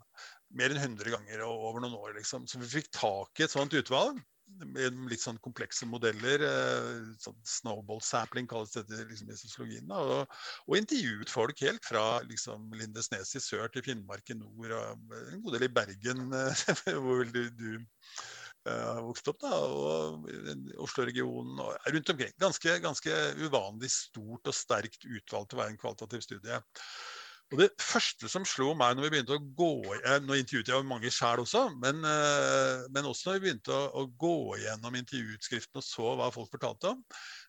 Mer 0.54 0.72
enn 0.72 0.82
100 0.82 1.12
ganger 1.12 1.44
over 1.48 1.82
noen 1.84 1.98
år, 1.98 2.16
liksom. 2.20 2.46
Så 2.48 2.62
vi 2.62 2.70
fikk 2.78 2.92
tak 2.96 3.40
i 3.40 3.46
et 3.48 3.54
sånt 3.54 3.74
utvalg. 3.76 4.22
Med 4.62 4.94
litt 5.10 5.24
sånn 5.24 5.40
komplekse 5.44 5.88
modeller. 5.90 6.44
Sånn 7.24 7.38
snowball 7.50 8.04
sampling 8.06 8.48
kalles 8.48 8.76
dette 8.76 9.02
liksom, 9.10 9.32
i 9.34 9.40
sosiologien. 9.40 9.92
Og, 9.92 10.38
og, 10.68 10.78
intervjuet 10.78 11.34
folk 11.34 11.66
helt 11.66 11.84
fra 11.88 12.06
liksom, 12.30 12.70
Lindesnes 12.78 13.34
i 13.36 13.44
sør 13.44 13.74
til 13.74 13.84
Finnmark 13.88 14.30
i 14.32 14.38
nord, 14.38 14.72
og 14.78 15.14
en 15.18 15.44
god 15.44 15.58
del 15.58 15.68
i 15.68 15.74
Bergen, 15.80 16.26
hvor 17.04 17.26
du, 17.34 17.44
du 17.58 17.70
har 18.66 19.02
vokst 19.06 19.28
opp, 19.30 19.42
da, 19.44 19.52
og 19.54 20.30
Oslo-regionen 20.82 21.60
og 21.62 21.90
rundt 21.94 22.14
omkring. 22.14 22.34
Ganske, 22.42 22.80
ganske 22.82 23.18
uvanlig 23.44 23.92
stort 23.94 24.50
og 24.50 24.58
sterkt 24.58 25.06
utvalg 25.06 25.50
til 25.50 25.60
å 25.60 25.62
være 25.62 25.76
en 25.76 25.82
kvalitativ 25.82 26.26
studie. 26.26 26.62
Og 27.54 27.60
Det 27.62 27.68
første 27.78 28.30
som 28.32 28.46
slo 28.48 28.72
meg 28.78 28.96
når 28.98 29.06
vi 29.06 29.10
begynte 29.14 29.36
å 29.38 29.44
gå 29.60 29.96
eh, 30.00 30.18
Nå 30.26 30.38
intervjuet 30.40 30.72
jeg 30.72 30.88
mange 30.90 31.12
sjæl 31.14 31.44
også, 31.44 31.68
men, 31.78 32.02
eh, 32.10 32.86
men, 32.90 33.06
også 33.06 33.30
når 33.30 33.38
vi 33.38 33.44
begynte 33.44 33.76
å, 33.76 33.84
å 34.02 34.06
gå 34.24 34.58
gjennom 34.64 34.98
intervjuutskriften 34.98 35.82
og 35.82 35.86
så 35.86 36.16
hva 36.18 36.32
folk 36.34 36.50
fortalte 36.56 36.96
om, 36.96 37.04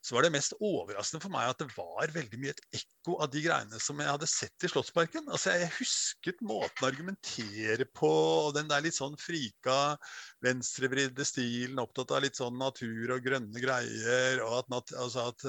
så 0.05 0.17
var 0.17 0.27
det 0.27 0.35
mest 0.35 0.53
overraskende 0.61 1.25
for 1.25 1.33
meg 1.33 1.49
at 1.49 1.63
det 1.63 1.71
var 1.73 2.13
veldig 2.13 2.41
mye 2.43 2.53
et 2.53 2.63
ekko 2.83 3.17
av 3.25 3.33
de 3.33 3.43
greiene 3.47 3.81
som 3.83 4.03
jeg 4.03 4.13
hadde 4.13 4.29
sett 4.31 4.67
i 4.69 4.71
Slottsparken. 4.71 5.31
Altså, 5.31 5.55
Jeg 5.57 5.73
husket 5.79 6.45
måten 6.45 6.85
å 6.85 6.91
argumentere 6.91 7.89
på, 7.97 8.13
og 8.47 8.53
den 8.59 8.69
der 8.71 8.85
litt 8.85 8.99
sånn 8.99 9.17
frika, 9.21 9.97
venstrevridde 10.45 11.25
stilen, 11.27 11.81
opptatt 11.81 12.13
av 12.13 12.27
litt 12.27 12.37
sånn 12.37 12.61
natur 12.61 13.17
og 13.17 13.25
grønne 13.25 13.65
greier, 13.65 14.45
og 14.45 14.61
at, 14.61 14.93
altså 14.93 15.31
at 15.33 15.49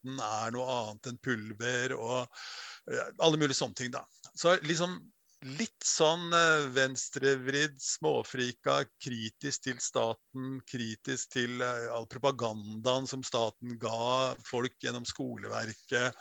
planten 0.00 0.20
er 0.20 0.52
noe 0.52 0.66
annet 0.66 1.06
enn 1.10 1.22
pulver. 1.22 1.94
og 1.94 2.28
alle 3.20 3.38
mulige 3.38 3.54
sånne 3.54 3.74
ting, 3.76 3.90
da. 3.92 4.04
Så 4.34 4.56
liksom 4.64 5.00
litt 5.56 5.84
sånn 5.84 6.34
eh, 6.36 6.66
venstrevridd, 6.74 7.78
småfrika, 7.80 8.82
kritisk 9.00 9.62
til 9.64 9.78
staten, 9.80 10.58
kritisk 10.68 11.30
til 11.32 11.62
eh, 11.64 11.86
all 11.94 12.04
propagandaen 12.10 13.06
som 13.08 13.22
staten 13.24 13.78
ga 13.80 14.34
folk 14.44 14.74
gjennom 14.82 15.06
skoleverket. 15.08 16.16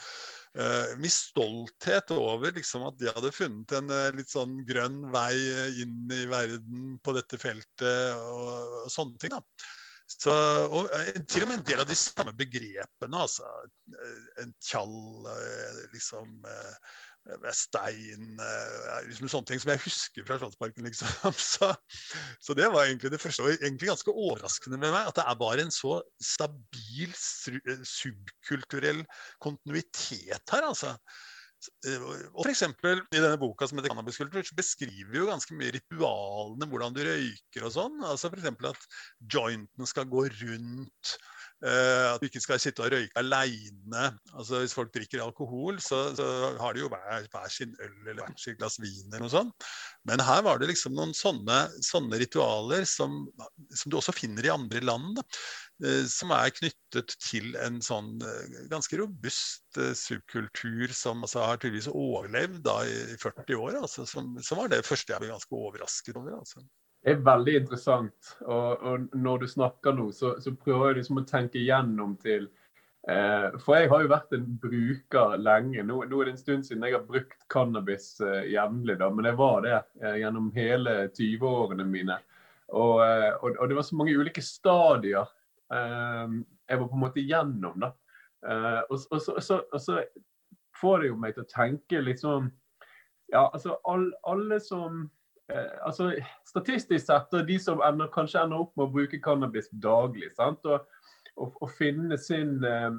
Uh, 0.58 0.96
Min 0.98 1.12
stolthet 1.14 2.10
over 2.16 2.56
liksom, 2.56 2.82
at 2.88 2.96
de 2.98 3.12
hadde 3.12 3.30
funnet 3.36 3.74
en 3.78 3.92
uh, 3.92 4.08
litt 4.16 4.32
sånn 4.32 4.56
grønn 4.66 5.04
vei 5.14 5.36
inn 5.84 6.10
i 6.10 6.24
verden 6.26 6.96
på 7.06 7.14
dette 7.14 7.38
feltet 7.38 8.16
og, 8.18 8.80
og 8.80 8.90
sånne 8.90 9.22
ting. 9.22 9.36
da. 9.36 9.44
Så, 10.10 10.34
og 10.74 10.90
eh, 10.98 11.20
til 11.30 11.46
og 11.46 11.52
med 11.52 11.60
en 11.60 11.68
del 11.68 11.84
av 11.84 11.90
de 11.90 11.98
samme 11.98 12.34
begrepene. 12.38 13.20
altså 13.20 13.46
eh, 13.94 14.42
En 14.44 14.56
tjall, 14.64 14.98
eh, 15.36 15.86
liksom 15.94 16.42
stein 17.54 18.40
liksom 19.06 19.28
Sånne 19.30 19.46
ting 19.46 19.60
som 19.62 19.70
jeg 19.70 19.82
husker 19.84 20.26
fra 20.26 20.40
Slottsparken. 20.40 20.88
Liksom. 20.88 21.34
Så, 21.52 21.68
så, 22.42 22.56
det 22.58 22.72
var 22.74 22.88
egentlig 22.88 23.12
det 23.14 23.22
første. 23.22 23.44
Og 23.44 23.52
egentlig 23.54 23.92
ganske 23.92 24.16
overraskende 24.16 24.80
med 24.82 24.96
meg 24.96 25.12
at 25.12 25.20
det 25.20 25.28
er 25.28 25.38
bare 25.38 25.68
en 25.68 25.74
så 25.74 26.00
stabil 26.24 27.14
subkulturell 27.86 29.04
kontinuitet 29.44 30.56
her. 30.56 30.72
altså. 30.72 30.96
Eh, 31.88 32.04
og 32.34 32.44
for 32.44 32.52
eksempel, 32.52 33.02
I 33.12 33.20
denne 33.20 33.40
boka 33.40 33.68
som 33.68 33.80
heter 33.80 33.92
'Cannabis 33.92 34.20
Culture', 34.22 34.46
så 34.48 34.56
beskriver 34.56 35.12
vi 35.12 35.20
jo 35.20 35.28
ganske 35.30 35.56
mye 35.56 35.74
ritualene, 35.76 36.70
hvordan 36.70 36.96
du 36.96 37.04
røyker 37.04 37.68
og 37.68 37.76
sånn. 37.76 38.00
Altså 38.04 38.32
F.eks. 38.32 38.48
at 38.72 38.88
jointen 39.34 39.86
skal 39.90 40.08
gå 40.10 40.28
rundt. 40.30 41.18
Uh, 41.60 42.16
at 42.16 42.22
du 42.22 42.30
ikke 42.30 42.40
skal 42.40 42.60
sitte 42.64 42.80
og 42.80 42.94
røyke 42.94 43.20
aleine. 43.20 44.06
Altså, 44.32 44.62
hvis 44.62 44.74
folk 44.74 44.94
drikker 44.96 45.20
alkohol, 45.20 45.82
så, 45.84 46.16
så 46.16 46.56
har 46.56 46.74
de 46.74 46.86
jo 46.86 46.88
hver, 46.88 47.26
hver, 47.28 47.50
sin 47.52 47.74
øl 47.84 47.98
eller 48.08 48.22
hvert 48.24 48.40
sitt 48.40 48.56
glass 48.62 48.80
vin 48.80 49.10
eller 49.10 49.26
noe 49.26 49.34
sånt. 49.34 49.68
Men 50.08 50.24
her 50.24 50.46
var 50.46 50.62
det 50.62 50.70
liksom 50.72 50.96
noen 50.96 51.12
sånne, 51.12 51.66
sånne 51.84 52.22
ritualer 52.22 52.88
som, 52.88 53.26
som, 53.74 53.92
du 53.92 53.98
også 54.00 54.16
finner 54.16 54.48
i 54.48 54.54
andre 54.54 54.80
land. 54.88 55.20
Da. 55.20 55.28
Eh, 55.80 56.04
som 56.12 56.34
er 56.36 56.52
knyttet 56.52 57.14
til 57.24 57.54
en 57.64 57.78
sånn 57.84 58.18
eh, 58.20 58.64
ganske 58.68 58.98
robust 59.00 59.78
eh, 59.80 59.94
subkultur 59.96 60.92
som 60.92 61.24
altså, 61.24 61.46
har 61.46 61.62
tydeligvis 61.62 61.88
overlevd 61.94 62.60
da, 62.66 62.82
i 62.84 63.16
40 63.16 63.56
år. 63.56 63.78
Altså, 63.86 64.04
som, 64.10 64.34
som, 64.44 64.60
var 64.60 64.74
det 64.74 64.84
første 64.88 65.16
jeg 65.16 65.24
ble 65.24 65.32
ganske 65.32 65.56
overrasket 65.56 66.20
over. 66.20 66.36
Altså. 66.42 66.66
Det 67.00 67.14
er 67.14 67.24
veldig 67.24 67.56
interessant. 67.62 68.34
Og, 68.44 68.84
og 68.84 69.16
når 69.16 69.46
du 69.46 69.48
snakker 69.54 69.96
nå, 69.96 70.10
så, 70.12 70.34
så, 70.44 70.52
prøver 70.52 70.92
jeg 70.92 71.00
liksom 71.00 71.24
å 71.24 71.26
tenke 71.30 71.64
gjennom 71.64 72.18
til 72.20 72.50
eh, 73.08 73.48
For 73.64 73.80
jeg 73.80 73.94
har 73.94 74.04
jo 74.04 74.12
vært 74.12 74.36
en 74.36 74.52
bruker 74.60 75.40
lenge. 75.40 75.88
Nå, 75.88 76.04
nå, 76.12 76.20
er 76.20 76.28
det 76.28 76.36
en 76.36 76.44
stund 76.44 76.68
siden 76.68 76.84
jeg 76.84 76.98
har 77.00 77.08
brukt 77.08 77.48
cannabis 77.48 78.18
eh, 78.20 78.52
jevnlig, 78.52 79.00
men 79.00 79.32
jeg 79.32 79.40
var 79.40 79.64
det 79.64 79.78
eh, 80.04 80.20
gjennom 80.26 80.52
hele 80.60 81.02
20-årene 81.16 81.88
mine. 81.88 82.20
Og, 82.70 83.00
og, 83.00 83.56
og, 83.56 83.64
det 83.66 83.80
var 83.80 83.86
så 83.88 83.96
mange 83.98 84.14
ulike 84.14 84.44
stadier 84.46 85.32
jeg 85.70 86.80
var 86.80 86.88
på 86.88 86.98
en 86.98 87.04
måte 87.04 87.22
gjennom. 87.22 87.76
da. 87.82 87.92
Eh, 88.48 88.80
og, 88.90 89.00
og, 89.12 89.22
så, 89.22 89.32
og, 89.32 89.44
så, 89.44 89.62
og, 89.72 89.82
så, 89.82 90.04
får 90.80 91.00
det 91.00 91.08
jo 91.10 91.16
meg 91.20 91.34
til 91.36 91.44
å 91.44 91.52
tenke 91.52 92.14
sånn 92.16 92.46
Ja, 93.34 93.50
altså 93.52 93.76
all, 93.84 94.06
alle 94.24 94.62
som 94.64 95.10
eh, 95.52 95.74
altså 95.84 96.14
Statistisk 96.48 97.04
sett, 97.04 97.34
og 97.36 97.50
de 97.50 97.58
som 97.60 97.84
ender, 97.84 98.08
kanskje 98.14 98.46
ender 98.46 98.64
opp 98.64 98.72
med 98.78 98.88
å 98.88 98.94
bruke 98.94 99.20
cannabis 99.20 99.68
daglig, 99.84 100.32
sant? 100.38 100.64
Og, 100.64 100.88
og, 101.36 101.68
finne 101.76 102.16
sin 102.18 102.64
eh, 102.64 102.96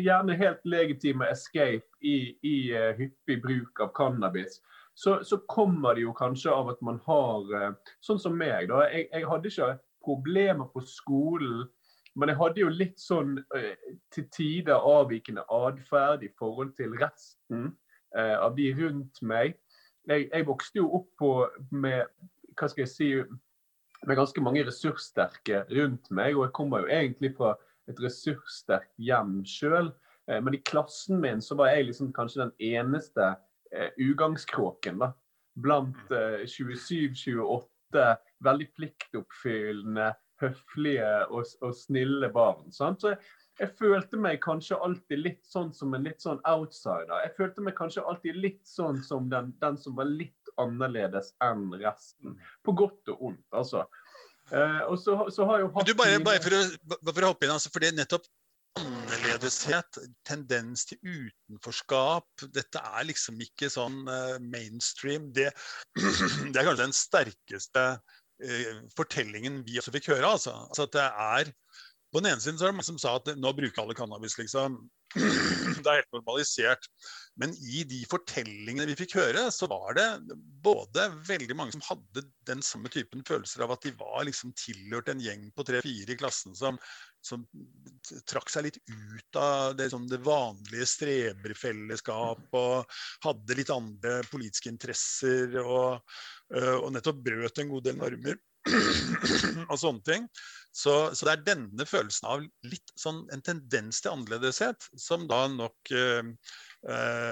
gjerne 0.00 0.38
helt 0.40 0.64
legitime 0.64 1.28
escape 1.28 1.84
i, 2.00 2.32
i 2.40 2.56
hyppig 2.96 3.42
bruk 3.44 3.84
av 3.84 3.92
cannabis, 3.98 4.62
så, 4.96 5.20
så, 5.24 5.42
kommer 5.44 5.94
det 5.94 6.06
jo 6.06 6.16
kanskje 6.16 6.56
av 6.56 6.72
at 6.72 6.80
man 6.84 6.98
har 7.04 7.76
Sånn 8.00 8.18
som 8.18 8.34
meg, 8.36 8.72
da. 8.72 8.86
Jeg, 8.88 9.10
jeg 9.12 9.28
hadde 9.28 9.52
ikke 9.52 9.70
problemer 10.08 10.72
på 10.72 10.82
skolen 10.88 11.68
men 12.18 12.32
jeg 12.32 12.40
hadde 12.40 12.62
jo 12.62 12.72
litt 12.74 12.98
sånn 13.00 13.36
eh, 13.56 13.76
til 14.14 14.26
tider 14.34 14.82
avvikende 14.86 15.44
atferd 15.54 16.24
i 16.26 16.32
forhold 16.38 16.74
til 16.78 16.96
resten 16.98 17.70
eh, 18.16 18.34
av 18.34 18.56
de 18.58 18.70
rundt 18.80 19.22
meg. 19.22 19.56
Jeg, 20.08 20.26
jeg, 20.32 20.46
vokste 20.48 20.80
jo 20.80 20.90
opp 20.98 21.10
på, 21.20 21.32
med 21.70 22.08
hva 22.58 22.68
skal 22.70 22.84
jeg 22.84 22.92
si, 22.92 23.10
med 24.08 24.18
ganske 24.18 24.42
mange 24.42 24.64
ressurssterke 24.66 25.64
rundt 25.70 26.10
meg. 26.10 26.34
Og 26.36 26.48
jeg 26.48 26.56
kommer 26.56 26.84
jo 26.84 26.94
egentlig 26.98 27.34
fra 27.36 27.54
et 27.90 28.00
ressurssterkt 28.02 28.92
hjem 29.00 29.40
sjøl. 29.48 29.92
Eh, 30.30 30.40
men 30.42 30.56
i 30.56 30.62
klassen 30.66 31.20
min 31.22 31.42
så 31.44 31.56
var 31.58 31.74
jeg 31.74 31.90
liksom 31.90 32.12
kanskje 32.16 32.46
den 32.46 32.54
eneste 32.80 33.34
eh, 33.74 33.90
ugangskråken 34.00 35.02
da, 35.02 35.12
blant 35.60 36.14
eh, 36.14 36.42
27-28 36.48 38.06
veldig 38.46 38.68
pliktoppfyllende 38.78 40.12
høflige 40.40 41.10
og, 41.28 41.46
og 41.64 41.76
snille 41.76 42.30
barn. 42.32 42.70
Sant? 42.74 43.02
Så 43.02 43.12
jeg, 43.12 43.20
jeg, 43.60 43.72
følte 43.78 44.20
meg 44.20 44.40
kanskje 44.44 44.78
alltid 44.80 45.22
litt 45.22 45.42
sånn 45.48 45.72
som 45.76 45.94
en 45.96 46.06
litt 46.06 46.22
sånn 46.24 46.40
outsider. 46.48 47.14
Jeg 47.26 47.36
følte 47.38 47.64
meg 47.66 47.76
kanskje 47.78 48.04
alltid 48.08 48.40
litt 48.40 48.62
sånn 48.68 49.00
som 49.06 49.30
den, 49.32 49.52
den 49.62 49.78
som 49.80 49.96
var 49.98 50.10
litt 50.10 50.54
annerledes 50.60 51.34
enn 51.44 51.68
resten. 51.80 52.36
På 52.66 52.76
godt 52.76 53.12
og 53.12 53.30
ondt, 53.30 53.46
altså. 53.56 53.86
Eh, 54.50 54.82
og 54.88 54.98
så, 54.98 55.16
så, 55.30 55.46
har 55.46 55.60
jeg 55.60 55.68
jo 55.68 55.72
hatt 55.76 55.88
du 55.88 55.96
bare, 55.98 56.20
bare, 56.26 56.42
for 56.42 56.56
å, 56.56 56.62
bare 56.90 57.14
for 57.14 57.26
å 57.26 57.32
hoppe 57.32 57.46
inn, 57.46 57.54
altså, 57.54 57.70
for 57.72 57.84
det 57.84 57.92
er 57.92 58.00
nettopp 58.00 58.26
annerledeshet, 58.80 59.98
tendens 60.26 60.86
til 60.86 60.98
utenforskap. 61.02 62.46
Dette 62.54 62.82
er 62.82 63.06
liksom 63.08 63.40
ikke 63.42 63.70
sånn 63.70 64.04
uh, 64.06 64.38
mainstream. 64.42 65.28
Det, 65.34 65.50
det, 65.98 66.54
er 66.54 66.66
kanskje 66.66 66.84
den 66.84 66.96
sterkeste 66.96 67.84
Eh, 67.88 67.96
fortellingen 68.96 69.60
vi 69.66 69.78
også 69.80 69.92
fikk 69.94 70.12
høre. 70.14 70.34
Altså. 70.36 70.54
altså 70.68 70.88
at 70.88 70.96
det 70.96 71.08
er 71.08 71.52
På 72.10 72.18
den 72.18 72.32
ene 72.32 72.42
siden 72.42 72.56
så 72.58 72.66
er 72.66 72.72
det 72.72 72.74
mange 72.74 72.88
som 72.88 72.98
sa 72.98 73.12
at 73.20 73.28
nå 73.38 73.52
bruker 73.54 73.84
alle 73.84 73.94
cannabis, 73.94 74.34
liksom. 74.38 74.80
Det 75.14 75.86
er 75.86 76.00
helt 76.00 76.16
normalisert. 76.16 76.88
Men 77.38 77.52
i 77.62 77.84
de 77.86 78.00
fortellingene 78.10 78.88
vi 78.88 78.96
fikk 78.98 79.14
høre, 79.18 79.44
så 79.54 79.68
var 79.70 79.94
det 79.94 80.08
både 80.64 81.06
veldig 81.28 81.54
mange 81.54 81.76
som 81.76 81.84
hadde 81.86 82.24
den 82.50 82.64
samme 82.66 82.90
typen 82.90 83.22
følelser 83.26 83.62
av 83.62 83.76
at 83.76 83.86
de 83.86 83.94
var 83.98 84.26
liksom 84.26 84.50
tilhørt 84.58 85.12
en 85.12 85.22
gjeng 85.22 85.46
på 85.54 85.66
tre-fire 85.70 86.14
i 86.14 86.18
klassen 86.18 86.58
som, 86.58 86.78
som 87.24 87.44
trakk 88.28 88.48
seg 88.50 88.66
litt 88.66 88.78
ut 88.88 89.38
av 89.38 89.76
det, 89.76 89.90
sånn, 89.92 90.08
det 90.08 90.22
vanlige 90.24 90.88
streberfellesskap 90.88 92.56
og 92.56 93.00
hadde 93.26 93.58
litt 93.58 93.72
andre 93.74 94.20
politiske 94.32 94.72
interesser. 94.72 95.58
og 95.60 96.00
Eh, 96.56 96.76
og 96.80 96.88
nettopp 96.94 97.20
brøt 97.22 97.60
en 97.62 97.70
god 97.70 97.84
del 97.86 97.98
normer 98.00 98.38
og 99.70 99.76
sånne 99.78 100.02
ting. 100.06 100.26
Så, 100.70 100.94
så, 101.14 101.26
det 101.26 101.32
er 101.32 101.44
denne 101.46 101.86
følelsen 101.86 102.26
av 102.30 102.42
litt 102.66 102.92
sånn 102.98 103.22
en 103.34 103.42
tendens 103.46 104.02
til 104.02 104.14
annerledeshet 104.14 104.90
som 104.98 105.28
da 105.30 105.44
nok 105.50 105.94
Eh, 105.94 106.22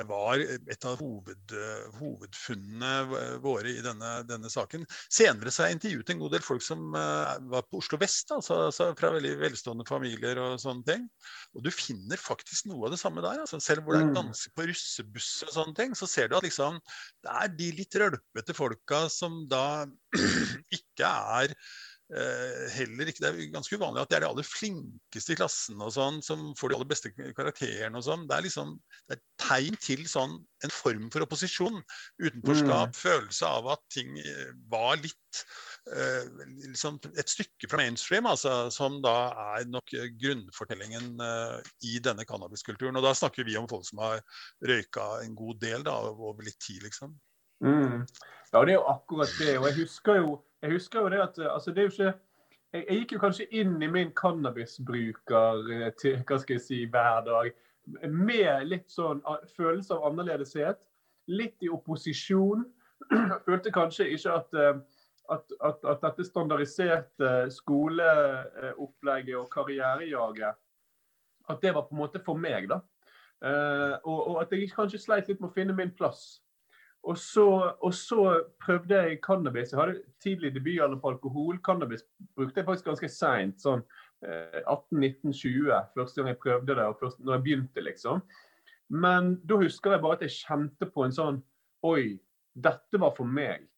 var 0.09 0.43
et 0.43 0.85
av 0.85 0.99
hoved, 1.01 1.53
hovedfunnene 1.99 3.39
våre 3.45 3.71
i 3.73 3.83
denne, 3.85 4.11
denne, 4.29 4.51
saken. 4.53 4.85
Senere 5.09 5.53
så 5.53 5.63
har 5.63 5.71
jeg 5.71 5.79
intervjuet 5.79 6.13
en 6.13 6.21
god 6.23 6.35
del 6.37 6.45
folk 6.45 6.65
som 6.65 6.97
eh, 6.99 7.33
var 7.53 7.65
på 7.69 7.81
Oslo 7.81 7.99
vest, 8.01 8.33
altså, 8.35 8.59
altså 8.69 8.91
fra 8.99 9.13
veldig 9.15 9.35
velstående 9.41 9.87
familier 9.89 10.41
og 10.43 10.59
sånne 10.63 10.85
ting. 10.89 11.07
Og 11.57 11.65
du 11.65 11.71
finner 11.75 12.21
faktisk 12.21 12.69
noe 12.69 12.89
av 12.89 12.95
det 12.95 13.01
samme 13.01 13.25
der. 13.25 13.41
Altså, 13.45 13.61
selv 13.65 13.87
hvor 13.87 13.97
det 13.97 14.05
er 14.05 14.13
danser 14.17 14.39
ganske 14.39 14.55
på 14.55 14.67
russebuss 14.69 15.31
og 15.47 15.53
sånne 15.55 15.75
ting, 15.75 15.95
så 15.99 16.07
ser 16.07 16.29
du 16.29 16.37
at 16.39 16.47
liksom, 16.47 16.79
det 17.25 17.35
er 17.43 17.53
de 17.59 17.71
litt 17.77 17.99
rølpete 18.01 18.55
folka 18.57 19.07
som 19.13 19.47
da 19.51 19.87
ikke 20.79 21.09
er 21.39 21.53
eh, 21.53 21.57
heller 22.09 23.11
ikke 23.11 23.21
Det 23.21 23.29
er 23.29 23.51
ganske 23.53 23.77
uvanlig 23.77 24.01
at 24.01 24.09
det 24.09 24.17
er 24.17 24.23
de 24.25 24.29
aller 24.31 24.47
flinkeste 24.47 25.35
i 25.35 25.37
klassen 25.37 25.83
og 25.85 25.93
sånn, 25.93 26.23
som 26.25 26.55
får 26.57 26.71
de 26.71 26.79
aller 26.79 26.89
beste 26.89 27.11
karakterene 27.37 28.01
og 28.01 28.07
sånn. 28.07 28.25
Det 28.31 28.39
er 28.39 28.47
liksom 28.47 28.71
det 29.09 29.19
er 29.19 29.23
tegn 29.41 29.77
til 29.83 30.05
sånn 30.09 30.39
en 30.65 30.73
form 30.75 31.07
for 31.13 31.25
opposisjon. 31.25 31.79
Utenforskap, 32.21 32.93
mm. 32.93 32.97
følelse 32.99 33.51
av 33.59 33.69
at 33.75 33.85
ting 33.93 34.17
eh, 34.21 34.51
var 34.73 34.99
litt 35.01 35.43
eh, 35.93 36.27
liksom 36.67 36.99
et 37.15 37.31
stykke 37.31 37.71
fra 37.71 37.81
mainstream, 37.81 38.29
altså, 38.31 38.69
som 38.75 38.99
da 39.05 39.17
er 39.59 39.69
nok 39.71 39.95
grunnfortellingen 40.21 41.15
eh, 41.25 41.71
i 41.89 41.99
denne 42.05 42.27
cannabiskulturen. 42.29 42.99
Og 42.99 43.07
da 43.07 43.15
snakker 43.17 43.49
vi 43.49 43.57
om 43.61 43.69
folk 43.71 43.87
som 43.89 44.03
har 44.05 44.21
røyka 44.65 45.09
en 45.23 45.39
god 45.39 45.63
del 45.63 45.87
da, 45.87 45.97
over 46.11 46.45
litt 46.47 46.61
tid, 46.65 46.83
liksom. 46.87 47.17
Mm. 47.65 48.05
Ja, 48.53 48.61
det 48.65 48.73
er 48.73 48.79
jo 48.79 48.87
akkurat 48.91 49.33
det. 49.41 49.55
Og 49.59 49.71
jeg 49.71 49.83
husker 49.83 50.21
jo, 50.23 50.37
jeg 50.63 50.73
husker 50.73 51.01
jo 51.01 51.09
det 51.13 51.21
at 51.23 51.39
altså, 51.53 51.71
det 51.71 51.79
er 51.79 51.89
jo 51.89 51.95
ikke 51.95 52.13
jeg, 52.73 52.85
jeg, 52.85 52.99
gikk 52.99 53.13
jo 53.13 53.23
kanskje 53.23 53.47
inn 53.61 53.79
i 53.83 53.89
min 53.89 54.11
cannabisbruker 54.17 55.71
eh, 55.73 55.91
til, 56.01 56.19
hva 56.29 56.39
skal 56.43 56.59
jeg 56.59 56.65
si, 56.65 56.81
hver 56.93 57.23
dag 57.25 57.51
med 58.13 58.67
litt 58.69 58.91
sånn 58.93 59.23
følelse 59.57 59.97
av 59.97 60.11
annerledeshet. 60.11 60.83
Litt 61.33 61.65
i 61.65 61.71
opposisjon. 61.73 62.67
Følte 63.47 63.73
kanskje 63.73 64.11
ikke 64.13 64.35
at, 64.37 64.59
eh, 64.61 64.83
at, 65.33 65.55
at, 65.65 65.87
at 65.95 66.05
dette 66.05 66.27
standardiserte 66.29 67.33
skoleopplegget 67.57 69.39
og 69.41 69.49
karrierejaget 69.53 70.65
at 71.49 71.63
det 71.65 71.73
var 71.73 71.87
på 71.89 71.97
en 71.97 72.03
måte 72.03 72.21
for 72.21 72.37
meg, 72.37 72.67
da. 72.69 72.83
Og, 73.41 74.19
og, 74.19 74.35
at 74.43 74.51
jeg 74.53 74.67
kanskje 74.75 74.99
sleit 75.01 75.31
litt 75.31 75.39
med 75.41 75.49
å 75.49 75.55
finne 75.55 75.73
min 75.73 75.95
plass. 75.97 76.43
Og 77.09 77.17
så, 77.19 77.47
og 77.81 77.95
så, 77.95 78.25
prøvde 78.61 78.97
jeg 78.97 79.21
cannabis. 79.25 79.73
Jeg 79.73 79.81
hadde 79.81 80.03
tidlig 80.23 80.53
debutalder 80.55 80.99
på 81.01 81.09
alkohol. 81.15 81.59
Cannabis 81.65 82.05
brukte 82.37 82.61
jeg 82.61 82.67
faktisk 82.67 82.91
ganske 82.91 83.09
seint. 83.09 83.57
Sånn 83.63 83.81
eh, 84.27 84.61
18-19-20. 84.67 85.73
Første 85.95 86.21
gang 86.21 86.35
jeg 86.35 86.41
prøvde 86.43 86.77
det, 86.77 86.85
og 86.85 86.99
først, 87.01 87.23
når 87.25 87.39
jeg 87.39 87.45
begynte, 87.47 87.85
liksom. 87.87 88.21
Men 88.93 89.35
da 89.49 89.57
husker 89.63 89.97
jeg 89.97 90.05
bare 90.05 90.19
at 90.19 90.27
jeg 90.27 90.37
kjente 90.37 90.89
på 90.93 91.07
en 91.07 91.17
sånn 91.17 91.41
Oi, 91.87 92.19
dette 92.59 92.99
var 92.99 93.13
for 93.15 93.29
meg. 93.31 93.69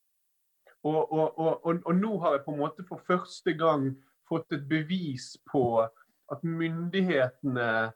Og, 0.88 1.12
og, 1.12 1.66
og, 1.68 1.90
nå 1.92 2.14
har 2.22 2.38
jeg 2.38 2.44
på 2.46 2.54
en 2.54 2.62
måte 2.62 2.84
for 2.88 3.02
første 3.04 3.52
gang 3.52 3.90
fått 4.28 4.54
et 4.56 4.62
bevis 4.70 5.34
på 5.50 5.82
at 5.84 6.46
myndighetene 6.46 7.90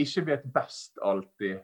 ikke 0.00 0.24
vet 0.30 0.46
best 0.54 0.96
alltid. 1.04 1.60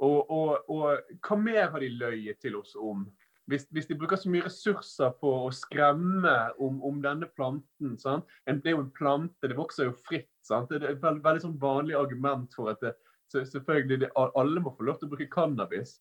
Og, 0.00 0.30
og, 0.32 0.70
og, 0.72 1.16
hva 1.20 1.36
mer 1.36 1.66
har 1.72 1.82
de 1.82 1.90
løyet 1.92 2.40
til 2.40 2.56
oss 2.56 2.72
om? 2.78 3.04
Hvis, 3.50 3.66
hvis, 3.74 3.88
de 3.88 3.96
bruker 3.98 4.20
så 4.20 4.30
mye 4.30 4.46
ressurser 4.46 5.10
på 5.20 5.30
å 5.44 5.50
skremme 5.52 6.34
om, 6.62 6.78
om 6.86 7.00
denne 7.02 7.26
planten 7.34 7.96
sant? 7.98 8.28
Det 8.46 8.70
er 8.70 8.76
jo 8.76 8.84
en 8.84 8.92
plante, 8.94 9.50
det 9.50 9.58
vokser 9.58 9.90
jo 9.90 9.96
fritt. 10.06 10.30
Sant? 10.46 10.70
Det 10.70 10.80
er 10.80 10.94
et 10.94 11.02
veldig, 11.02 11.24
veldig 11.24 11.44
sånn 11.44 11.58
vanlig 11.60 11.98
argument 11.98 12.54
for 12.56 12.70
at 12.72 12.80
det, 12.84 12.94
selvfølgelig 13.34 14.00
det, 14.04 14.12
alle 14.16 14.62
må 14.62 14.72
få 14.76 14.86
lov 14.86 15.00
til 15.00 15.10
å 15.10 15.12
bruke 15.12 15.28
cannabis. 15.34 15.98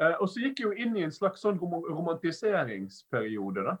Eh, 0.00 0.16
og 0.16 0.30
så 0.30 0.44
gikk 0.44 0.62
jeg 0.62 0.68
jo 0.68 0.86
inn 0.86 0.96
i 0.96 1.04
en 1.04 1.14
slags 1.14 1.42
sånn 1.44 1.60
romantiseringsperiode. 1.60 3.66
da. 3.66 3.76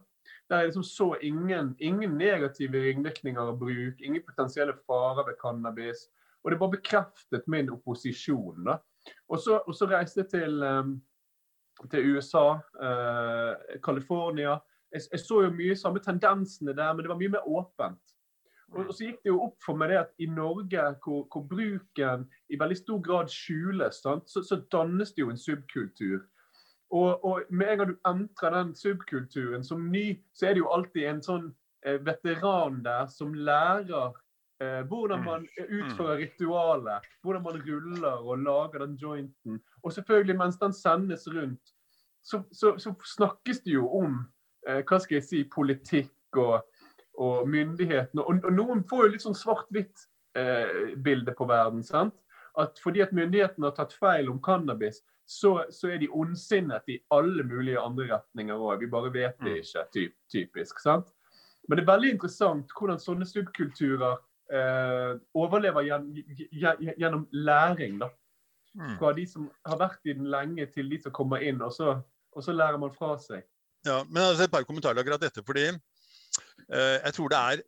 Der 0.50 0.64
jeg 0.64 0.72
liksom 0.72 0.86
så 0.86 1.08
ingen, 1.24 1.72
ingen 1.78 2.18
negative 2.18 2.82
ringvirkninger 2.84 3.54
av 3.54 3.58
bruk, 3.58 4.02
ingen 4.02 4.26
potensielle 4.26 4.74
farer 4.84 5.30
ved 5.30 5.40
cannabis. 5.40 6.08
Og 6.42 6.52
det 6.52 6.60
bare 6.60 6.76
bekreftet 6.76 7.48
min 7.48 7.72
opposisjon. 7.72 8.64
da. 8.66 8.80
Og 9.28 9.38
så, 9.38 9.86
reiste 9.90 10.24
jeg 10.24 10.30
til, 10.30 10.62
um, 10.62 10.94
til 11.90 12.16
USA, 12.16 12.46
uh, 12.82 13.80
California. 13.84 14.58
Jeg, 14.92 15.02
jeg, 15.12 15.20
så 15.20 15.42
jo 15.46 15.52
mye 15.54 15.76
samme 15.76 16.02
tendensene 16.02 16.74
der, 16.76 16.92
men 16.92 17.04
det 17.04 17.12
var 17.12 17.20
mye 17.20 17.36
mer 17.36 17.48
åpent. 17.48 18.16
Og, 18.70 18.86
og 18.86 18.94
så 18.94 19.06
gikk 19.06 19.22
det 19.24 19.32
jo 19.32 19.40
opp 19.44 19.56
for 19.64 19.78
meg 19.78 19.90
det 19.90 20.00
at 20.00 20.22
i 20.22 20.26
Norge, 20.30 20.82
hvor, 21.02 21.24
hvor 21.32 21.46
bruken 21.50 22.26
i 22.50 22.58
veldig 22.58 22.76
stor 22.78 23.00
grad 23.06 23.30
skjules, 23.32 24.02
så, 24.02 24.18
så, 24.26 24.60
dannes 24.72 25.14
det 25.14 25.24
jo 25.24 25.30
en 25.32 25.40
subkultur. 25.40 26.20
Og, 26.90 27.24
og, 27.24 27.42
med 27.50 27.72
en 27.72 27.78
gang 27.78 27.90
du 27.92 27.98
entrer 28.06 28.54
den 28.54 28.74
subkulturen 28.74 29.64
som 29.66 29.90
ny, 29.90 30.20
så 30.34 30.48
er 30.48 30.54
det 30.54 30.64
jo 30.64 30.72
alltid 30.74 31.06
en 31.06 31.22
sånn 31.22 31.44
eh, 31.86 32.00
veteran 32.06 32.80
der 32.86 33.06
som 33.10 33.34
lærer 33.34 34.10
Eh, 34.60 34.82
hvordan 34.86 35.18
mm. 35.18 35.24
man 35.24 35.48
utfører 35.58 36.16
mm. 36.16 36.22
ritualet, 36.22 37.06
hvordan 37.22 37.42
man 37.42 37.62
ruller 37.68 38.12
og 38.28 38.38
lager 38.38 38.78
den 38.78 38.94
jointen. 38.94 39.60
Og 39.82 39.92
selvfølgelig, 39.92 40.36
mens 40.36 40.56
den 40.56 40.72
sendes 40.72 41.28
rundt, 41.28 41.72
så, 42.22 42.42
så, 42.52 42.78
så 42.78 42.94
snakkes 43.16 43.60
det 43.60 43.72
jo 43.72 43.88
om 43.88 44.18
eh, 44.68 44.82
hva 44.84 44.98
skal 45.00 45.16
jeg 45.16 45.24
si, 45.24 45.40
politikk 45.54 46.36
og, 46.36 46.60
og 47.16 47.48
myndighetene. 47.48 48.20
Og, 48.20 48.44
og, 48.44 48.52
noen 48.52 48.84
får 48.84 49.06
jo 49.06 49.14
litt 49.14 49.24
sånn 49.24 49.38
svart-hvitt-bilde 49.38 51.32
eh, 51.32 51.38
på 51.38 51.48
verden. 51.48 51.80
sant? 51.82 52.20
At 52.60 52.76
fordi 52.84 53.00
at 53.00 53.16
myndighetene 53.16 53.70
har 53.70 53.78
tatt 53.80 53.96
feil 53.96 54.28
om 54.28 54.42
cannabis, 54.44 55.00
så, 55.24 55.62
så 55.72 55.94
er 55.94 56.02
de 56.02 56.12
ondsinnet 56.12 56.84
i 56.92 57.00
alle 57.16 57.46
mulige 57.48 57.80
andre 57.80 58.10
retninger 58.12 58.60
òg. 58.60 58.84
Vi 58.84 58.92
bare 58.92 59.12
vet 59.14 59.40
det 59.40 59.56
mm. 59.56 59.60
ikke, 59.64 59.90
typ, 59.94 60.18
typisk. 60.28 60.84
sant? 60.84 61.08
Men 61.68 61.78
det 61.78 61.86
er 61.86 61.94
veldig 61.94 62.18
interessant 62.18 62.72
hvordan 62.76 63.00
sånne 63.00 63.28
subkulturer 63.28 64.18
overlever 64.50 65.84
gjennom 65.86 67.28
læring. 67.32 68.00
da. 68.00 68.08
Mm. 68.74 68.96
Fra 68.98 69.12
de 69.14 69.24
som 69.26 69.48
har 69.66 69.78
vært 69.80 70.06
i 70.06 70.14
den 70.14 70.28
lenge, 70.30 70.66
til 70.74 70.90
de 70.90 71.00
som 71.02 71.14
kommer 71.14 71.42
inn, 71.42 71.62
og 71.62 71.72
så, 71.74 71.96
og 72.32 72.44
så 72.44 72.54
lærer 72.54 72.78
man 72.78 72.94
fra 72.94 73.16
seg. 73.18 73.42
Ja, 73.86 74.02
men 74.04 74.22
altså 74.22 74.44
Et 74.44 74.52
par 74.52 74.66
kommentarer 74.68 75.00
akkurat 75.00 75.22
dette. 75.22 75.42
fordi 75.46 75.66
eh, 75.70 76.98
Jeg 77.04 77.14
tror 77.14 77.28
det 77.28 77.38
er 77.38 77.62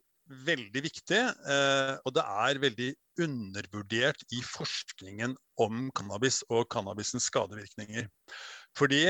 veldig 0.47 0.83
viktig, 0.85 1.21
eh, 1.55 1.95
og 2.05 2.15
det 2.15 2.23
er 2.23 2.61
veldig 2.63 2.91
undervurdert 3.21 4.23
i 4.33 4.41
forskningen 4.47 5.37
om 5.61 5.91
cannabis 5.97 6.43
og 6.49 6.69
cannabisens 6.71 7.29
skadevirkninger. 7.33 8.07
Fordi 8.79 9.05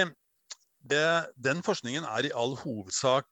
det, 0.90 1.06
den 1.36 1.62
forskningen 1.62 2.04
er 2.04 2.26
i 2.26 2.34
all 2.34 2.56
hovedsak 2.56 3.26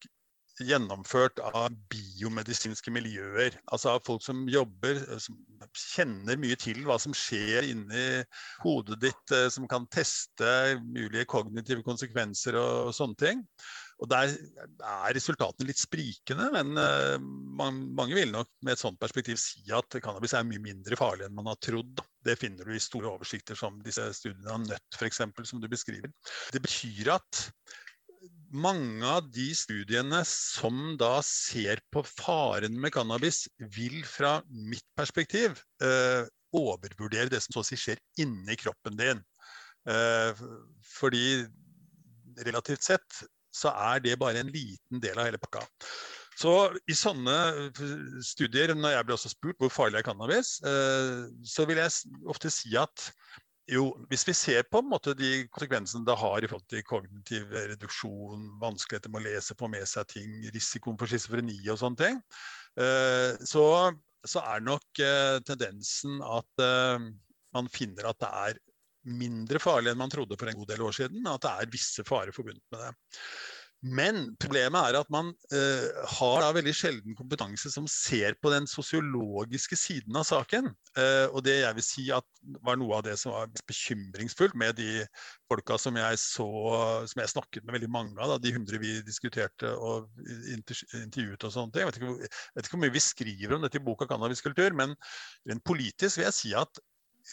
gjennomført 0.67 1.41
av 1.45 1.75
biomedisinske 1.93 2.93
miljøer. 2.95 3.57
Altså 3.73 3.95
av 3.95 4.05
folk 4.07 4.25
som 4.25 4.43
jobber, 4.51 5.01
eh, 5.03 5.21
som 5.23 5.39
kjenner 5.71 6.41
mye 6.41 6.59
til 6.61 6.83
hva 6.87 6.99
som 7.03 7.15
skjer 7.17 7.69
inni 7.71 8.07
hodet 8.65 9.01
ditt, 9.07 9.37
eh, 9.37 9.49
som 9.53 9.69
kan 9.71 9.89
teste 9.93 10.81
mulige 10.85 11.29
kognitive 11.31 11.85
konsekvenser 11.87 12.59
og, 12.61 12.91
og 12.91 12.97
sånne 12.97 13.23
ting. 13.25 13.47
Og 14.01 14.09
Der 14.09 14.31
er 14.33 15.13
resultatene 15.13 15.69
litt 15.69 15.81
sprikende, 15.81 16.47
men 16.55 16.73
uh, 16.81 17.21
man, 17.21 17.83
mange 17.97 18.17
vil 18.17 18.33
nok 18.33 18.49
med 18.65 18.73
et 18.73 18.81
sånt 18.81 18.97
perspektiv 19.01 19.37
si 19.41 19.61
at 19.77 19.99
cannabis 20.01 20.33
er 20.37 20.47
mye 20.49 20.63
mindre 20.65 20.97
farlig 20.97 21.27
enn 21.27 21.37
man 21.37 21.51
har 21.53 21.61
trodd. 21.61 22.01
Det 22.25 22.39
finner 22.41 22.65
du 22.65 22.73
i 22.77 22.81
store 22.81 23.13
oversikter 23.13 23.59
som 23.61 23.77
disse 23.85 24.07
studiene 24.17 24.57
av 24.57 24.65
nøtt 24.65 24.97
f.eks., 24.97 25.21
som 25.51 25.61
du 25.61 25.69
beskriver. 25.69 26.09
Det 26.55 26.65
betyr 26.65 27.13
at 27.19 27.45
mange 28.51 29.07
av 29.07 29.29
de 29.33 29.49
studiene 29.55 30.21
som 30.27 30.95
da 31.01 31.21
ser 31.27 31.83
på 31.95 32.03
faren 32.07 32.77
med 32.81 32.93
cannabis, 32.95 33.45
vil 33.75 34.03
fra 34.07 34.41
mitt 34.51 34.87
perspektiv 34.99 35.61
eh, 35.83 36.27
overvurdere 36.57 37.31
det 37.31 37.43
som 37.45 37.55
så 37.55 37.65
å 37.65 37.69
si 37.69 37.79
skjer 37.79 38.01
inni 38.23 38.57
kroppen 38.59 38.99
din. 38.99 39.23
Eh, 39.89 40.41
fordi 40.87 41.45
relativt 42.45 42.87
sett 42.87 43.23
så 43.55 43.73
er 43.93 44.03
det 44.03 44.19
bare 44.21 44.43
en 44.43 44.51
liten 44.53 45.03
del 45.03 45.19
av 45.19 45.29
hele 45.29 45.41
pakka. 45.43 45.63
Så 46.41 46.53
i 46.89 46.95
sånne 46.97 47.37
studier, 48.25 48.73
når 48.75 48.95
jeg 48.95 49.07
blir 49.07 49.17
også 49.17 49.33
spurt 49.33 49.59
hvor 49.61 49.73
farlig 49.75 50.01
er 50.01 50.07
cannabis, 50.07 50.57
eh, 50.65 51.27
så 51.45 51.67
vil 51.69 51.83
jeg 51.83 52.21
ofte 52.31 52.53
si 52.55 52.73
at 52.79 53.11
jo, 53.71 53.85
hvis 54.11 54.25
vi 54.29 54.35
ser 54.35 54.67
på 54.71 54.83
måte, 54.83 55.15
de 55.19 55.45
konsekvensene 55.53 56.07
det 56.07 56.17
har 56.19 56.43
i 56.43 56.49
forhold 56.51 56.67
til 56.71 56.85
kognitiv 56.87 57.53
reduksjon, 57.55 58.49
vanskeligheter 58.63 59.13
med 59.13 59.23
å 59.23 59.27
lese, 59.29 59.57
få 59.59 59.71
med 59.71 59.87
seg 59.89 60.09
ting, 60.11 60.33
risikoen 60.55 60.99
for 61.01 61.11
schizofreni 61.11 61.59
og 61.71 61.79
sånne 61.81 62.01
ting, 62.01 62.19
eh, 62.83 63.37
så, 63.47 63.65
så, 64.27 64.43
er 64.43 64.67
nok 64.67 65.03
eh, 65.05 65.37
tendensen 65.47 66.19
at 66.27 66.65
eh, 66.65 67.07
man 67.57 67.71
finner 67.73 68.11
at 68.11 68.21
det 68.23 68.33
er 68.45 68.61
mindre 69.11 69.61
farlig 69.63 69.93
enn 69.93 70.03
man 70.03 70.13
trodde 70.13 70.37
for 70.39 70.51
en 70.51 70.59
god 70.59 70.75
del 70.75 70.85
år 70.85 70.97
siden. 70.97 71.25
At 71.31 71.47
det 71.47 71.55
er 71.55 71.73
visse 71.73 72.05
farer 72.07 72.35
forbundet 72.37 72.65
med 72.75 72.85
det. 72.85 72.93
Men 73.81 74.35
problemet 74.37 74.91
er 74.91 74.99
at 74.99 75.09
man 75.13 75.31
uh, 75.55 76.01
har 76.19 76.43
da 76.43 76.51
veldig 76.53 76.73
sjelden 76.77 77.15
kompetanse 77.17 77.71
som 77.73 77.87
ser 77.89 78.35
på 78.37 78.53
den 78.53 78.67
sosiologiske 78.69 79.79
siden 79.81 80.19
av 80.21 80.27
saken. 80.29 80.69
Uh, 80.99 81.33
og 81.33 81.41
det 81.47 81.57
jeg 81.63 81.79
vil 81.79 81.87
si 81.87 82.05
at 82.13 82.27
var 82.67 82.77
noe 82.77 82.99
av 82.99 83.07
det 83.07 83.17
som 83.21 83.33
var 83.33 83.49
bekymringsfullt 83.71 84.59
med 84.61 84.77
de 84.83 85.07
folka 85.49 85.79
som 85.81 85.97
jeg 85.97 86.21
så, 86.21 86.49
som 87.09 87.25
jeg 87.25 87.33
snakket 87.33 87.65
med 87.65 87.79
veldig 87.79 87.91
mange 87.95 88.21
av, 88.21 88.35
da, 88.35 88.39
de 88.45 88.53
hundre 88.59 88.83
vi 88.83 88.99
diskuterte 89.07 89.73
og 89.73 90.13
intervjuet 90.53 91.49
og 91.49 91.57
sånne 91.57 91.73
ting. 91.73 91.87
Jeg 91.87 91.91
vet 91.91 92.01
ikke, 92.03 92.15
jeg 92.29 92.61
vet 92.61 92.69
ikke 92.69 92.77
hvor 92.77 92.85
mye 92.85 92.99
vi 92.99 93.07
skriver 93.07 93.57
om 93.57 93.65
dette 93.65 93.81
i 93.81 93.89
boka 93.89 94.11
'Cannabiskultur', 94.11 94.77
men 94.77 94.93
rent 95.49 95.65
politisk 95.65 96.21
vil 96.21 96.29
jeg 96.29 96.37
si 96.37 96.57
at 96.59 96.85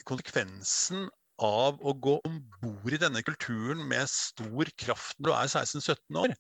konsekvensen 0.08 1.10
av 1.44 1.82
å 1.82 1.94
gå 1.94 2.18
om 2.28 2.38
bord 2.62 2.94
i 2.94 3.02
denne 3.02 3.24
kulturen 3.26 3.84
med 3.90 4.10
stor 4.12 4.72
kraft 4.80 5.20
når 5.20 5.30
du 5.30 5.36
er 5.36 5.52
16-17 5.66 6.22
år. 6.24 6.38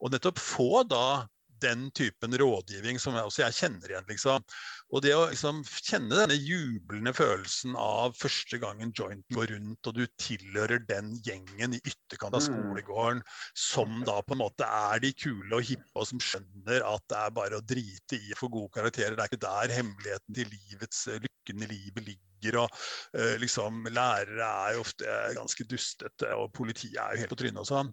Og 0.00 0.14
nettopp 0.14 0.40
få 0.42 0.82
da 0.88 1.26
den 1.60 1.90
typen 1.96 2.34
rådgivning 2.40 2.98
som 3.00 3.16
jeg, 3.16 3.26
også 3.28 3.42
jeg 3.42 3.56
kjenner 3.58 3.92
igjen. 3.92 4.06
liksom. 4.08 4.44
Og 4.90 5.02
det 5.04 5.12
å 5.16 5.26
liksom 5.30 5.60
kjenne 5.68 6.16
denne 6.16 6.36
jublende 6.36 7.12
følelsen 7.16 7.76
av 7.78 8.16
første 8.18 8.60
gangen 8.62 8.94
jointen 8.96 9.36
går 9.36 9.52
rundt, 9.54 9.90
og 9.90 9.98
du 9.98 10.04
tilhører 10.20 10.82
den 10.88 11.12
gjengen 11.26 11.76
i 11.76 11.82
ytterkant 11.82 12.36
av 12.36 12.42
mm. 12.42 12.48
skolegården 12.48 13.22
som 13.66 14.00
da 14.08 14.18
på 14.24 14.36
en 14.36 14.42
måte 14.44 14.66
er 14.66 15.04
de 15.04 15.12
kule 15.12 15.60
og 15.60 15.66
hippe, 15.68 15.92
og 15.94 16.08
som 16.10 16.24
skjønner 16.24 16.86
at 16.88 17.06
det 17.12 17.20
er 17.20 17.36
bare 17.36 17.60
å 17.60 17.66
drite 17.74 18.18
i 18.18 18.34
å 18.34 18.40
få 18.40 18.50
gode 18.52 18.72
karakterer. 18.78 19.16
Det 19.16 19.26
er 19.26 19.32
ikke 19.32 19.46
der 19.46 19.78
hemmeligheten 19.80 20.40
til 20.40 20.52
livets 20.56 21.06
lykken 21.20 21.66
i 21.66 21.72
livet 21.76 22.04
ligger. 22.06 22.29
Og 22.60 22.68
uh, 23.16 23.34
liksom 23.42 23.84
Lærere 23.90 24.48
er 24.68 24.76
jo 24.76 24.84
ofte 24.84 25.18
ganske 25.36 25.66
dustete, 25.70 26.30
og 26.36 26.52
politiet 26.56 26.98
er 26.98 27.14
jo 27.14 27.24
helt 27.24 27.34
på 27.34 27.40
trynet 27.42 27.62
og 27.62 27.68
sånn. 27.68 27.92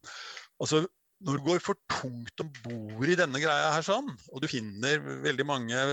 Altså, 0.63 0.85
når 1.25 1.37
du 1.37 1.45
går 1.47 1.61
for 1.65 1.79
tungt 1.89 2.43
om 2.43 2.49
bord 2.63 3.09
i 3.09 3.17
denne 3.17 3.41
greia 3.41 3.71
her 3.73 3.85
sånn, 3.85 4.09
og 4.31 4.41
du 4.43 4.49
finner 4.51 5.01
veldig 5.25 5.45
mange 5.49 5.83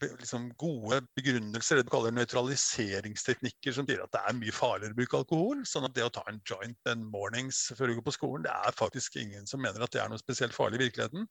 liksom, 0.00 0.48
gode 0.60 1.00
begrunnelser, 1.18 1.78
det 1.78 1.86
du 1.86 1.92
kaller 1.92 2.14
nøytraliseringsteknikker, 2.16 3.74
som 3.76 3.88
sier 3.88 4.02
at 4.04 4.12
det 4.14 4.22
er 4.22 4.36
mye 4.38 4.54
farligere 4.54 4.94
å 4.94 4.98
bruke 4.98 5.20
alkohol. 5.20 5.62
Sånn 5.68 5.86
at 5.88 5.94
det 5.96 6.06
å 6.06 6.12
ta 6.14 6.24
en 6.30 6.40
joint 6.48 6.90
en 6.90 7.04
mornings 7.12 7.62
før 7.78 7.90
du 7.90 7.98
går 7.98 8.06
på 8.08 8.16
skolen, 8.16 8.46
det 8.46 8.54
er 8.54 8.76
faktisk 8.78 9.18
ingen 9.20 9.48
som 9.50 9.62
mener 9.62 9.84
at 9.84 9.94
det 9.94 10.02
er 10.02 10.12
noe 10.12 10.20
spesielt 10.20 10.56
farlig 10.56 10.80
i 10.80 10.84
virkeligheten. 10.86 11.26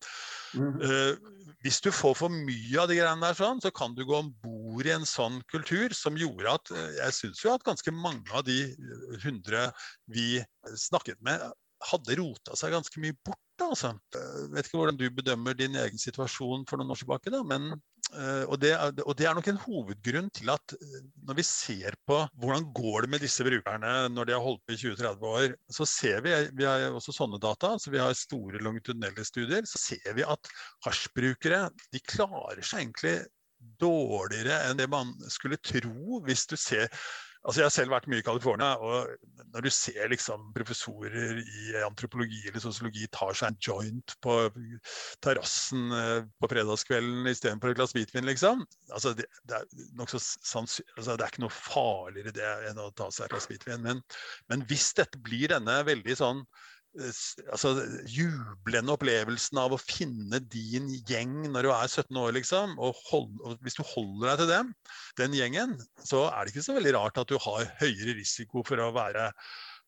Mm. 0.58 0.82
Uh, 0.82 1.56
hvis 1.66 1.82
du 1.86 1.92
får 1.94 2.18
for 2.22 2.34
mye 2.34 2.82
av 2.82 2.90
de 2.92 3.00
greiene 3.00 3.26
der 3.26 3.40
sånn, 3.40 3.64
så 3.64 3.74
kan 3.76 3.96
du 3.98 4.06
gå 4.08 4.20
om 4.20 4.34
bord 4.44 4.88
i 4.88 4.96
en 4.96 5.08
sånn 5.08 5.42
kultur 5.52 5.96
som 5.98 6.18
gjorde 6.20 6.58
at 6.60 6.76
uh, 6.76 6.86
Jeg 7.00 7.18
syns 7.18 7.44
jo 7.46 7.54
at 7.56 7.66
ganske 7.68 7.94
mange 7.96 8.30
av 8.36 8.46
de 8.48 8.60
hundre 9.24 9.70
vi 10.10 10.40
snakket 10.78 11.20
med, 11.26 11.42
hadde 11.88 12.18
rota 12.20 12.58
seg 12.60 12.74
ganske 12.76 13.02
mye 13.02 13.16
bort. 13.26 13.40
Altså. 13.60 13.92
Jeg 14.16 14.50
vet 14.54 14.68
ikke 14.68 14.80
hvordan 14.80 14.98
du 15.00 15.06
bedømmer 15.12 15.56
din 15.58 15.76
egen 15.80 16.00
situasjon 16.00 16.66
for 16.70 16.80
noen 16.80 16.94
år 16.94 17.00
tilbake, 17.02 17.32
da, 17.34 17.42
men, 17.44 17.74
eh, 18.14 18.46
og, 18.46 18.56
det 18.64 18.72
er, 18.72 18.94
og, 19.04 19.12
det 19.20 19.28
er, 19.28 19.36
nok 19.36 19.50
en 19.52 19.60
hovedgrunn 19.66 20.30
til 20.36 20.52
at 20.54 20.76
eh, 20.78 21.02
når 21.28 21.40
vi 21.42 21.46
ser 21.48 21.98
på 22.08 22.22
hvordan 22.40 22.70
går 22.76 23.06
det 23.06 23.12
med 23.16 23.24
disse 23.26 23.44
brukerne 23.46 23.94
når 24.14 24.30
de 24.30 24.36
har 24.38 24.46
holdt 24.46 24.64
på 24.64 24.78
i 24.78 24.80
20-30 24.80 25.28
år, 25.34 25.58
så 25.76 25.88
ser 25.92 26.24
vi 26.26 26.38
vi 26.62 26.70
har 26.70 26.88
også 26.96 27.16
sånne 27.16 27.42
data, 27.44 27.74
så 27.80 27.92
vi 27.92 28.00
har 28.00 28.16
store 28.18 28.64
longitudinelle 28.64 29.28
studier, 29.28 29.68
så 29.68 29.82
ser 29.82 30.16
vi 30.16 30.24
at 30.24 30.54
hasjbrukere 30.88 31.66
de 31.92 32.04
klarer 32.08 32.64
seg 32.64 32.86
egentlig 32.86 33.18
dårligere 33.80 34.56
enn 34.70 34.80
det 34.80 34.88
man 34.92 35.12
skulle 35.32 35.60
tro 35.60 36.22
hvis 36.24 36.46
du 36.48 36.56
ser 36.60 36.88
Altså, 37.48 37.62
jeg 37.62 37.70
har 37.70 37.72
selv 37.72 37.94
vært 37.94 38.08
mye 38.12 38.20
i 38.20 38.26
California, 38.26 38.74
og 38.84 39.08
når 39.54 39.64
du 39.64 39.70
ser 39.72 40.10
liksom 40.12 40.50
professorer 40.56 41.38
i 41.40 41.78
antropologi 41.86 42.42
eller 42.50 42.60
sosiologi 42.60 43.08
tar 43.16 43.32
seg 43.38 43.54
en 43.54 43.60
joint 43.64 44.16
på 44.26 44.36
terrassen 45.24 45.94
eh, 45.96 46.28
på 46.36 46.50
fredagskvelden 46.52 47.30
istedenfor 47.32 47.72
et 47.72 47.80
glass 47.80 47.96
hvitvin, 47.96 48.28
liksom 48.28 48.66
altså, 48.92 49.14
det, 49.16 49.30
det, 49.48 49.56
er 49.56 50.04
altså, 50.04 50.20
det, 50.44 51.16
er 51.16 51.30
ikke 51.30 51.46
noe 51.46 51.56
farligere 51.56 52.36
det 52.36 52.52
enn 52.70 52.84
å 52.84 52.92
ta 52.92 53.08
seg 53.08 53.30
et 53.30 53.38
glass 53.38 53.48
hvitvin. 53.48 53.88
Men, 53.88 54.04
men 54.52 54.68
hvis 54.68 54.92
dette 55.00 55.22
blir 55.24 55.56
denne 55.56 55.80
veldig 55.88 56.20
sånn 56.20 56.44
altså, 56.98 57.74
jublende 58.10 58.96
opplevelsen 58.96 59.62
av 59.62 59.76
å 59.76 59.82
finne 59.82 60.42
din 60.52 60.90
gjeng 61.10 61.50
når 61.54 61.68
du 61.68 61.72
er 61.74 61.88
17 61.88 62.22
år, 62.22 62.34
liksom. 62.40 62.78
Og, 62.82 62.98
hold, 63.12 63.32
og, 63.44 63.58
hvis 63.66 63.80
du 63.80 63.84
holder 63.86 64.32
deg 64.32 64.44
til 64.44 64.54
dem, 64.54 64.72
den 65.22 65.40
gjengen, 65.40 65.76
så 66.04 66.28
er 66.32 66.46
det 66.46 66.56
ikke 66.56 66.68
så 66.70 66.78
veldig 66.78 66.96
rart 66.98 67.22
at 67.22 67.32
du 67.32 67.38
har 67.42 67.68
høyere 67.82 68.18
risiko 68.20 68.66
for 68.68 68.82
å 68.84 68.94
være 68.96 69.30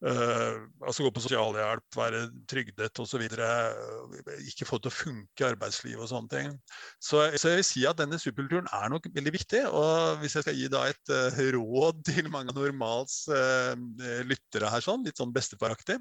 Uh, 0.02 0.66
altså 0.82 1.04
gå 1.06 1.12
på 1.14 1.22
sosialhjelp, 1.22 1.84
være 1.93 2.24
trygdet 2.49 2.99
osv. 3.04 3.22
Uh, 3.38 4.16
ikke 4.49 4.66
få 4.66 4.80
det 4.80 4.88
til 4.88 4.89
å 4.89 4.95
funke 4.97 5.43
i 5.43 5.45
arbeidslivet 5.45 6.02
og 6.02 6.10
sånne 6.10 6.32
ting. 6.32 6.56
Så, 6.97 7.22
så, 7.36 7.52
jeg 7.52 7.60
vil 7.60 7.68
si 7.68 7.84
at 7.86 7.99
denne 7.99 8.18
superkulturen 8.22 8.70
er 8.74 8.89
nok 8.89 9.06
veldig 9.14 9.36
viktig. 9.36 9.62
Og 9.70 10.18
hvis 10.24 10.39
jeg 10.39 10.47
skal 10.47 10.58
gi 10.58 10.72
da 10.74 10.88
et 10.89 11.14
uh, 11.14 11.43
råd 11.54 12.02
til 12.10 12.32
mange 12.34 12.49
av 12.49 12.58
normals 12.58 13.28
uh, 13.30 13.78
lyttere 14.26 14.74
her, 14.74 14.82
sånn, 14.82 15.06
litt 15.06 15.22
sånn 15.22 15.36
bestefaraktig, 15.36 15.99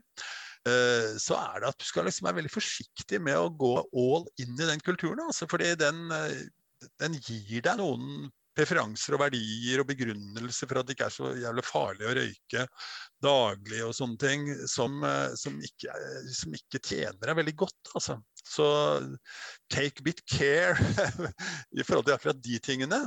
så 1.20 1.38
er 1.38 1.62
det 1.62 1.70
at 1.70 1.78
du 1.80 1.86
skal 1.88 2.04
liksom 2.04 2.26
være 2.28 2.40
veldig 2.40 2.52
forsiktig 2.52 3.20
med 3.24 3.38
å 3.40 3.48
gå 3.48 3.72
all 3.80 4.26
in 4.42 4.52
i 4.58 4.68
den 4.68 4.82
kulturen. 4.84 5.22
Altså, 5.24 5.48
fordi 5.50 5.72
den, 5.80 6.02
eh, 6.12 6.42
den 7.00 7.16
gir 7.16 7.64
deg 7.64 7.80
noen 7.80 8.28
preferanser 8.56 9.14
og 9.14 9.22
verdier 9.22 9.80
og 9.80 9.88
begrunnelser 9.88 10.68
for 10.68 10.80
at 10.80 10.88
det 10.88 10.96
ikke 10.96 11.06
er 11.08 11.14
så 11.14 11.30
jævlig 11.38 11.64
farlig 11.64 12.08
å 12.08 12.14
røyke 12.18 12.64
daglig 13.22 13.82
og 13.86 13.94
sånne 13.96 14.18
ting, 14.20 14.46
som, 14.70 14.98
eh, 15.06 15.36
som, 15.38 15.56
ikke, 15.64 15.94
som 16.36 16.56
ikke, 16.56 16.82
tjener 16.82 17.30
deg 17.30 17.38
veldig 17.40 17.56
godt. 17.62 17.92
Altså. 17.94 18.18
Så 18.40 18.66
take 19.72 20.02
a 20.02 20.06
bit 20.06 20.22
care 20.28 20.74
i 21.78 21.84
forhold 21.86 22.08
til 22.08 22.16
akkurat 22.16 22.42
de 22.42 22.58
tingene. 22.64 23.02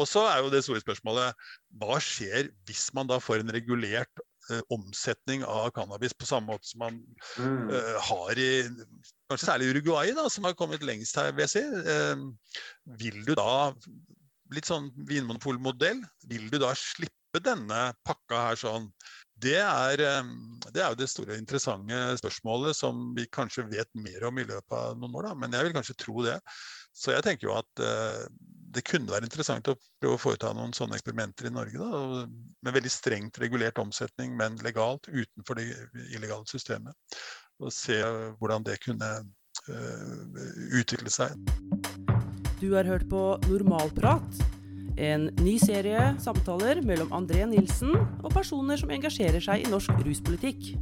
Og 0.00 0.08
så 0.08 0.24
er 0.30 0.40
jo 0.40 0.52
det 0.52 0.64
store 0.64 0.82
spørsmålet 0.82 1.48
hva 1.80 2.00
skjer 2.02 2.50
hvis 2.68 2.88
man 2.96 3.10
da 3.10 3.20
får 3.22 3.44
en 3.44 3.52
regulert 3.54 4.22
eh, 4.22 4.35
omsetning 4.72 5.44
av 5.44 5.70
cannabis 5.76 6.14
på 6.14 6.28
samme 6.28 6.52
måte 6.52 6.68
som 6.68 6.84
man 6.84 7.00
mm. 7.38 7.70
eh, 7.70 7.96
har 8.08 8.40
i 8.40 8.50
kanskje 9.30 9.46
særlig 9.48 9.70
Uruguay, 9.74 10.12
da, 10.16 10.28
som 10.30 10.46
har 10.46 10.56
kommet 10.58 10.84
lengst 10.86 11.18
her, 11.18 11.32
vil 11.34 11.46
jeg 11.46 11.54
si. 11.56 11.64
Eh, 11.64 12.26
vil 13.02 13.22
du 13.26 13.34
da 13.38 13.74
Litt 14.54 14.68
sånn 14.68 14.92
vinmonopolmodell. 15.10 16.04
Vil 16.30 16.44
du 16.52 16.60
da 16.62 16.68
slippe 16.78 17.40
denne 17.42 17.88
pakka 18.06 18.44
her 18.44 18.58
sånn? 18.60 18.84
Det 19.42 19.56
er, 19.58 19.98
eh, 19.98 20.28
det 20.70 20.84
er, 20.84 20.92
jo 20.92 20.98
det 21.00 21.08
store 21.10 21.34
interessante 21.40 21.98
spørsmålet 22.20 22.78
som 22.78 23.08
vi 23.16 23.26
kanskje 23.26 23.66
vet 23.72 23.90
mer 23.98 24.28
om 24.28 24.38
i 24.38 24.46
løpet 24.46 24.76
av 24.78 24.94
noen 25.00 25.18
år. 25.18 25.26
Da. 25.26 25.34
Men 25.42 25.58
jeg 25.58 25.66
vil 25.66 25.74
kanskje 25.74 25.98
tro 25.98 26.22
det. 26.22 26.36
Så 26.94 27.10
jeg 27.12 27.26
tenker 27.26 27.50
jo 27.50 27.56
at 27.58 27.82
uh, 27.82 28.22
det 28.76 28.84
kunne 28.84 29.10
være 29.10 29.26
interessant 29.26 29.68
å 29.70 29.76
prøve 30.00 30.16
å 30.16 30.20
foreta 30.20 30.52
noen 30.54 30.74
sånne 30.76 30.98
eksperimenter 30.98 31.48
i 31.48 31.54
Norge. 31.54 31.80
Da, 31.80 32.24
med 32.66 32.76
veldig 32.76 32.92
strengt 32.92 33.40
regulert 33.40 33.80
omsetning, 33.80 34.34
men 34.36 34.58
legalt 34.66 35.08
utenfor 35.08 35.58
det 35.58 35.70
illegale 36.12 36.44
systemet. 36.50 36.94
Og 37.62 37.72
se 37.72 37.96
hvordan 38.40 38.66
det 38.66 38.76
kunne 38.84 39.10
uh, 39.24 40.42
utvikle 40.76 41.12
seg. 41.12 41.32
Du 42.60 42.70
har 42.74 42.88
hørt 42.88 43.08
på 43.08 43.22
Normalprat. 43.48 44.44
En 44.96 45.28
ny 45.44 45.58
serie 45.60 46.14
samtaler 46.24 46.80
mellom 46.84 47.10
André 47.16 47.44
Nilsen 47.48 47.92
og 47.96 48.30
personer 48.32 48.80
som 48.80 48.92
engasjerer 48.92 49.44
seg 49.44 49.64
i 49.64 49.72
norsk 49.72 49.92
ruspolitikk. 50.04 50.72